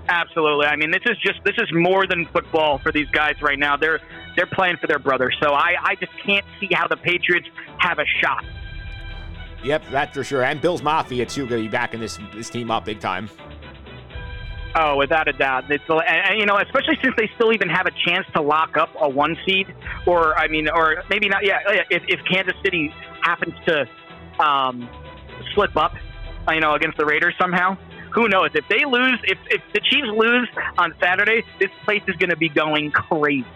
Absolutely. 0.10 0.68
I 0.68 0.78
mean, 0.78 0.92
this 0.92 1.02
is 1.06 1.18
just 1.18 1.44
this 1.44 1.56
is 1.58 1.68
more 1.74 2.08
than 2.08 2.26
football 2.28 2.78
for 2.78 2.94
these 2.94 3.10
guys 3.10 3.36
right 3.42 3.60
now. 3.60 3.76
They're 3.76 4.00
they're 4.38 4.48
playing 4.48 4.78
for 4.78 4.88
their 4.88 5.00
brother. 5.00 5.30
So 5.42 5.52
I, 5.52 5.76
I 5.82 5.96
just 5.96 6.14
can't 6.26 6.46
see 6.60 6.70
how 6.72 6.88
the 6.88 6.96
Patriots 6.96 7.48
have 7.80 8.00
a 8.00 8.06
shot. 8.22 8.46
Yep, 9.64 9.84
that's 9.92 10.16
for 10.16 10.24
sure. 10.24 10.44
And 10.44 10.62
Bills 10.62 10.82
Mafia 10.82 11.26
too 11.26 11.46
going 11.48 11.64
to 11.64 11.68
be 11.68 11.72
backing 11.72 12.00
this 12.00 12.18
this 12.34 12.50
team 12.50 12.72
up 12.72 12.86
big 12.86 13.02
time. 13.02 13.30
Oh, 14.80 14.96
without 14.96 15.28
a 15.28 15.34
doubt. 15.34 15.72
It's, 15.72 15.84
and, 15.90 16.40
you 16.40 16.46
know, 16.46 16.58
especially 16.58 17.00
since 17.02 17.16
they 17.18 17.32
still 17.36 17.52
even 17.52 17.68
have 17.68 17.88
a 17.88 17.92
chance 18.06 18.28
to 18.36 18.42
lock 18.42 18.78
up 18.78 18.90
a 19.02 19.10
one 19.10 19.36
seed, 19.44 19.66
or 20.06 20.38
I 20.38 20.48
mean, 20.48 20.70
or 20.70 21.04
maybe 21.10 21.28
not. 21.28 21.44
Yeah, 21.44 21.60
if, 21.90 22.04
if 22.08 22.20
Kansas 22.32 22.54
City 22.64 22.94
happens 23.22 23.56
to 23.66 23.86
um, 24.40 24.88
slip 25.56 25.76
up, 25.76 25.94
you 26.50 26.60
know, 26.60 26.76
against 26.76 26.98
the 26.98 27.06
Raiders 27.06 27.34
somehow, 27.42 27.76
who 28.14 28.30
knows? 28.30 28.52
If 28.54 28.66
they 28.70 28.86
lose, 28.86 29.20
if 29.24 29.40
if 29.50 29.62
the 29.74 29.80
Chiefs 29.80 30.10
lose 30.16 30.48
on 30.78 30.94
Saturday, 31.02 31.44
this 31.60 31.72
place 31.84 32.04
is 32.08 32.16
going 32.18 32.30
to 32.30 32.38
be 32.38 32.50
going 32.50 32.92
crazy. 32.92 33.48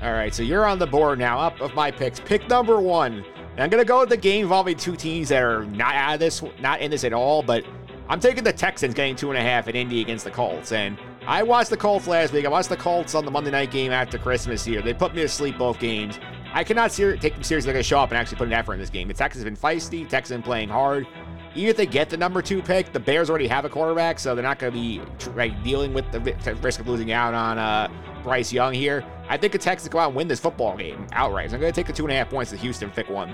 All 0.00 0.12
right, 0.12 0.32
so 0.32 0.44
you're 0.44 0.66
on 0.66 0.78
the 0.78 0.86
board 0.86 1.18
now. 1.18 1.40
Up 1.40 1.60
of 1.60 1.74
my 1.74 1.90
picks, 1.90 2.20
pick 2.20 2.48
number 2.48 2.78
one. 2.78 3.24
And 3.52 3.64
I'm 3.64 3.70
gonna 3.70 3.86
go 3.86 4.00
with 4.00 4.10
the 4.10 4.18
game 4.18 4.42
involving 4.42 4.76
two 4.76 4.96
teams 4.96 5.30
that 5.30 5.42
are 5.42 5.64
not 5.64 5.94
out 5.94 6.14
of 6.14 6.20
this, 6.20 6.42
not 6.60 6.82
in 6.82 6.90
this 6.90 7.04
at 7.04 7.14
all, 7.14 7.42
but 7.42 7.64
I'm 8.08 8.20
taking 8.20 8.44
the 8.44 8.52
Texans 8.52 8.94
getting 8.94 9.16
two 9.16 9.30
and 9.30 9.38
a 9.38 9.42
half 9.42 9.66
in 9.66 9.74
Indy 9.74 10.00
against 10.00 10.24
the 10.24 10.30
Colts. 10.30 10.70
And 10.70 10.96
I 11.26 11.42
watched 11.42 11.70
the 11.70 11.76
Colts 11.76 12.06
last 12.06 12.32
week. 12.32 12.44
I 12.44 12.48
watched 12.48 12.68
the 12.68 12.76
Colts 12.76 13.16
on 13.16 13.24
the 13.24 13.30
Monday 13.32 13.50
night 13.50 13.72
game 13.72 13.90
after 13.90 14.16
Christmas 14.16 14.64
here. 14.64 14.80
They 14.80 14.94
put 14.94 15.14
me 15.14 15.22
to 15.22 15.28
sleep 15.28 15.58
both 15.58 15.80
games. 15.80 16.20
I 16.52 16.62
cannot 16.62 16.92
ser- 16.92 17.16
take 17.16 17.34
them 17.34 17.42
seriously. 17.42 17.66
They're 17.66 17.74
going 17.74 17.82
to 17.82 17.88
show 17.88 17.98
up 17.98 18.10
and 18.10 18.18
actually 18.18 18.38
put 18.38 18.46
an 18.46 18.54
effort 18.54 18.74
in 18.74 18.78
this 18.78 18.90
game. 18.90 19.08
The 19.08 19.14
Texans 19.14 19.44
have 19.44 19.52
been 19.52 19.60
feisty. 19.60 20.08
Texans 20.08 20.44
playing 20.44 20.68
hard. 20.68 21.06
Even 21.56 21.70
if 21.70 21.76
they 21.76 21.86
get 21.86 22.08
the 22.10 22.16
number 22.16 22.42
two 22.42 22.62
pick, 22.62 22.92
the 22.92 23.00
Bears 23.00 23.28
already 23.28 23.48
have 23.48 23.64
a 23.64 23.68
quarterback, 23.68 24.18
so 24.18 24.34
they're 24.34 24.42
not 24.42 24.58
going 24.58 24.72
to 24.72 24.78
be 24.78 25.00
dealing 25.64 25.94
with 25.94 26.10
the 26.12 26.20
risk 26.62 26.80
of 26.80 26.86
losing 26.86 27.12
out 27.12 27.34
on 27.34 27.58
uh, 27.58 27.88
Bryce 28.22 28.52
Young 28.52 28.74
here. 28.74 29.04
I 29.28 29.36
think 29.36 29.52
the 29.52 29.58
Texans 29.58 29.88
go 29.88 29.98
out 29.98 30.08
and 30.08 30.16
win 30.16 30.28
this 30.28 30.38
football 30.38 30.76
game 30.76 31.06
outright. 31.12 31.50
So 31.50 31.56
I'm 31.56 31.60
going 31.60 31.72
to 31.72 31.76
take 31.76 31.86
the 31.86 31.92
two 31.92 32.04
and 32.04 32.12
a 32.12 32.16
half 32.16 32.28
points 32.28 32.50
to 32.52 32.56
Houston, 32.58 32.90
pick 32.90 33.08
one. 33.08 33.32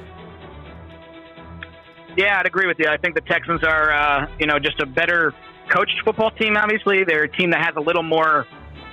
Yeah, 2.16 2.38
I'd 2.38 2.46
agree 2.46 2.66
with 2.66 2.78
you. 2.78 2.88
I 2.88 2.96
think 2.96 3.14
the 3.14 3.22
Texans 3.22 3.64
are, 3.64 3.92
uh, 3.92 4.26
you 4.38 4.46
know, 4.46 4.58
just 4.58 4.80
a 4.80 4.86
better 4.86 5.34
coached 5.70 6.00
football 6.04 6.30
team. 6.30 6.56
Obviously, 6.56 7.04
they're 7.04 7.24
a 7.24 7.28
team 7.28 7.50
that 7.50 7.64
has 7.64 7.74
a 7.76 7.80
little 7.80 8.02
more 8.02 8.46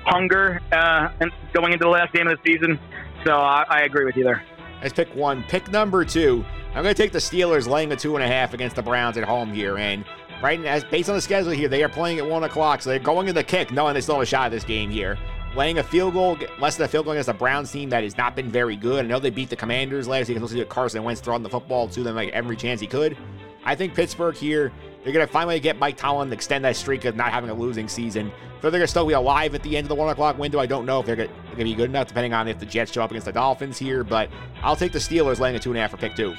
hunger 0.06 0.62
uh, 0.72 1.10
going 1.54 1.74
into 1.74 1.84
the 1.84 1.90
last 1.90 2.14
game 2.14 2.28
of 2.28 2.38
the 2.38 2.52
season. 2.52 2.80
So 3.26 3.34
I, 3.34 3.66
I 3.70 3.82
agree 3.82 4.06
with 4.06 4.16
you 4.16 4.24
there. 4.24 4.44
Let's 4.82 4.94
pick 4.94 5.14
one. 5.14 5.44
Pick 5.44 5.70
number 5.70 6.06
two. 6.06 6.46
I'm 6.70 6.84
going 6.84 6.96
to 6.96 7.02
take 7.02 7.12
the 7.12 7.20
Steelers 7.20 7.68
laying 7.68 7.92
a 7.92 7.96
two 7.96 8.16
and 8.16 8.24
a 8.24 8.28
half 8.28 8.54
against 8.54 8.76
the 8.76 8.82
Browns 8.84 9.18
at 9.18 9.26
home 9.26 9.52
here. 9.54 9.78
And 9.78 10.06
right 10.42 10.64
as 10.64 10.86
based 10.86 11.10
on 11.10 11.16
the 11.16 11.22
schedule 11.22 11.52
here, 11.52 11.68
they 11.68 11.84
are 11.84 11.90
playing 11.90 12.20
at 12.20 12.26
one 12.26 12.44
o'clock, 12.44 12.82
so 12.82 12.90
they're 12.90 13.00
going 13.00 13.28
in 13.28 13.36
the 13.36 13.44
kick, 13.44 13.72
knowing 13.72 13.94
they 13.94 14.02
still 14.02 14.16
have 14.16 14.24
a 14.24 14.26
shot 14.26 14.46
at 14.46 14.52
this 14.52 14.64
game 14.64 14.90
here. 14.90 15.18
Laying 15.56 15.80
a 15.80 15.84
field 15.84 16.14
goal, 16.14 16.38
less 16.60 16.78
than 16.78 16.86
a 16.86 16.88
field 16.88 17.06
goal 17.06 17.14
against 17.14 17.30
a 17.30 17.34
Browns 17.34 17.72
team 17.72 17.90
that 17.90 18.04
has 18.04 18.18
not 18.18 18.36
been 18.36 18.50
very 18.50 18.76
good. 18.76 19.04
I 19.04 19.08
know 19.08 19.20
they 19.20 19.32
beat 19.32 19.50
the 19.50 19.56
Commanders 19.56 20.08
last 20.08 20.30
week. 20.30 20.38
Can 20.38 20.48
see 20.48 20.60
that 20.60 20.70
Carson 20.70 21.04
Wentz 21.04 21.22
throwing 21.22 21.42
the 21.42 21.50
football 21.50 21.88
to 21.88 22.04
them 22.04 22.16
like 22.16 22.30
every 22.30 22.56
chance 22.56 22.80
he 22.80 22.88
could. 22.88 23.18
I 23.66 23.76
think 23.76 23.96
Pittsburgh 23.96 24.36
here, 24.36 24.72
they're 25.04 25.12
going 25.12 25.26
to 25.26 25.32
finally 25.32 25.60
get 25.60 25.78
Mike 25.78 25.98
Tomlin 25.98 26.30
to 26.30 26.34
extend 26.34 26.64
that 26.66 26.76
streak 26.76 27.06
of 27.06 27.16
not 27.16 27.32
having 27.32 27.50
a 27.50 27.54
losing 27.54 27.88
season. 27.88 28.32
So 28.62 28.70
they're 28.70 28.80
going 28.80 28.82
to 28.82 28.88
still 28.88 29.08
be 29.08 29.14
alive 29.14 29.56
at 29.56 29.64
the 29.64 29.76
end 29.76 29.86
of 29.86 29.90
the 29.90 29.96
one 29.96 30.10
o'clock 30.10 30.38
window. 30.38 30.60
I 30.60 30.66
don't 30.66 30.86
know 30.86 31.00
if 31.00 31.06
they're 31.06 31.16
going 31.16 31.30
to 31.58 31.64
be 31.64 31.74
good 31.74 31.90
enough, 31.90 32.08
depending 32.08 32.34
on 32.34 32.48
if 32.48 32.60
the 32.60 32.66
Jets 32.66 32.92
show 32.92 33.02
up 33.02 33.10
against 33.10 33.26
the 33.26 33.32
Dolphins 33.32 33.78
here. 33.78 34.04
But 34.04 34.30
I'll 34.62 34.76
take 34.76 34.92
the 34.92 35.00
Steelers 35.00 35.40
laying 35.40 35.56
a 35.56 35.60
two 35.60 35.72
and 35.72 35.78
a 35.78 35.82
half 35.82 35.92
for 35.92 35.98
pick 35.98 36.16
two. 36.16 36.36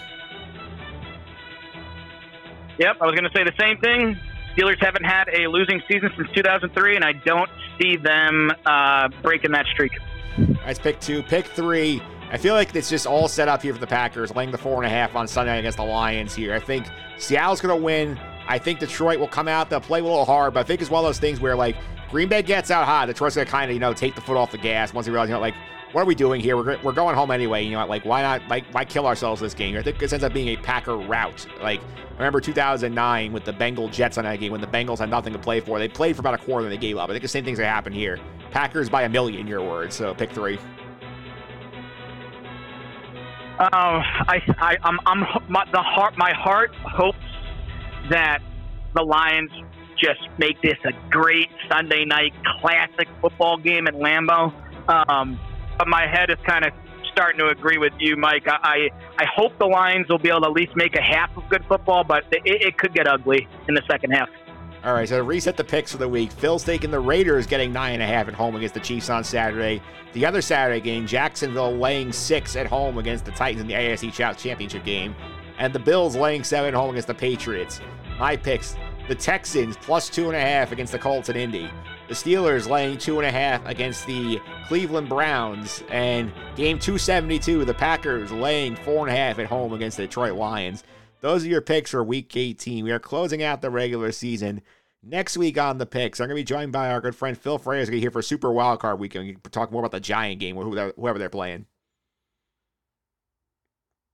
Yep, 2.79 2.97
I 3.01 3.07
was 3.07 3.15
going 3.15 3.25
to 3.25 3.37
say 3.37 3.45
the 3.45 3.53
same 3.59 3.79
thing. 3.79 4.19
Steelers 4.57 4.83
haven't 4.83 5.05
had 5.05 5.29
a 5.29 5.49
losing 5.49 5.83
season 5.89 6.11
since 6.17 6.29
2003, 6.35 6.97
and 6.97 7.05
I 7.05 7.13
don't 7.13 7.51
see 7.81 7.97
them 7.97 8.53
uh, 8.67 9.09
breaking 9.23 9.53
that 9.53 9.67
streak. 9.67 9.93
That's 10.65 10.79
pick 10.79 11.01
two. 11.01 11.23
Pick 11.23 11.47
three. 11.47 12.03
I 12.31 12.37
feel 12.37 12.55
like 12.55 12.75
it's 12.77 12.89
just 12.89 13.07
all 13.07 13.27
set 13.27 13.49
up 13.49 13.63
here 13.63 13.75
for 13.75 13.81
the 13.81 13.87
Packers, 13.87 14.35
laying 14.35 14.53
the 14.53 14.59
four 14.59 14.77
and 14.77 14.87
a 14.87 14.89
half 14.89 15.17
on 15.17 15.27
Sunday 15.27 15.59
against 15.59 15.79
the 15.79 15.85
Lions 15.85 16.35
here. 16.35 16.55
I 16.55 16.61
think 16.61 16.87
Seattle's 17.19 17.61
going 17.61 17.77
to 17.77 17.85
win. 17.85 18.19
I 18.47 18.59
think 18.59 18.79
Detroit 18.79 19.19
will 19.19 19.29
come 19.29 19.49
out. 19.49 19.69
They'll 19.69 19.81
play 19.81 20.01
a 20.01 20.05
little 20.05 20.25
hard, 20.25 20.55
but 20.55 20.61
I 20.61 20.63
think 20.63 20.81
it's 20.81 20.91
one 20.91 21.05
of 21.05 21.09
those 21.09 21.19
things 21.19 21.41
where, 21.41 21.57
like, 21.57 21.77
Green 22.09 22.29
Bay 22.29 22.43
gets 22.43 22.71
out 22.71 22.85
hot. 22.87 23.07
Detroit's 23.07 23.35
going 23.35 23.47
to 23.47 23.51
kind 23.51 23.71
of, 23.71 23.75
you 23.75 23.81
know, 23.81 23.93
take 23.93 24.15
the 24.15 24.21
foot 24.21 24.37
off 24.37 24.53
the 24.53 24.59
gas 24.59 24.95
once 24.95 25.07
they 25.07 25.13
realize, 25.13 25.29
you 25.29 25.35
know, 25.35 25.41
like, 25.41 25.55
what 25.93 26.03
are 26.03 26.05
we 26.07 26.15
doing 26.15 26.41
here? 26.41 26.57
We're, 26.57 26.79
we're 26.83 26.93
going 26.93 27.17
home 27.17 27.31
anyway. 27.31 27.65
You 27.65 27.73
know, 27.73 27.87
like, 27.87 28.05
why 28.05 28.23
not, 28.23 28.47
like, 28.49 28.65
why 28.73 28.85
kill 28.85 29.07
ourselves 29.07 29.41
this 29.41 29.55
game? 29.55 29.77
I 29.77 29.83
think 29.83 29.99
this 29.99 30.13
ends 30.13 30.25
up 30.25 30.33
being 30.33 30.49
a 30.49 30.57
Packer 30.57 30.97
rout. 30.97 31.47
Like, 31.61 31.81
remember 32.13 32.41
2009 32.41 33.33
with 33.33 33.45
the 33.45 33.53
Bengal 33.53 33.89
Jets 33.89 34.19
on 34.19 34.25
that 34.25 34.39
game 34.39 34.53
when 34.53 34.61
the 34.61 34.67
Bengals 34.67 34.99
had 34.99 35.11
nothing 35.11 35.33
to 35.33 35.39
play 35.39 35.61
for. 35.61 35.79
They 35.79 35.89
played 35.89 36.17
for 36.17 36.21
about 36.21 36.35
a 36.35 36.39
quarter 36.39 36.67
and 36.67 36.73
they 36.73 36.79
gave 36.79 36.97
up. 36.97 37.09
I 37.09 37.13
think 37.13 37.23
the 37.23 37.29
same 37.29 37.45
thing's 37.45 37.59
to 37.59 37.67
happen 37.67 37.93
here. 37.93 38.19
Packers 38.51 38.89
by 38.89 39.03
a 39.03 39.09
million, 39.09 39.47
your 39.47 39.63
words. 39.63 39.97
So 39.97 40.15
pick 40.15 40.31
three. 40.31 40.59
Uh, 43.59 43.69
I, 43.73 44.41
I, 44.59 44.77
I'm, 44.83 44.99
I'm, 45.05 45.27
my, 45.49 45.65
the 45.71 45.83
heart, 45.83 46.17
my 46.17 46.33
heart 46.33 46.75
hopes 46.77 47.19
that 48.11 48.39
the 48.95 49.03
Lions 49.03 49.51
just 49.99 50.21
make 50.39 50.61
this 50.63 50.79
a 50.85 50.93
great 51.11 51.51
Sunday 51.71 52.05
night 52.05 52.33
classic 52.61 53.07
football 53.21 53.59
game 53.59 53.87
at 53.87 53.95
Lambeau. 53.95 54.55
Um, 54.89 55.39
my 55.89 56.07
head 56.07 56.31
is 56.31 56.39
kind 56.45 56.65
of 56.65 56.73
starting 57.13 57.39
to 57.39 57.49
agree 57.49 57.79
with 57.79 57.93
you, 57.99 58.17
Mike. 58.17 58.47
I, 58.47 58.91
I, 59.19 59.25
hope 59.25 59.59
the 59.59 59.67
Lions 59.67 60.09
will 60.09 60.19
be 60.19 60.29
able 60.29 60.43
to 60.43 60.47
at 60.47 60.53
least 60.53 60.77
make 60.77 60.95
a 60.95 61.03
half 61.03 61.37
of 61.37 61.49
good 61.49 61.65
football, 61.67 62.05
but 62.05 62.25
it, 62.31 62.43
it 62.45 62.79
could 62.79 62.95
get 62.95 63.07
ugly 63.07 63.49
in 63.69 63.75
the 63.75 63.83
second 63.89 64.13
half. 64.13 64.29
All 64.83 64.95
right, 64.95 65.07
so 65.07 65.19
to 65.19 65.23
reset 65.23 65.59
the 65.59 65.65
picks 65.65 65.93
for 65.93 65.99
the 65.99 66.09
week, 66.09 66.33
Phil's 66.33 66.65
taking 66.65 66.91
the 66.91 67.01
Raiders 67.01 67.47
getting 67.47 67.71
nine 67.71 67.95
and 67.95 68.03
a 68.03 68.07
half 68.07 68.29
at 68.29 68.35
home 68.35 68.57
against 68.57 68.73
the 68.73 68.81
Chiefs 68.81 69.11
on 69.11 69.23
Saturday. 69.23 69.83
The 70.15 70.25
other 70.25 70.41
Saturday 70.41 70.81
game, 70.81 71.07
Jacksonville 71.07 71.77
laying 71.77 72.13
six 72.13 72.57
at 72.57 72.67
home 72.67 72.97
against 72.97 73.27
the 73.27 73.33
Titans 73.33 73.61
in 73.61 73.67
the 73.67 73.75
AFC 73.75 74.11
Championship 74.39 74.83
game, 74.85 75.15
and 75.59 75.75
the 75.75 75.79
Bills 75.79 76.17
laying 76.17 76.43
seven 76.43 76.69
at 76.69 76.75
home 76.75 76.91
against 76.91 77.09
the 77.09 77.15
Patriots. 77.15 77.83
My 78.19 78.37
picks: 78.37 78.75
the 79.07 79.15
Texans 79.15 79.77
plus 79.77 80.09
two 80.09 80.29
and 80.29 80.37
a 80.37 80.41
half 80.41 80.73
against 80.73 80.93
the 80.93 80.99
Colts 80.99 81.29
in 81.29 81.37
Indy. 81.37 81.71
The 82.11 82.17
Steelers 82.17 82.69
laying 82.69 82.99
two 82.99 83.21
and 83.21 83.29
a 83.29 83.31
half 83.31 83.65
against 83.67 84.05
the 84.05 84.41
Cleveland 84.67 85.09
Browns, 85.09 85.85
and 85.89 86.33
game 86.57 86.77
272, 86.77 87.65
the 87.65 87.73
Packers 87.73 88.33
laying 88.33 88.75
four 88.75 89.07
and 89.07 89.17
a 89.17 89.17
half 89.17 89.39
at 89.39 89.47
home 89.47 89.73
against 89.73 89.97
the 89.97 90.09
Detroit 90.09 90.33
Lions. 90.33 90.83
Those 91.21 91.45
are 91.45 91.49
your 91.49 91.61
picks 91.61 91.93
for 91.93 92.03
Week 92.03 92.37
18. 92.37 92.83
We 92.83 92.91
are 92.91 92.99
closing 92.99 93.45
out 93.45 93.63
the 93.63 93.71
regular 93.71 94.11
season. 94.11 94.61
Next 95.05 95.37
week 95.37 95.57
on 95.57 95.79
the 95.79 95.87
picks, 95.87 96.19
I'm 96.19 96.27
going 96.27 96.37
to 96.37 96.41
be 96.41 96.45
joined 96.45 96.73
by 96.73 96.91
our 96.91 97.01
good 97.01 97.15
friend 97.15 97.39
Phil 97.39 97.61
Freyers 97.61 97.87
going 97.87 97.87
to 97.87 97.91
be 97.93 98.01
here 98.01 98.11
for 98.11 98.23
Super 98.23 98.49
Wildcard 98.49 98.99
Weekend. 98.99 99.27
We 99.27 99.35
can 99.35 99.43
talk 99.53 99.71
more 99.71 99.83
about 99.83 99.93
the 99.93 100.01
Giant 100.01 100.41
game, 100.41 100.57
whoever 100.57 101.17
they're 101.17 101.29
playing. 101.29 101.67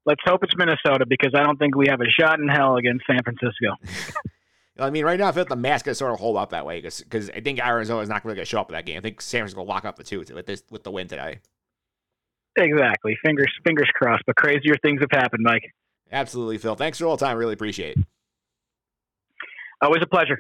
Let's 0.05 0.21
hope 0.27 0.45
it's 0.45 0.55
Minnesota 0.55 1.07
because 1.09 1.33
I 1.35 1.43
don't 1.45 1.59
think 1.59 1.75
we 1.75 1.87
have 1.89 2.03
a 2.03 2.11
shot 2.11 2.41
in 2.41 2.49
hell 2.49 2.77
against 2.77 3.07
San 3.07 3.21
Francisco. 3.25 4.21
I 4.79 4.91
mean, 4.91 5.05
right 5.05 5.19
now 5.19 5.29
I 5.29 5.33
feel 5.33 5.43
like 5.43 5.49
the 5.49 5.57
mask 5.57 5.87
is 5.89 5.99
sort 5.99 6.13
of 6.13 6.21
hold 6.21 6.37
up 6.37 6.51
that 6.51 6.67
way 6.67 6.81
because 6.81 7.31
I 7.31 7.41
think 7.41 7.65
Arizona 7.65 8.01
is 8.01 8.09
not 8.09 8.25
really 8.25 8.37
going 8.37 8.45
to 8.45 8.49
show 8.49 8.61
up 8.61 8.71
in 8.71 8.75
that 8.75 8.85
game. 8.85 8.99
I 8.99 9.01
think 9.01 9.21
San 9.21 9.41
Francisco 9.41 9.61
will 9.61 9.67
lock 9.67 9.85
up 9.85 9.97
the 9.97 10.05
two 10.05 10.19
with 10.19 10.47
this 10.47 10.63
with 10.71 10.85
the 10.85 10.91
win 10.91 11.09
today. 11.09 11.41
Exactly. 12.57 13.17
Fingers 13.25 13.53
fingers 13.65 13.89
crossed. 13.95 14.25
But 14.27 14.37
crazier 14.37 14.77
things 14.83 15.01
have 15.01 15.11
happened, 15.11 15.43
Mike. 15.45 15.73
Absolutely, 16.13 16.59
Phil. 16.59 16.75
Thanks 16.75 16.99
for 16.99 17.07
all 17.07 17.17
the 17.17 17.25
time. 17.25 17.37
Really 17.37 17.55
appreciate 17.55 17.97
it. 17.97 18.05
Always 19.83 20.03
a 20.03 20.07
pleasure. 20.07 20.39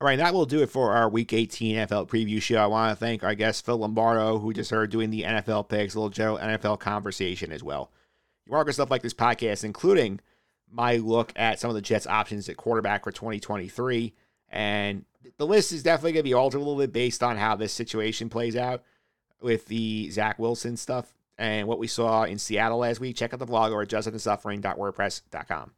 All 0.00 0.08
right, 0.08 0.18
that 0.18 0.34
will 0.34 0.44
do 0.44 0.62
it 0.62 0.70
for 0.70 0.92
our 0.92 1.08
Week 1.08 1.32
18 1.32 1.76
NFL 1.76 2.08
preview 2.08 2.42
show. 2.42 2.56
I 2.56 2.66
want 2.66 2.90
to 2.90 2.96
thank 2.96 3.22
our 3.22 3.34
guest 3.34 3.64
Phil 3.64 3.78
Lombardo, 3.78 4.38
who 4.38 4.52
just 4.52 4.70
heard 4.70 4.90
doing 4.90 5.10
the 5.10 5.22
NFL 5.22 5.68
picks, 5.68 5.94
a 5.94 5.98
little 5.98 6.10
general 6.10 6.38
NFL 6.38 6.80
conversation 6.80 7.52
as 7.52 7.62
well. 7.62 7.90
You 8.44 8.52
want 8.52 8.66
to 8.66 8.72
stuff 8.72 8.90
like 8.90 9.02
this 9.02 9.14
podcast, 9.14 9.64
including 9.64 10.20
my 10.74 10.96
look 10.96 11.32
at 11.36 11.60
some 11.60 11.70
of 11.70 11.74
the 11.74 11.82
Jets' 11.82 12.06
options 12.06 12.48
at 12.48 12.56
quarterback 12.56 13.04
for 13.04 13.12
2023. 13.12 14.12
And 14.50 15.04
the 15.38 15.46
list 15.46 15.72
is 15.72 15.82
definitely 15.82 16.12
going 16.12 16.24
to 16.24 16.28
be 16.28 16.34
altered 16.34 16.58
a 16.58 16.64
little 16.64 16.78
bit 16.78 16.92
based 16.92 17.22
on 17.22 17.36
how 17.36 17.54
this 17.54 17.72
situation 17.72 18.28
plays 18.28 18.56
out 18.56 18.82
with 19.40 19.66
the 19.66 20.10
Zach 20.10 20.38
Wilson 20.38 20.76
stuff 20.76 21.14
and 21.38 21.68
what 21.68 21.78
we 21.78 21.86
saw 21.86 22.24
in 22.24 22.38
Seattle 22.38 22.78
last 22.78 23.00
week. 23.00 23.16
Check 23.16 23.32
out 23.32 23.38
the 23.38 23.46
vlog 23.46 23.72
or 23.72 23.82
at 23.82 23.88
justendthesuffering.wordpress.com. 23.88 25.72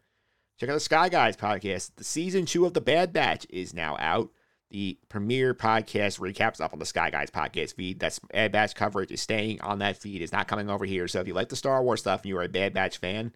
Check 0.58 0.70
out 0.70 0.74
the 0.74 0.80
Sky 0.80 1.08
Guys 1.08 1.36
podcast. 1.36 1.90
The 1.96 2.04
season 2.04 2.46
two 2.46 2.64
of 2.64 2.72
The 2.72 2.80
Bad 2.80 3.12
Batch 3.12 3.46
is 3.50 3.74
now 3.74 3.96
out. 3.98 4.30
The 4.70 4.98
premiere 5.08 5.54
podcast 5.54 6.18
recaps 6.18 6.60
up 6.60 6.72
on 6.72 6.78
the 6.78 6.86
Sky 6.86 7.10
Guys 7.10 7.30
podcast 7.30 7.74
feed. 7.74 8.00
That's 8.00 8.18
Bad 8.18 8.52
Batch 8.52 8.74
coverage 8.74 9.10
is 9.10 9.20
staying 9.20 9.60
on 9.60 9.78
that 9.80 9.98
feed. 9.98 10.22
It's 10.22 10.32
not 10.32 10.48
coming 10.48 10.70
over 10.70 10.84
here. 10.84 11.08
So 11.08 11.20
if 11.20 11.28
you 11.28 11.34
like 11.34 11.50
the 11.50 11.56
Star 11.56 11.82
Wars 11.82 12.00
stuff 12.00 12.22
and 12.22 12.30
you 12.30 12.38
are 12.38 12.42
a 12.42 12.48
Bad 12.48 12.72
Batch 12.72 12.96
fan, 12.98 13.32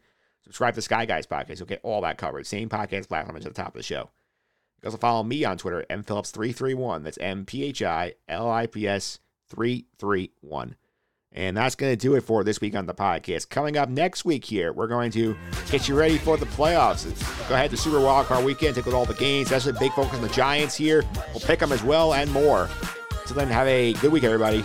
subscribe 0.51 0.75
to 0.75 0.83
Sky 0.83 1.07
Guys 1.07 1.27
podcast. 1.27 1.61
You'll 1.61 1.69
get 1.69 1.81
all 1.85 2.01
that 2.01 2.19
covered. 2.19 2.47
Same 2.47 2.69
podcast 2.69 3.09
platform 3.09 3.37
at 3.37 3.45
the 3.45 3.51
top 3.51 3.69
of 3.69 3.75
the 3.75 3.83
show. 3.85 4.11
You 4.81 4.83
can 4.83 4.89
also 4.89 4.99
follow 4.99 5.23
me 5.23 5.45
on 5.45 5.59
Twitter, 5.59 5.87
mphillips331. 5.89 7.05
That's 7.05 7.19
M 7.19 7.47
P 7.47 7.65
H 7.65 7.83
I 7.83 8.15
L 8.29 8.51
I 8.51 8.67
P 8.67 8.89
S 8.89 9.21
331. 9.49 10.75
And 11.33 11.57
that's 11.57 11.77
going 11.77 11.93
to 11.93 11.97
do 11.97 12.17
it 12.17 12.23
for 12.23 12.43
this 12.43 12.61
week 12.61 12.75
on 12.75 12.87
the 12.87 12.95
podcast. 12.95 13.51
Coming 13.51 13.77
up 13.77 13.89
next 13.89 14.25
week 14.25 14.45
here, 14.45 14.73
we're 14.73 14.89
going 14.89 15.13
to 15.13 15.37
get 15.71 15.87
you 15.87 15.97
ready 15.97 16.19
for 16.19 16.37
the 16.37 16.47
playoffs. 16.47 17.07
Go 17.49 17.55
ahead 17.55 17.71
to 17.71 17.77
Super 17.77 17.99
Wildcard 17.99 18.45
Weekend, 18.45 18.75
take 18.75 18.87
a 18.87 18.89
at 18.89 18.95
all 18.95 19.05
the 19.05 19.15
games, 19.15 19.53
especially 19.53 19.79
big 19.79 19.93
focus 19.93 20.15
on 20.15 20.23
the 20.23 20.29
Giants 20.31 20.75
here. 20.75 21.05
We'll 21.29 21.41
pick 21.41 21.61
them 21.61 21.71
as 21.71 21.85
well 21.85 22.15
and 22.15 22.33
more. 22.33 22.69
So 23.27 23.35
then 23.35 23.47
have 23.47 23.69
a 23.69 23.93
good 23.95 24.11
week, 24.11 24.25
everybody. 24.25 24.65